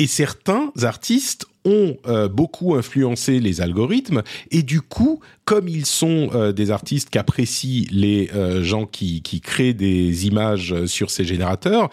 Et 0.00 0.08
certains 0.08 0.72
artistes 0.82 1.46
ont 1.64 1.96
euh, 2.06 2.28
beaucoup 2.28 2.74
influencé 2.74 3.38
les 3.38 3.60
algorithmes. 3.60 4.22
Et 4.50 4.62
du 4.62 4.80
coup, 4.80 5.20
comme 5.44 5.68
ils 5.68 5.86
sont 5.86 6.30
euh, 6.34 6.52
des 6.52 6.70
artistes 6.70 7.10
qu'apprécient 7.10 7.86
les 7.90 8.28
euh, 8.34 8.62
gens 8.62 8.86
qui, 8.86 9.22
qui 9.22 9.40
créent 9.40 9.72
des 9.72 10.26
images 10.26 10.86
sur 10.86 11.10
ces 11.10 11.24
générateurs, 11.24 11.90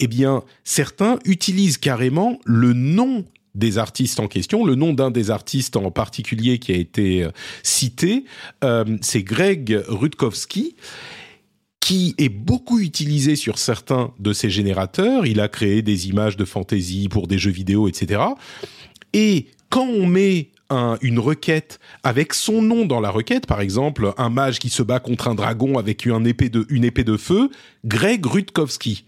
eh 0.00 0.06
bien, 0.06 0.42
certains 0.64 1.18
utilisent 1.24 1.78
carrément 1.78 2.38
le 2.44 2.72
nom 2.72 3.24
des 3.54 3.76
artistes 3.76 4.18
en 4.18 4.28
question, 4.28 4.64
le 4.64 4.74
nom 4.74 4.94
d'un 4.94 5.10
des 5.10 5.30
artistes 5.30 5.76
en 5.76 5.90
particulier 5.90 6.58
qui 6.58 6.72
a 6.72 6.76
été 6.76 7.28
cité, 7.62 8.24
c'est 9.02 9.22
Greg 9.22 9.82
Rutkowski 9.88 10.74
qui 11.82 12.14
est 12.16 12.28
beaucoup 12.28 12.78
utilisé 12.78 13.34
sur 13.34 13.58
certains 13.58 14.14
de 14.20 14.32
ces 14.32 14.48
générateurs. 14.48 15.26
Il 15.26 15.40
a 15.40 15.48
créé 15.48 15.82
des 15.82 16.08
images 16.08 16.36
de 16.36 16.44
fantasy 16.44 17.08
pour 17.10 17.26
des 17.26 17.38
jeux 17.38 17.50
vidéo, 17.50 17.88
etc. 17.88 18.22
Et 19.12 19.48
quand 19.68 19.88
on 19.88 20.06
met 20.06 20.50
un, 20.70 20.96
une 21.02 21.18
requête 21.18 21.80
avec 22.04 22.34
son 22.34 22.62
nom 22.62 22.86
dans 22.86 23.00
la 23.00 23.10
requête, 23.10 23.46
par 23.46 23.60
exemple, 23.60 24.14
un 24.16 24.30
mage 24.30 24.60
qui 24.60 24.68
se 24.68 24.84
bat 24.84 25.00
contre 25.00 25.26
un 25.26 25.34
dragon 25.34 25.76
avec 25.76 26.06
une 26.06 26.24
épée 26.24 26.50
de, 26.50 26.66
une 26.68 26.84
épée 26.84 27.02
de 27.02 27.16
feu, 27.16 27.50
Greg 27.84 28.24
Rutkowski. 28.24 29.04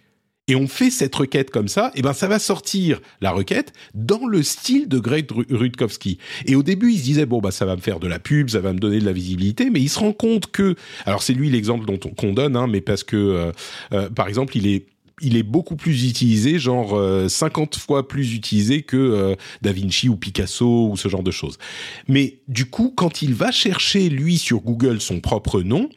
Et 0.46 0.56
on 0.56 0.68
fait 0.68 0.90
cette 0.90 1.14
requête 1.14 1.50
comme 1.50 1.68
ça, 1.68 1.90
et 1.94 2.02
ben 2.02 2.12
ça 2.12 2.28
va 2.28 2.38
sortir 2.38 3.00
la 3.22 3.30
requête 3.30 3.72
dans 3.94 4.26
le 4.26 4.42
style 4.42 4.88
de 4.88 4.98
Greg 4.98 5.26
Rutkowski. 5.50 6.18
Et 6.46 6.54
au 6.54 6.62
début, 6.62 6.92
il 6.92 6.98
se 6.98 7.04
disait 7.04 7.26
bon 7.26 7.40
bah 7.40 7.50
ça 7.50 7.64
va 7.64 7.76
me 7.76 7.80
faire 7.80 7.98
de 7.98 8.06
la 8.06 8.18
pub, 8.18 8.50
ça 8.50 8.60
va 8.60 8.72
me 8.72 8.78
donner 8.78 8.98
de 8.98 9.06
la 9.06 9.12
visibilité, 9.12 9.70
mais 9.70 9.80
il 9.80 9.88
se 9.88 9.98
rend 9.98 10.12
compte 10.12 10.50
que, 10.50 10.74
alors 11.06 11.22
c'est 11.22 11.32
lui 11.32 11.50
l'exemple 11.50 11.86
dont 11.86 11.96
qu'on 11.96 12.32
donne, 12.32 12.56
hein, 12.56 12.66
mais 12.66 12.80
parce 12.80 13.04
que 13.04 13.16
euh, 13.16 13.52
euh, 13.92 14.10
par 14.10 14.28
exemple 14.28 14.56
il 14.56 14.66
est 14.66 14.86
il 15.20 15.36
est 15.36 15.42
beaucoup 15.42 15.76
plus 15.76 16.08
utilisé, 16.08 16.58
genre 16.58 16.94
euh, 16.94 17.28
50 17.28 17.76
fois 17.76 18.08
plus 18.08 18.34
utilisé 18.34 18.82
que 18.82 18.96
euh, 18.96 19.34
Da 19.62 19.72
Vinci 19.72 20.08
ou 20.08 20.16
Picasso 20.16 20.88
ou 20.90 20.96
ce 20.96 21.08
genre 21.08 21.22
de 21.22 21.30
choses. 21.30 21.58
Mais 22.08 22.40
du 22.48 22.66
coup, 22.66 22.92
quand 22.94 23.22
il 23.22 23.34
va 23.34 23.52
chercher 23.52 24.08
lui 24.08 24.38
sur 24.38 24.60
Google 24.60 25.00
son 25.00 25.20
propre 25.20 25.62
nom, 25.62 25.88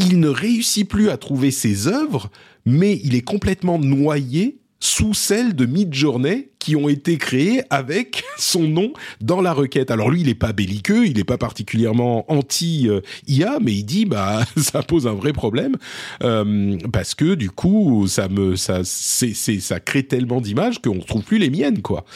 il 0.00 0.18
ne 0.18 0.28
réussit 0.28 0.88
plus 0.88 1.10
à 1.10 1.16
trouver 1.16 1.50
ses 1.50 1.86
œuvres, 1.86 2.30
mais 2.64 3.00
il 3.04 3.14
est 3.14 3.22
complètement 3.22 3.78
noyé 3.78 4.60
sous 4.82 5.12
celles 5.12 5.54
de 5.54 5.66
Midjourney 5.66 6.48
qui 6.58 6.74
ont 6.74 6.88
été 6.88 7.18
créées 7.18 7.62
avec 7.68 8.24
son 8.38 8.62
nom 8.62 8.94
dans 9.20 9.42
la 9.42 9.52
requête. 9.52 9.90
Alors 9.90 10.10
lui, 10.10 10.22
il 10.22 10.26
n'est 10.26 10.34
pas 10.34 10.54
belliqueux, 10.54 11.06
il 11.06 11.18
n'est 11.18 11.24
pas 11.24 11.36
particulièrement 11.36 12.30
anti-IA, 12.32 13.58
mais 13.60 13.74
il 13.74 13.84
dit 13.84 14.06
bah 14.06 14.42
ça 14.56 14.82
pose 14.82 15.06
un 15.06 15.12
vrai 15.12 15.34
problème 15.34 15.76
euh, 16.22 16.78
parce 16.92 17.14
que 17.14 17.34
du 17.34 17.50
coup 17.50 18.06
ça 18.08 18.28
me 18.28 18.56
ça 18.56 18.80
c'est 18.84 19.34
ça 19.34 19.80
crée 19.80 20.04
tellement 20.04 20.40
d'images 20.40 20.80
qu'on 20.80 20.94
ne 20.94 21.00
retrouve 21.00 21.24
plus 21.24 21.38
les 21.38 21.50
miennes 21.50 21.82
quoi. 21.82 22.06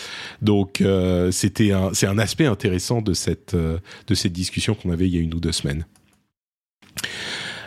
Donc 0.40 0.80
euh, 0.80 1.30
c'était 1.30 1.72
un 1.72 1.90
c'est 1.92 2.06
un 2.06 2.18
aspect 2.18 2.46
intéressant 2.46 3.02
de 3.02 3.12
cette 3.12 3.52
euh, 3.52 3.78
de 4.06 4.14
cette 4.14 4.32
discussion 4.32 4.74
qu'on 4.74 4.90
avait 4.90 5.06
il 5.06 5.14
y 5.14 5.18
a 5.18 5.20
une 5.20 5.34
ou 5.34 5.40
deux 5.40 5.52
semaines. 5.52 5.84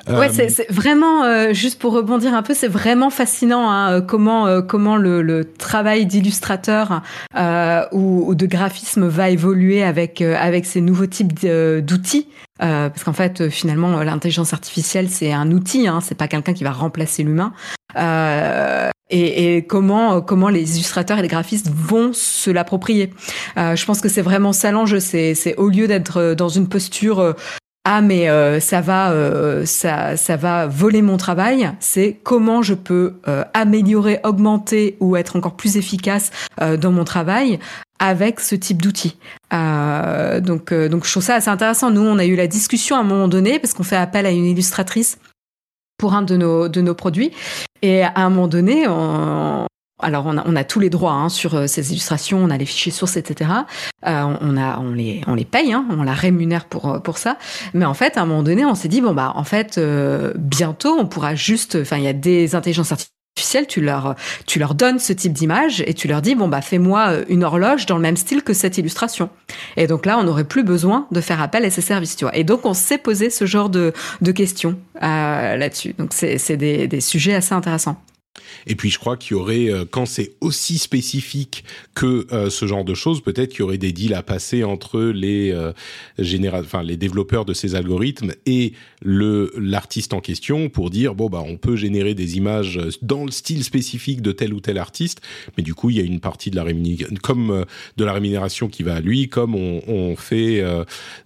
Ouais, 0.10 0.30
c'est 0.30 0.72
vraiment 0.72 1.24
euh, 1.24 1.54
juste 1.54 1.80
pour 1.80 1.94
rebondir 1.94 2.34
un 2.34 2.44
peu, 2.44 2.54
c'est 2.54 2.68
vraiment 2.68 3.10
fascinant 3.10 3.70
hein, 3.70 4.02
comment 4.02 4.48
euh, 4.48 4.62
comment 4.62 4.96
le, 4.96 5.22
le 5.22 5.46
travail 5.46 6.06
d'illustrateur 6.06 7.02
euh, 7.36 7.86
ou, 7.92 8.26
ou, 8.28 8.36
de 8.36 8.46
graphisme 8.46 9.08
va 9.08 9.30
évoluer 9.30 9.84
avec 9.84 10.22
avec 10.22 10.66
ces 10.66 10.82
nouveaux 10.82 11.08
types 11.08 11.34
d'outils. 11.40 12.28
parce 12.60 13.04
qu'en 13.04 13.14
fait, 13.14 13.50
finalement, 13.50 14.04
l'intelligence 14.04 14.54
artificielle, 14.54 15.10
c'est 15.10 15.34
un 15.34 15.52
outil, 15.52 15.88
hein, 15.88 16.00
c'est 16.02 16.16
pas 16.16 16.28
quelqu'un 16.28 16.54
qui 16.54 16.64
va 16.64 16.72
remplacer 16.72 17.24
l'humain. 17.24 17.54
Et, 19.10 19.56
et, 19.56 19.66
comment 19.66 20.22
comment 20.22 20.50
les 20.50 20.76
illustrateurs 20.76 21.20
et 21.20 21.22
les 21.22 21.30
graphistes 21.30 21.70
vont 21.74 22.12
se 22.14 22.50
l'approprier. 22.50 23.14
Euh, 23.58 23.76
je 23.76 23.86
pense 23.86 24.02
que 24.02 24.10
c'est 24.10 24.22
vraiment 24.22 24.52
ça 24.52 24.72
l'enjeu. 24.72 25.00
C'est 25.00 25.34
c'est 25.34 25.56
au 25.56 25.70
lieu 25.70 25.88
d'être 25.88 26.34
dans 26.34 26.50
une 26.50 26.68
posture 26.68 27.36
ah 27.90 28.02
mais 28.02 28.30
euh, 28.30 28.60
ça 28.60 28.82
va 28.82 29.12
euh, 29.12 29.66
ça 29.66 30.18
ça 30.18 30.36
va 30.36 30.68
voler 30.68 31.02
mon 31.02 31.16
travail, 31.16 31.72
c'est 31.80 32.20
comment 32.22 32.62
je 32.62 32.74
peux 32.74 33.14
euh, 33.30 33.46
améliorer, 33.54 34.20
augmenter 34.26 34.98
ou 35.00 35.16
être 35.16 35.38
encore 35.38 35.56
plus 35.56 35.78
efficace 35.78 36.32
dans 36.60 36.92
mon 36.92 37.06
travail 37.06 37.60
avec 38.00 38.42
ce 38.42 38.56
type 38.56 38.82
d'outils. 38.82 39.16
donc 39.52 40.74
donc 40.74 41.06
je 41.06 41.12
trouve 41.12 41.24
ça 41.24 41.36
assez 41.36 41.50
intéressant. 41.50 41.90
Nous 41.90 42.02
on 42.02 42.20
a 42.20 42.26
eu 42.26 42.36
la 42.36 42.48
discussion 42.48 42.98
à 42.98 43.00
un 43.00 43.04
moment 43.04 43.30
donné 43.30 43.58
parce 43.58 43.74
qu'on 43.74 43.84
fait 43.84 43.96
appel 43.96 44.26
à 44.26 44.32
une 44.32 44.44
illustratrice 44.44 45.18
pour 45.98 46.14
un 46.14 46.24
de 46.24 46.36
nos 46.36 46.68
de 46.68 46.82
nos 46.82 46.94
produits 46.94 47.32
et 47.82 48.04
à 48.04 48.12
un 48.18 48.30
moment 48.30 48.50
donné 48.50 48.86
on, 48.90 49.66
alors 50.00 50.26
on 50.28 50.38
a, 50.38 50.44
on 50.46 50.56
a, 50.56 50.64
tous 50.64 50.80
les 50.80 50.90
droits 50.90 51.14
hein, 51.14 51.30
sur 51.30 51.56
euh, 51.56 51.68
ces 51.68 51.92
illustrations, 51.92 52.38
on 52.38 52.50
a 52.50 52.58
les 52.58 52.66
fichiers 52.66 52.92
sources, 52.92 53.18
etc. 53.18 53.50
Euh, 54.06 54.36
on 54.42 54.58
a, 54.58 54.80
on 54.80 54.92
les, 54.92 55.22
on 55.28 55.34
les 55.34 55.46
paye, 55.46 55.74
hein, 55.74 55.86
on 55.90 56.04
la 56.04 56.14
rémunère 56.14 56.66
pour 56.66 56.90
euh, 56.90 57.00
pour 57.00 57.18
ça. 57.18 57.38
Mais 57.74 57.86
en 57.86 57.94
fait, 57.94 58.18
à 58.18 58.22
un 58.22 58.26
moment 58.26 58.44
donné, 58.44 58.66
on 58.66 58.76
s'est 58.76 58.90
dit 58.90 59.02
bon 59.02 59.14
bah 59.14 59.34
en 59.36 59.44
fait 59.44 59.78
euh, 59.78 60.34
bientôt 60.38 60.96
on 61.00 61.08
pourra 61.08 61.34
juste, 61.36 61.78
enfin 61.82 61.98
il 61.98 62.04
y 62.04 62.08
a 62.08 62.14
des 62.14 62.54
intelligences 62.54 62.92
artificielles, 62.92 63.66
tu 63.68 63.82
leur 63.82 64.14
tu 64.46 64.60
leur 64.60 64.76
donnes 64.76 65.00
ce 65.00 65.14
type 65.14 65.34
d'image 65.34 65.84
et 65.88 65.96
tu 65.96 66.08
leur 66.08 66.22
dis 66.22 66.36
bon 66.36 66.48
bah 66.48 66.62
fais-moi 66.62 67.14
une 67.28 67.44
horloge 67.44 67.88
dans 67.88 67.96
le 67.96 68.02
même 68.04 68.18
style 68.18 68.44
que 68.44 68.54
cette 68.54 68.78
illustration. 68.78 69.30
Et 69.78 69.88
donc 69.88 70.06
là, 70.06 70.20
on 70.20 70.24
n'aurait 70.24 70.44
plus 70.44 70.64
besoin 70.64 71.08
de 71.12 71.22
faire 71.22 71.42
appel 71.42 71.66
à 71.66 71.72
ces 71.72 71.82
services, 71.82 72.16
tu 72.16 72.26
vois. 72.26 72.36
Et 72.36 72.44
donc 72.44 72.68
on 72.68 72.76
s'est 72.76 73.00
posé 73.00 73.32
ce 73.32 73.46
genre 73.46 73.70
de 73.70 73.94
de 74.22 74.32
questions 74.32 74.78
là-dessus. 75.02 75.96
Donc 75.98 76.10
c'est 76.14 76.38
c'est 76.38 76.58
des, 76.58 76.88
des 76.88 77.02
sujets 77.02 77.34
assez 77.34 77.54
intéressants. 77.56 78.00
Et 78.66 78.76
puis 78.76 78.90
je 78.90 79.00
crois 79.00 79.18
qu'il 79.18 79.38
y 79.38 79.40
aurait, 79.40 79.70
euh, 79.70 79.86
quand 79.90 80.06
c'est 80.06 80.34
aussi 80.42 80.78
spécifique 80.78 81.64
que 81.96 82.28
euh, 82.32 82.50
ce 82.50 82.66
genre 82.66 82.84
de 82.84 82.94
choses, 82.94 83.22
peut-être 83.22 83.52
qu'il 83.52 83.60
y 83.60 83.64
aurait 83.64 83.78
des 83.78 83.92
deals 83.92 84.14
à 84.14 84.24
passer 84.24 84.64
entre 84.64 85.02
les 85.02 85.52
euh, 85.52 85.74
les 86.18 86.98
développeurs 86.98 87.46
de 87.46 87.54
ces 87.54 87.76
algorithmes 87.76 88.34
et 88.46 88.74
l'artiste 89.02 90.14
en 90.14 90.20
question 90.20 90.70
pour 90.70 90.90
dire 90.90 91.16
bon 91.16 91.30
bah 91.30 91.44
on 91.46 91.58
peut 91.58 91.76
générer 91.76 92.14
des 92.14 92.38
images 92.38 92.80
dans 93.02 93.26
le 93.26 93.32
style 93.32 93.64
spécifique 93.64 94.22
de 94.22 94.32
tel 94.32 94.54
ou 94.54 94.60
tel 94.60 94.78
artiste, 94.78 95.22
mais 95.56 95.64
du 95.64 95.74
coup 95.74 95.90
il 95.90 95.98
y 95.98 96.00
a 96.00 96.04
une 96.04 96.20
partie 96.20 96.52
de 96.52 96.56
la 96.56 96.64
rémunération, 96.64 97.16
comme 97.22 97.66
de 97.98 98.06
la 98.06 98.14
rémunération 98.14 98.68
qui 98.68 98.84
va 98.84 98.96
à 98.96 99.00
lui, 99.00 99.30
comme 99.30 99.56
on, 99.56 99.82
on 99.88 100.16
fait 100.16 100.64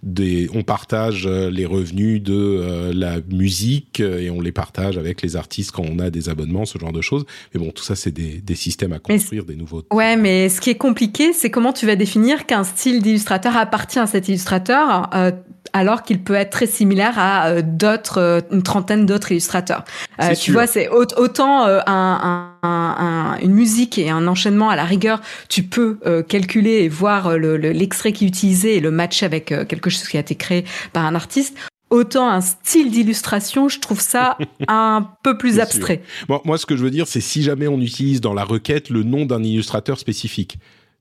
des, 0.02 0.48
on 0.54 0.62
partage 0.62 1.26
les 1.26 1.66
revenus 1.66 2.22
de 2.22 2.90
la 2.94 3.20
musique 3.30 4.00
et 4.00 4.30
on 4.30 4.40
les 4.40 4.52
partage 4.52 4.98
avec 4.98 5.22
les 5.22 5.36
artistes 5.36 5.72
quand 5.72 5.84
on 5.84 5.98
a 5.98 6.10
des 6.10 6.28
abonnements, 6.28 6.64
ce 6.64 6.78
genre 6.78 6.92
de 6.92 7.01
choses. 7.02 7.24
Mais 7.54 7.60
bon, 7.60 7.70
tout 7.70 7.82
ça, 7.82 7.94
c'est 7.94 8.10
des, 8.10 8.40
des, 8.40 8.54
systèmes 8.54 8.92
à 8.92 8.98
construire, 8.98 9.44
des 9.44 9.56
nouveaux. 9.56 9.82
Ouais, 9.92 10.16
mais 10.16 10.48
ce 10.48 10.60
qui 10.60 10.70
est 10.70 10.76
compliqué, 10.76 11.32
c'est 11.32 11.50
comment 11.50 11.72
tu 11.72 11.86
vas 11.86 11.96
définir 11.96 12.46
qu'un 12.46 12.64
style 12.64 13.02
d'illustrateur 13.02 13.56
appartient 13.56 13.98
à 13.98 14.06
cet 14.06 14.28
illustrateur. 14.28 15.10
Euh, 15.14 15.32
alors 15.72 16.02
qu'il 16.02 16.22
peut 16.22 16.34
être 16.34 16.50
très 16.50 16.66
similaire 16.66 17.18
à 17.18 17.46
euh, 17.46 17.62
d'autres, 17.62 18.18
euh, 18.18 18.40
une 18.50 18.62
trentaine 18.62 19.06
d'autres 19.06 19.32
illustrateurs. 19.32 19.84
Euh, 20.20 20.34
tu 20.34 20.52
vois, 20.52 20.66
c'est 20.66 20.88
autant 20.88 21.64
un, 21.64 21.82
un, 21.86 22.56
un, 22.62 23.38
une 23.42 23.52
musique 23.52 23.98
et 23.98 24.10
un 24.10 24.26
enchaînement 24.26 24.68
à 24.68 24.76
la 24.76 24.84
rigueur, 24.84 25.20
tu 25.48 25.62
peux 25.62 25.98
calculer 26.28 26.82
et 26.82 26.88
voir 26.88 27.36
l'extrait 27.36 28.10
le, 28.10 28.14
qui 28.14 28.24
est 28.24 28.28
utilisé 28.28 28.76
et 28.76 28.80
le 28.80 28.90
matcher 28.90 29.26
avec 29.26 29.46
quelque 29.46 29.90
chose 29.90 30.06
qui 30.08 30.16
a 30.16 30.20
été 30.20 30.34
créé 30.34 30.64
par 30.92 31.04
un 31.04 31.14
artiste. 31.14 31.56
Autant 31.92 32.26
un 32.26 32.40
style 32.40 32.90
d'illustration, 32.90 33.68
je 33.68 33.78
trouve 33.78 34.00
ça 34.00 34.38
un 34.66 35.10
peu 35.22 35.36
plus 35.36 35.60
abstrait. 35.60 36.00
Bon, 36.26 36.40
moi, 36.46 36.56
ce 36.56 36.64
que 36.64 36.74
je 36.74 36.82
veux 36.82 36.90
dire, 36.90 37.06
c'est 37.06 37.20
si 37.20 37.42
jamais 37.42 37.68
on 37.68 37.78
utilise 37.82 38.22
dans 38.22 38.32
la 38.32 38.44
requête 38.44 38.88
le 38.88 39.02
nom 39.02 39.26
d'un 39.26 39.42
illustrateur 39.42 39.98
spécifique. 39.98 40.56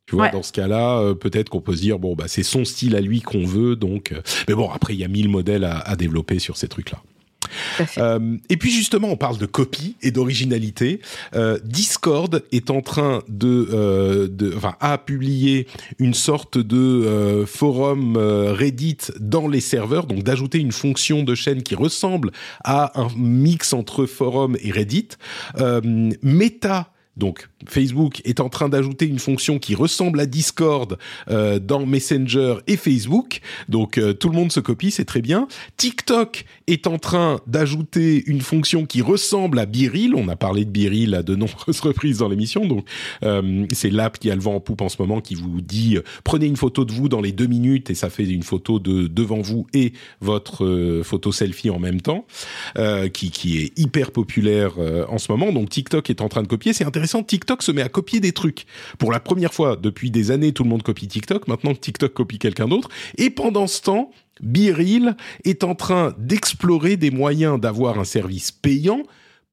Tu 0.06 0.18
vois, 0.18 0.28
dans 0.28 0.44
ce 0.44 0.52
cas-là, 0.52 1.00
euh, 1.00 1.14
peut-être 1.14 1.48
qu'on 1.48 1.62
peut 1.62 1.78
se 1.78 1.82
dire 1.82 1.98
bon 1.98 2.16
bah 2.16 2.26
c'est 2.28 2.44
son 2.44 2.66
style 2.66 2.98
à 2.98 3.00
lui 3.00 3.22
qu'on 3.22 3.46
veut, 3.46 3.78
donc. 3.78 4.12
Euh, 4.12 4.22
mais 4.50 4.54
bon, 4.54 4.70
après 4.70 4.94
il 4.94 5.00
y 5.00 5.06
a 5.06 5.08
mille 5.08 5.30
modèles 5.30 5.64
à, 5.64 5.78
à 5.80 5.96
développer 5.96 6.40
sur 6.40 6.58
ces 6.58 6.68
trucs-là. 6.68 7.02
Euh, 7.98 8.38
et 8.50 8.58
puis 8.58 8.72
justement, 8.72 9.10
on 9.10 9.18
parle 9.18 9.38
de 9.38 9.46
copie 9.46 9.96
et 10.02 10.12
d'originalité. 10.12 11.02
Euh, 11.36 11.60
Discord 11.64 12.44
est 12.52 12.70
en 12.70 12.82
train 12.82 13.22
de, 13.28 13.68
euh, 13.72 14.28
de, 14.28 14.54
enfin, 14.56 14.76
a 14.80 14.98
publié 14.98 15.68
une 16.00 16.14
sorte 16.14 16.58
de 16.58 16.78
euh, 16.78 17.46
forum 17.46 18.18
Reddit 18.18 18.98
dans 19.20 19.48
les 19.48 19.62
serveurs, 19.62 20.06
donc 20.06 20.24
d'ajouter 20.24 20.60
une 20.60 20.72
fonction 20.72 21.24
de 21.24 21.36
chaîne 21.36 21.64
qui 21.64 21.76
ressemble 21.76 22.32
à 22.64 23.00
un 23.00 23.10
mix 23.18 23.74
entre 23.74 24.06
forum 24.06 24.58
et 24.62 24.72
Reddit. 24.72 25.10
Meta 26.22 26.92
donc 27.18 27.50
Facebook 27.68 28.22
est 28.24 28.40
en 28.40 28.48
train 28.48 28.70
d'ajouter 28.70 29.06
une 29.06 29.20
fonction 29.20 29.60
qui 29.60 29.76
ressemble 29.76 30.20
à 30.20 30.26
Discord 30.26 30.98
euh, 31.30 31.60
dans 31.60 31.86
Messenger 31.86 32.56
et 32.68 32.78
Facebook. 32.78 33.42
Donc 33.68 33.98
euh, 33.98 34.14
tout 34.14 34.30
le 34.30 34.36
monde 34.36 34.52
se 34.52 34.62
copie, 34.62 34.92
c'est 34.92 35.06
très 35.06 35.22
bien. 35.22 35.48
TikTok 35.76 36.46
est 36.68 36.88
en 36.88 36.98
train 36.98 37.40
d'ajouter 37.48 38.24
une 38.28 38.40
fonction 38.40 38.86
qui 38.86 39.02
ressemble 39.02 39.60
à 39.60 39.66
Biril. 39.66 40.16
On 40.16 40.30
a 40.30 40.38
parlé 40.38 40.64
de 40.64 40.70
Biril 40.70 41.14
à 41.14 41.22
de 41.22 41.36
nombreuses 41.36 41.80
reprises 41.82 42.20
dans 42.20 42.30
l'émission. 42.30 42.66
Donc 42.66 42.88
euh, 43.24 43.66
c'est 43.74 43.90
l'app 43.90 44.18
qui 44.18 44.32
a 44.32 44.36
le 44.36 44.42
vent 44.42 44.56
en 44.56 44.62
poupe 44.62 44.82
en 44.82 44.90
ce 44.90 44.96
moment 45.00 45.20
qui 45.20 45.36
vous 45.36 45.60
dit 45.60 45.98
prenez 46.24 46.46
une 46.46 46.58
photo 46.58 46.86
de 46.86 46.94
vous 46.94 47.10
dans 47.10 47.22
les 47.22 47.34
deux 47.34 47.48
minutes 47.48 47.90
et 47.90 47.96
ça 47.96 48.10
fait 48.10 48.26
une 48.26 48.44
photo 48.44 48.80
de 48.80 49.08
devant 49.08 49.42
vous 49.42 49.68
et 49.74 49.92
votre 50.22 51.02
photo 51.04 51.32
selfie 51.32 51.70
en 51.70 51.80
même 51.80 52.00
temps, 52.00 52.26
qui, 53.14 53.32
qui 53.32 53.58
est 53.60 53.78
hyper 53.78 54.12
populaire 54.12 54.74
en 55.10 55.18
ce 55.18 55.32
moment. 55.32 55.52
Donc 55.52 55.70
TikTok 55.70 56.10
est 56.10 56.22
en 56.22 56.30
train 56.30 56.44
de 56.44 56.48
copier. 56.48 56.74
C'est 56.74 56.86
intéressant. 56.86 57.01
TikTok 57.08 57.64
se 57.64 57.72
met 57.72 57.82
à 57.82 57.90
copier 57.90 58.20
des 58.20 58.32
trucs. 58.32 58.66
Pour 58.98 59.12
la 59.12 59.20
première 59.20 59.54
fois 59.54 59.76
depuis 59.76 60.12
des 60.12 60.32
années, 60.32 60.52
tout 60.52 60.64
le 60.64 60.70
monde 60.70 60.84
copie 60.84 61.08
TikTok. 61.08 61.48
Maintenant, 61.48 61.74
TikTok 61.74 62.14
copie 62.14 62.40
quelqu'un 62.40 62.68
d'autre. 62.68 62.90
Et 63.18 63.30
pendant 63.30 63.68
ce 63.68 63.82
temps, 63.82 64.12
Biril 64.42 65.16
est 65.44 65.64
en 65.64 65.76
train 65.76 66.16
d'explorer 66.18 66.98
des 66.98 67.12
moyens 67.12 67.60
d'avoir 67.60 68.00
un 68.00 68.06
service 68.06 68.52
payant 68.52 69.04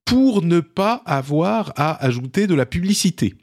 pour 0.05 0.43
ne 0.43 0.61
pas 0.61 1.03
avoir 1.05 1.73
à 1.77 2.03
ajouter 2.05 2.47
de 2.47 2.55
la 2.55 2.65
publicité. 2.65 3.35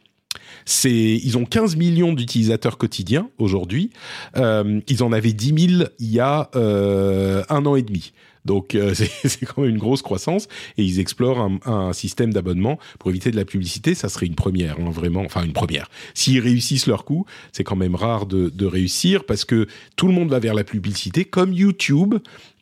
C'est, 0.65 0.91
ils 0.91 1.37
ont 1.37 1.45
15 1.45 1.75
millions 1.75 2.13
d'utilisateurs 2.13 2.77
quotidiens 2.77 3.29
aujourd'hui. 3.37 3.91
Euh, 4.37 4.81
ils 4.87 5.03
en 5.03 5.11
avaient 5.11 5.33
10 5.33 5.67
000 5.77 5.89
il 5.99 6.11
y 6.11 6.19
a 6.19 6.49
euh, 6.55 7.43
un 7.49 7.65
an 7.65 7.75
et 7.75 7.83
demi. 7.83 8.13
Donc 8.45 8.75
euh, 8.75 8.93
c'est 9.23 9.45
quand 9.45 9.61
même 9.61 9.71
une 9.71 9.77
grosse 9.77 10.01
croissance 10.01 10.47
et 10.77 10.83
ils 10.83 10.99
explorent 10.99 11.39
un, 11.39 11.59
un 11.65 11.93
système 11.93 12.31
d'abonnement 12.31 12.79
pour 12.99 13.09
éviter 13.09 13.31
de 13.31 13.35
la 13.35 13.45
publicité. 13.45 13.95
Ça 13.95 14.09
serait 14.09 14.25
une 14.27 14.35
première, 14.35 14.79
hein, 14.79 14.89
vraiment, 14.89 15.21
enfin 15.21 15.43
une 15.43 15.53
première. 15.53 15.89
S'ils 16.13 16.39
réussissent 16.39 16.87
leur 16.87 17.05
coup, 17.05 17.25
c'est 17.51 17.63
quand 17.63 17.75
même 17.75 17.95
rare 17.95 18.25
de, 18.25 18.49
de 18.49 18.65
réussir 18.65 19.25
parce 19.25 19.45
que 19.45 19.67
tout 19.95 20.07
le 20.07 20.13
monde 20.13 20.29
va 20.29 20.39
vers 20.39 20.53
la 20.53 20.63
publicité, 20.63 21.25
comme 21.25 21.53
YouTube. 21.53 22.15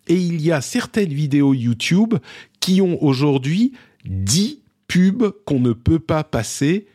Et 0.07 0.15
il 0.15 0.41
y 0.41 0.51
a 0.51 0.59
certaines 0.59 1.13
vidéos 1.13 1.53
YouTube 1.53 2.15
qui 2.59 2.81
ont 2.81 3.01
aujourd'hui 3.01 3.71
10 4.05 4.59
pubs 4.88 5.31
qu'on 5.45 5.59
ne 5.59 5.71
peut 5.71 5.99
pas 5.99 6.23
passer 6.23 6.88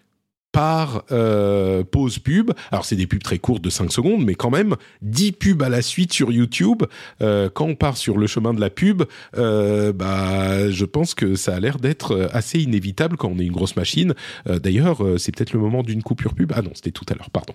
par 0.53 1.05
euh, 1.13 1.85
pause 1.85 2.19
pub. 2.19 2.53
Alors 2.71 2.85
c'est 2.85 2.97
des 2.97 3.07
pubs 3.07 3.23
très 3.23 3.39
courtes 3.39 3.63
de 3.63 3.71
5 3.71 3.93
secondes, 3.93 4.25
mais 4.25 4.35
quand 4.35 4.51
même 4.51 4.77
10 5.03 5.33
pubs 5.33 5.63
à 5.63 5.69
la 5.69 5.83
suite 5.83 6.13
sur 6.13 6.33
YouTube. 6.33 6.85
Euh, 7.21 7.51
quand 7.53 7.67
on 7.67 7.75
part 7.75 7.97
sur 7.97 8.19
le 8.19 8.27
chemin 8.27 8.55
de 8.55 8.61
la 8.61 8.71
pub, 8.71 9.03
euh, 9.37 9.93
bah 9.93 10.71
je 10.71 10.85
pense 10.85 11.15
que 11.15 11.35
ça 11.35 11.55
a 11.55 11.61
l'air 11.61 11.79
d'être 11.79 12.29
assez 12.33 12.61
inévitable 12.61 13.17
quand 13.17 13.29
on 13.29 13.39
est 13.39 13.45
une 13.45 13.53
grosse 13.53 13.77
machine. 13.77 14.15
D'ailleurs, 14.47 15.03
c'est 15.19 15.35
peut-être 15.35 15.53
le 15.53 15.61
moment 15.61 15.83
d'une 15.83 16.03
coupure 16.03 16.35
pub. 16.35 16.53
Ah 16.55 16.63
non, 16.63 16.71
c'était 16.75 16.91
tout 16.91 17.05
à 17.11 17.15
l'heure, 17.15 17.31
pardon. 17.31 17.55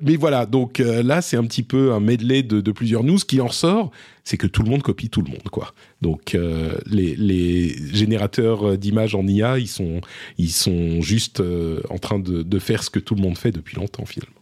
Mais 0.00 0.16
voilà, 0.16 0.46
donc 0.46 0.78
là 0.78 1.22
c'est 1.22 1.36
un 1.36 1.44
petit 1.44 1.62
peu 1.62 1.92
un 1.92 2.00
medley 2.00 2.42
de, 2.42 2.60
de 2.60 2.72
plusieurs 2.72 3.04
news 3.04 3.18
qui 3.18 3.40
en 3.40 3.48
sort 3.48 3.90
c'est 4.30 4.36
que 4.36 4.46
tout 4.46 4.62
le 4.62 4.70
monde 4.70 4.82
copie 4.82 5.10
tout 5.10 5.22
le 5.22 5.28
monde, 5.28 5.48
quoi. 5.50 5.74
Donc 6.02 6.36
euh, 6.36 6.78
les, 6.86 7.74
générateurs 7.92 8.78
d'images 8.78 9.16
en 9.16 9.26
IA, 9.26 9.58
ils 9.58 9.66
sont, 9.66 10.00
ils 10.38 10.52
sont 10.52 11.00
juste 11.00 11.40
euh, 11.40 11.80
en 11.90 11.98
train 11.98 12.20
de, 12.20 12.44
de, 12.44 12.58
faire 12.60 12.84
ce 12.84 12.90
que 12.90 13.00
tout 13.00 13.16
le 13.16 13.22
monde 13.22 13.36
fait 13.36 13.50
depuis 13.50 13.74
longtemps, 13.74 14.06
finalement. 14.06 14.36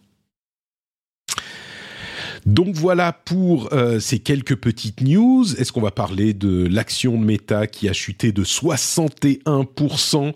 Donc 2.45 2.75
voilà 2.75 3.15
pour 3.15 3.73
euh, 3.73 3.99
ces 3.99 4.19
quelques 4.19 4.57
petites 4.57 5.01
news. 5.01 5.47
Est-ce 5.57 5.73
qu'on 5.73 5.81
va 5.81 5.91
parler 5.91 6.35
de 6.35 6.67
l'action 6.67 7.19
de 7.19 7.25
Meta 7.25 7.67
qui 7.67 7.89
a 7.89 7.95
chuté 7.95 8.31
de 8.31 8.45
61% 8.45 10.35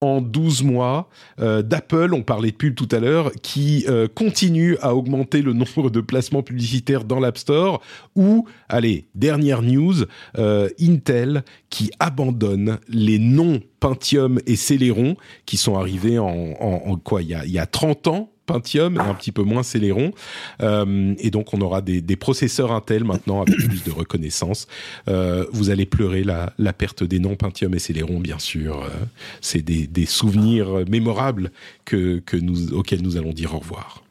en 0.00 0.20
12 0.20 0.62
mois 0.62 1.08
euh, 1.40 1.62
d'Apple, 1.62 2.14
on 2.14 2.22
parlait 2.22 2.50
de 2.50 2.56
pub 2.56 2.74
tout 2.74 2.88
à 2.90 3.00
l'heure, 3.00 3.32
qui 3.42 3.84
euh, 3.88 4.08
continue 4.08 4.76
à 4.80 4.94
augmenter 4.94 5.42
le 5.42 5.52
nombre 5.52 5.90
de 5.90 6.00
placements 6.00 6.42
publicitaires 6.42 7.04
dans 7.04 7.20
l'App 7.20 7.38
Store, 7.38 7.82
ou, 8.16 8.46
allez, 8.68 9.06
dernière 9.14 9.62
news, 9.62 10.04
euh, 10.38 10.68
Intel 10.80 11.44
qui 11.68 11.90
abandonne 12.00 12.78
les 12.88 13.18
noms 13.18 13.60
Pentium 13.78 14.40
et 14.46 14.56
Celeron 14.56 15.16
qui 15.46 15.56
sont 15.56 15.76
arrivés 15.76 16.18
en, 16.18 16.26
en, 16.28 16.96
quoi 16.96 17.22
il 17.22 17.28
y, 17.28 17.34
a, 17.34 17.44
il 17.44 17.52
y 17.52 17.58
a 17.58 17.66
30 17.66 18.08
ans 18.08 18.30
Pentium 18.52 18.96
et 18.96 19.00
un 19.00 19.14
petit 19.14 19.32
peu 19.32 19.42
moins 19.42 19.62
Celeron. 19.62 20.12
Euh, 20.62 21.14
et 21.18 21.30
donc, 21.30 21.54
on 21.54 21.60
aura 21.60 21.80
des, 21.80 22.00
des, 22.00 22.16
processeurs 22.16 22.72
Intel 22.72 23.04
maintenant 23.04 23.42
avec 23.42 23.56
plus 23.68 23.84
de 23.84 23.90
reconnaissance. 23.90 24.66
Euh, 25.08 25.44
vous 25.52 25.70
allez 25.70 25.86
pleurer 25.86 26.24
la, 26.24 26.52
la, 26.58 26.72
perte 26.72 27.02
des 27.04 27.18
noms 27.18 27.36
Pentium 27.36 27.74
et 27.74 27.78
Celeron, 27.78 28.20
bien 28.20 28.38
sûr. 28.38 28.82
Euh, 28.82 28.88
c'est 29.40 29.62
des, 29.62 29.86
des, 29.86 30.06
souvenirs 30.06 30.84
mémorables 30.88 31.50
que, 31.84 32.18
que 32.18 32.36
nous, 32.36 32.72
auxquels 32.74 33.02
nous 33.02 33.16
allons 33.16 33.32
dire 33.32 33.54
au 33.54 33.58
revoir. 33.58 34.02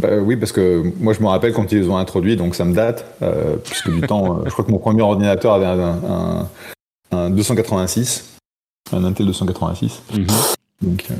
Bah, 0.00 0.18
oui, 0.18 0.36
parce 0.36 0.52
que 0.52 0.82
moi 1.00 1.12
je 1.12 1.20
me 1.20 1.26
rappelle 1.26 1.52
quand 1.52 1.72
ils 1.72 1.78
les 1.78 1.88
ont 1.88 1.96
introduits, 1.96 2.36
donc 2.36 2.54
ça 2.54 2.64
me 2.64 2.74
date, 2.74 3.04
euh, 3.22 3.56
puisque 3.56 3.90
du 3.90 4.00
temps, 4.02 4.44
je 4.44 4.50
crois 4.50 4.64
que 4.64 4.70
mon 4.70 4.78
premier 4.78 5.02
ordinateur 5.02 5.54
avait 5.54 5.66
un, 5.66 5.98
un, 6.08 6.48
un 7.10 7.30
286, 7.30 8.36
un 8.92 9.04
Intel 9.04 9.26
286. 9.26 10.02
Donc, 10.80 11.04
euh, 11.10 11.14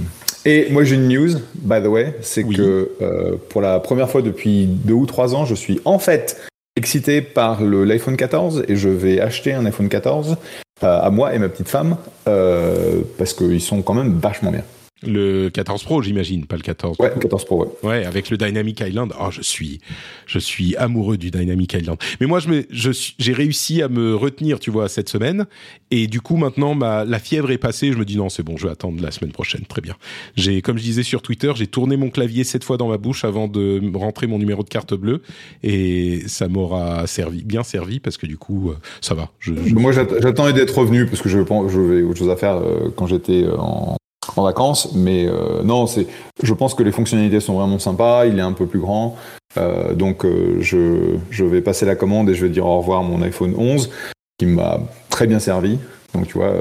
Et 0.45 0.69
moi 0.71 0.85
j'ai 0.85 0.95
une 0.95 1.09
news, 1.09 1.31
by 1.55 1.83
the 1.83 1.87
way, 1.87 2.15
c'est 2.23 2.45
Oui. 2.45 2.57
que 2.57 2.91
euh, 3.03 3.33
pour 3.49 3.61
la 3.61 3.81
première 3.81 4.09
fois 4.09 4.23
depuis 4.23 4.67
deux 4.67 4.95
ou 4.95 5.07
trois 5.07 5.35
ans, 5.35 5.45
je 5.45 5.55
suis 5.55 5.81
en 5.85 5.99
fait 5.99 6.41
excité 6.77 7.21
par 7.23 7.63
le- 7.63 7.85
l'iPhone 7.85 8.17
14 8.17 8.65
et 8.69 8.77
je 8.77 8.89
vais 8.89 9.21
acheter 9.21 9.53
un 9.53 9.67
iPhone 9.67 9.89
14 9.89 10.37
euh, 10.85 11.01
à 11.01 11.11
moi 11.11 11.35
et 11.35 11.39
ma 11.41 11.49
petite 11.49 11.69
femme 11.69 11.97
euh, 12.29 13.01
parce 13.19 13.33
qu'ils 13.35 13.61
sont 13.61 13.83
quand 13.83 13.95
même 13.95 14.19
vachement 14.23 14.53
bien. 14.53 14.63
Le 15.07 15.49
14 15.49 15.85
Pro, 15.85 16.03
j'imagine, 16.03 16.45
pas 16.47 16.57
le 16.57 16.63
14. 16.63 16.97
Ouais, 16.99 17.13
14 17.21 17.45
Pro, 17.45 17.63
ouais. 17.63 17.69
Ouais, 17.89 18.05
avec 18.05 18.31
le 18.31 18.37
Dynamic 18.37 18.81
Island. 18.81 19.13
Oh, 19.21 19.29
je 19.31 19.43
suis, 19.43 19.81
je 20.27 20.41
suis 20.41 20.75
amoureux 20.75 21.17
du 21.17 21.31
Dynamic 21.31 21.73
Island. 21.75 21.97
Mais 22.21 22.27
moi, 22.27 22.41
je 22.41 22.49
me, 22.49 22.65
je 22.71 22.91
j'ai 23.19 23.33
réussi 23.33 23.81
à 23.81 23.89
me 23.89 24.17
retenir, 24.17 24.59
tu 24.59 24.73
vois, 24.73 24.89
cette 24.89 25.09
semaine. 25.09 25.47
Et 25.93 26.09
du 26.09 26.21
coup, 26.21 26.37
maintenant, 26.37 26.75
ma, 26.75 27.05
la 27.05 27.21
fièvre 27.21 27.53
est 27.53 27.59
passée. 27.59 27.93
Je 27.93 27.99
me 27.99 28.05
dis 28.05 28.17
non, 28.17 28.29
c'est 28.29 28.43
bon, 28.43 28.57
je 28.57 28.67
vais 28.67 28.73
attendre 28.73 29.01
la 29.01 29.13
semaine 29.13 29.31
prochaine. 29.31 29.63
Très 29.67 29.81
bien. 29.81 29.95
J'ai, 30.35 30.63
comme 30.63 30.79
je 30.79 30.83
disais 30.83 31.05
sur 31.05 31.23
Twitter, 31.23 31.53
j'ai 31.55 31.69
tourné 31.69 31.97
mon 31.97 32.11
clavier 32.11 32.43
sept 32.43 32.65
fois 32.65 32.77
dans 32.77 32.89
ma 32.89 32.99
bouche 32.99 33.25
avant 33.25 33.47
de 33.47 33.81
rentrer 33.95 34.27
mon 34.27 34.39
numéro 34.41 34.65
de 34.65 34.69
carte 34.69 34.95
bleue. 34.95 35.23
Et 35.63 36.23
ça 36.27 36.49
m'aura 36.49 37.07
servi, 37.07 37.45
bien 37.45 37.63
servi, 37.63 38.01
parce 38.01 38.17
que 38.17 38.27
du 38.27 38.37
coup, 38.37 38.71
euh, 38.71 38.75
ça 39.01 39.15
va. 39.15 39.31
Je, 39.39 39.55
je- 39.65 39.75
Moi, 39.77 39.93
j'att- 39.93 40.21
j'attendais 40.21 40.53
d'être 40.55 40.77
revenu 40.77 41.07
parce 41.07 41.23
que 41.23 41.29
je 41.29 41.39
pense 41.39 41.71
je 41.71 41.81
vais 41.81 42.03
autre 42.03 42.19
chose 42.19 42.31
à 42.31 42.37
faire 42.37 42.57
euh, 42.57 42.91
quand 42.97 43.07
j'étais 43.07 43.45
euh, 43.45 43.57
en, 43.59 43.97
en 44.37 44.43
vacances. 44.43 44.93
Mais 44.95 45.27
euh, 45.27 45.63
non, 45.63 45.87
c'est. 45.87 46.07
Je 46.43 46.53
pense 46.55 46.75
que 46.75 46.83
les 46.83 46.93
fonctionnalités 46.93 47.41
sont 47.41 47.55
vraiment 47.55 47.79
sympas. 47.79 48.27
Il 48.27 48.39
est 48.39 48.43
un 48.43 48.53
peu 48.53 48.67
plus 48.67 48.81
grand, 48.81 49.17
Euh, 49.57 49.95
donc 49.95 50.25
euh, 50.25 50.59
je 50.61 51.17
je 51.31 51.45
vais 51.45 51.63
passer 51.63 51.87
la 51.87 51.97
commande 51.97 52.29
et 52.29 52.35
je 52.35 52.43
vais 52.45 52.51
dire 52.51 52.67
au 52.67 52.79
revoir 52.81 53.01
à 53.01 53.03
mon 53.03 53.23
iPhone 53.23 53.55
11 53.57 53.91
qui 54.39 54.47
m'a 54.47 54.81
très 55.09 55.27
bien 55.27 55.39
servi. 55.39 55.79
Donc 56.15 56.27
tu 56.27 56.35
vois, 56.35 56.53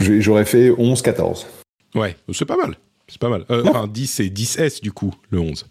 j'aurais 0.00 0.44
fait 0.44 0.70
11, 0.76 1.00
14. 1.02 1.46
Ouais, 1.94 2.16
c'est 2.32 2.44
pas 2.44 2.56
mal. 2.56 2.76
C'est 3.08 3.18
pas 3.20 3.28
mal. 3.28 3.44
Enfin, 3.48 3.86
10 3.86 4.20
et 4.20 4.28
10S 4.28 4.80
du 4.82 4.92
coup, 4.92 5.12
le 5.30 5.40
11. 5.40 5.66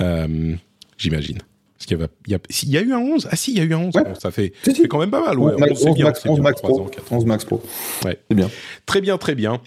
Euh, 0.00 0.54
J'imagine. 0.98 1.38
Parce 1.78 1.86
qu'il 1.86 1.98
y, 1.98 2.02
a, 2.02 2.06
il 2.26 2.32
y 2.32 2.34
a, 2.34 2.38
s'il 2.48 2.70
y 2.70 2.78
a 2.78 2.80
eu 2.80 2.92
un 2.92 2.98
11 2.98 3.28
Ah 3.30 3.36
si, 3.36 3.52
il 3.52 3.58
y 3.58 3.60
a 3.60 3.64
eu 3.64 3.74
un 3.74 3.78
11. 3.78 3.94
Ouais. 3.96 4.04
Bon, 4.04 4.14
ça 4.14 4.30
fait, 4.30 4.52
Si, 4.64 4.74
si. 4.74 4.82
fait 4.82 4.88
quand 4.88 4.98
même 4.98 5.10
pas 5.10 5.20
mal. 5.24 5.38
Ouais, 5.38 5.52
11 5.54 5.60
Max, 5.60 5.72
11, 5.72 5.78
c'est 5.78 5.88
11 5.90 5.94
bien, 5.96 6.04
Max, 6.06 6.20
c'est 6.22 6.28
11 6.30 6.34
bien, 6.36 6.42
Max 6.44 6.60
3 6.62 6.70
Pro. 6.70 6.80
ans, 6.80 6.86
4 6.86 7.12
ans. 7.12 7.16
11 7.16 7.24
Max 7.26 7.44
Pro. 7.44 7.62
Ouais. 8.04 8.18
C'est 8.30 8.34
bien. 8.34 8.50
Très 8.86 9.00
bien, 9.02 9.18
très 9.18 9.34
bien. 9.34 9.60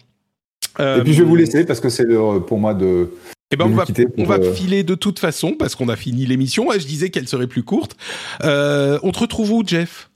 Et 0.78 1.02
puis 1.04 1.14
je 1.14 1.24
vais 1.24 1.28
vous 1.28 1.36
laisser 1.36 1.66
parce 1.66 1.80
que 1.80 1.90
c'est 1.90 2.04
l'heure 2.04 2.46
pour 2.46 2.60
moi 2.60 2.74
de. 2.74 3.10
Eh 3.52 3.56
ben, 3.56 3.66
on 3.66 3.70
va, 3.70 3.86
on 4.18 4.26
va 4.26 4.36
euh, 4.36 4.54
filer 4.54 4.84
de 4.84 4.94
toute 4.94 5.18
façon 5.18 5.54
parce 5.58 5.74
qu'on 5.74 5.90
a 5.90 5.96
fini 5.96 6.28
l'émission. 6.28 6.68
Ouais, 6.68 6.80
je 6.80 6.86
disais 6.86 7.10
qu'elle 7.10 7.28
serait 7.28 7.48
plus 7.48 7.64
courte. 7.64 7.98
Euh, 8.44 9.00
on 9.02 9.12
te 9.12 9.20
retrouve 9.20 9.52
où, 9.52 9.64
Jeff? 9.66 10.10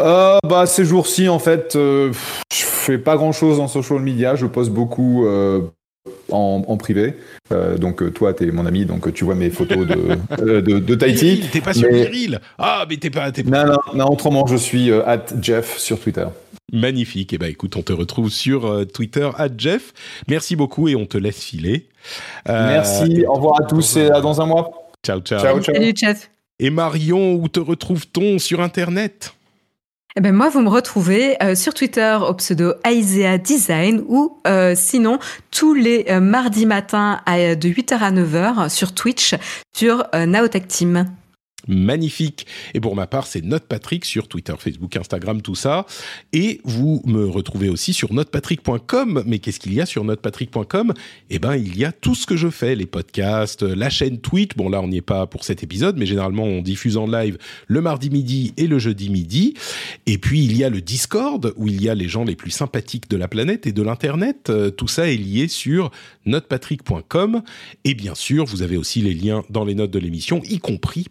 Euh, 0.00 0.38
bah 0.46 0.66
ces 0.66 0.84
jours-ci 0.84 1.28
en 1.28 1.38
fait, 1.38 1.74
euh, 1.74 2.12
je 2.52 2.64
fais 2.64 2.98
pas 2.98 3.16
grand-chose 3.16 3.60
en 3.60 3.68
social 3.68 4.00
media. 4.00 4.34
Je 4.34 4.46
poste 4.46 4.70
beaucoup 4.70 5.26
euh, 5.26 5.62
en, 6.30 6.62
en 6.66 6.76
privé. 6.76 7.14
Euh, 7.52 7.76
donc 7.78 8.02
euh, 8.02 8.10
toi, 8.10 8.34
t'es 8.34 8.46
mon 8.46 8.66
ami, 8.66 8.84
donc 8.86 9.06
euh, 9.06 9.12
tu 9.12 9.24
vois 9.24 9.34
mes 9.34 9.50
photos 9.50 9.86
de 9.86 9.96
euh, 10.42 10.60
de, 10.60 10.78
de 10.78 10.94
Tahiti. 10.94 11.42
T'es 11.52 11.60
pas 11.60 11.72
sur 11.74 11.88
mais- 11.90 12.02
Viril 12.04 12.40
Ah, 12.58 12.84
mais 12.88 12.96
t'es 12.96 13.10
pas, 13.10 13.30
t'es 13.32 13.42
pas- 13.44 13.64
Non, 13.64 13.72
non, 13.72 13.78
non, 13.98 14.12
autrement, 14.12 14.46
je 14.46 14.56
suis 14.56 14.90
euh, 14.90 15.06
at 15.06 15.24
Jeff 15.40 15.78
sur 15.78 16.00
Twitter. 16.00 16.26
magnifique. 16.72 17.32
Eh 17.32 17.38
ben, 17.38 17.48
écoute, 17.50 17.76
on 17.76 17.82
te 17.82 17.92
retrouve 17.92 18.30
sur 18.30 18.66
euh, 18.66 18.84
Twitter 18.84 19.28
à 19.36 19.48
Jeff. 19.56 19.92
Merci 20.28 20.56
beaucoup 20.56 20.88
et 20.88 20.96
on 20.96 21.06
te 21.06 21.16
laisse 21.18 21.42
filer. 21.42 21.86
Euh, 22.48 22.66
Merci, 22.68 23.24
au 23.26 23.34
revoir 23.34 23.60
à 23.60 23.64
tous 23.64 23.96
et 23.96 24.10
à 24.10 24.20
dans 24.20 24.40
un 24.40 24.46
mois. 24.46 24.90
Ciao, 25.04 25.20
ciao. 25.20 25.40
Ciao, 25.40 25.60
ciao. 25.60 25.74
Salut, 25.74 25.92
Jeff. 25.94 26.30
Et 26.58 26.70
Marion, 26.70 27.34
où 27.34 27.48
te 27.48 27.60
retrouve-t-on 27.60 28.38
sur 28.38 28.60
Internet? 28.60 29.35
Eh 30.18 30.22
ben 30.22 30.34
moi, 30.34 30.48
vous 30.48 30.62
me 30.62 30.70
retrouvez 30.70 31.36
euh, 31.42 31.54
sur 31.54 31.74
Twitter 31.74 32.16
au 32.26 32.32
pseudo 32.32 32.72
Aisea 32.84 33.36
Design 33.36 34.02
ou 34.08 34.38
euh, 34.46 34.72
sinon 34.74 35.18
tous 35.50 35.74
les 35.74 36.06
euh, 36.08 36.20
mardis 36.20 36.64
matins 36.64 37.20
de 37.26 37.68
8h 37.68 37.98
à 37.98 38.10
9h 38.10 38.70
sur 38.70 38.94
Twitch 38.94 39.34
sur 39.76 40.06
Naotech 40.14 40.68
Team. 40.68 41.04
Magnifique. 41.68 42.46
Et 42.74 42.80
pour 42.80 42.96
ma 42.96 43.06
part, 43.06 43.26
c'est 43.26 43.44
Note 43.44 43.64
Patrick 43.64 44.04
sur 44.04 44.28
Twitter, 44.28 44.54
Facebook, 44.58 44.96
Instagram, 44.96 45.42
tout 45.42 45.54
ça. 45.54 45.86
Et 46.32 46.60
vous 46.64 47.02
me 47.06 47.26
retrouvez 47.26 47.68
aussi 47.68 47.92
sur 47.92 48.12
notepatrick.com. 48.12 49.22
Mais 49.26 49.38
qu'est-ce 49.38 49.60
qu'il 49.60 49.74
y 49.74 49.80
a 49.80 49.86
sur 49.86 50.04
notepatrick.com 50.04 50.92
Eh 51.30 51.38
ben, 51.38 51.56
il 51.56 51.76
y 51.78 51.84
a 51.84 51.92
tout 51.92 52.14
ce 52.14 52.26
que 52.26 52.36
je 52.36 52.48
fais, 52.48 52.74
les 52.74 52.86
podcasts, 52.86 53.62
la 53.62 53.90
chaîne 53.90 54.18
Tweet. 54.18 54.56
Bon, 54.56 54.68
là, 54.68 54.80
on 54.80 54.88
n'y 54.88 54.98
est 54.98 55.02
pas 55.02 55.26
pour 55.26 55.44
cet 55.44 55.62
épisode, 55.62 55.96
mais 55.96 56.06
généralement, 56.06 56.44
on 56.44 56.62
diffuse 56.62 56.96
en 56.96 57.06
live 57.06 57.38
le 57.66 57.80
mardi 57.80 58.10
midi 58.10 58.52
et 58.56 58.66
le 58.66 58.78
jeudi 58.78 59.10
midi. 59.10 59.54
Et 60.06 60.18
puis, 60.18 60.44
il 60.44 60.56
y 60.56 60.64
a 60.64 60.70
le 60.70 60.80
Discord, 60.80 61.52
où 61.56 61.68
il 61.68 61.82
y 61.82 61.88
a 61.88 61.94
les 61.94 62.08
gens 62.08 62.24
les 62.24 62.36
plus 62.36 62.50
sympathiques 62.50 63.08
de 63.10 63.16
la 63.16 63.28
planète 63.28 63.66
et 63.66 63.72
de 63.72 63.82
l'Internet. 63.82 64.50
Euh, 64.50 64.70
tout 64.70 64.88
ça 64.88 65.10
est 65.10 65.16
lié 65.16 65.48
sur 65.48 65.90
notepatrick.com. 66.26 67.42
Et 67.84 67.94
bien 67.94 68.14
sûr, 68.14 68.44
vous 68.44 68.62
avez 68.62 68.76
aussi 68.76 69.00
les 69.00 69.14
liens 69.14 69.42
dans 69.50 69.64
les 69.64 69.74
notes 69.74 69.90
de 69.90 69.98
l'émission, 69.98 70.42
y 70.44 70.58
compris 70.58 71.06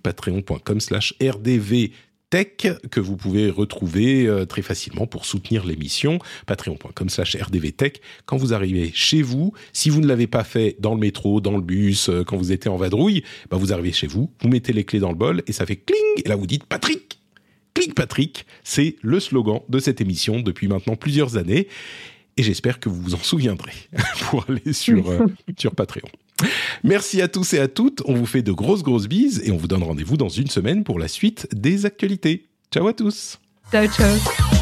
patreon.com 0.46 0.80
slash 0.80 1.14
rdv 1.22 1.92
tech 2.30 2.68
que 2.90 3.00
vous 3.00 3.18
pouvez 3.18 3.50
retrouver 3.50 4.26
euh, 4.26 4.46
très 4.46 4.64
facilement 4.64 5.06
pour 5.06 5.26
soutenir 5.26 5.64
l'émission. 5.66 6.20
Patreon.com 6.48 7.10
slash 7.10 7.36
rdvtech. 7.36 8.02
Quand 8.26 8.38
vous 8.38 8.54
arrivez 8.54 8.92
chez 8.94 9.22
vous 9.22 9.54
si 9.74 9.90
vous 9.90 10.02
ne 10.02 10.08
l'avez 10.08 10.28
pas 10.28 10.44
fait 10.44 10.76
dans 10.80 10.94
le 10.94 11.00
métro 11.00 11.42
dans 11.42 11.56
le 11.56 11.62
bus 11.62 12.10
euh, 12.10 12.24
quand 12.24 12.38
vous 12.38 12.52
étiez 12.52 12.70
en 12.70 12.78
vadrouille 12.78 13.24
bah 13.50 13.58
vous 13.58 13.74
arrivez 13.74 13.92
chez 13.92 14.08
vous 14.08 14.32
vous 14.42 14.50
mettez 14.50 14.74
les 14.74 14.84
clés 14.84 15.00
dans 15.00 15.10
le 15.10 15.16
bol 15.16 15.44
et 15.48 15.54
ça 15.54 15.66
fait 15.66 15.76
cling 15.76 16.24
et 16.24 16.30
là 16.30 16.36
vous 16.36 16.48
dites 16.48 16.66
Patrick! 16.66 17.20
Click 17.74 17.94
Patrick! 17.94 18.46
C'est 18.64 18.96
le 19.02 19.20
slogan 19.20 19.60
de 19.70 19.80
cette 19.80 20.02
émission 20.02 20.40
depuis 20.40 20.68
maintenant 20.68 20.96
plusieurs 20.96 21.38
années 21.38 21.68
et 22.38 22.44
j'espère 22.44 22.80
que 22.80 22.90
vous 22.90 23.02
vous 23.02 23.14
en 23.14 23.20
souviendrez 23.20 23.74
pour 24.30 24.46
aller 24.50 24.74
sur, 24.74 25.10
euh, 25.10 25.28
sur 25.58 25.76
Patreon. 25.76 26.10
Merci 26.84 27.22
à 27.22 27.28
tous 27.28 27.54
et 27.54 27.60
à 27.60 27.68
toutes. 27.68 28.02
On 28.06 28.14
vous 28.14 28.26
fait 28.26 28.42
de 28.42 28.52
grosses, 28.52 28.84
grosses 28.84 29.08
bises 29.08 29.42
et 29.46 29.52
on 29.52 29.58
vous 29.58 29.68
donne 29.68 29.84
rendez-vous 29.84 30.18
dans 30.18 30.30
une 30.30 30.48
semaine 30.48 30.84
pour 30.84 31.00
la 31.00 31.08
suite 31.08 31.48
des 31.54 31.86
actualités. 31.86 32.48
Ciao 32.72 32.88
à 32.88 32.94
tous. 32.94 33.40
Ciao, 33.72 33.88
ciao. 33.88 34.55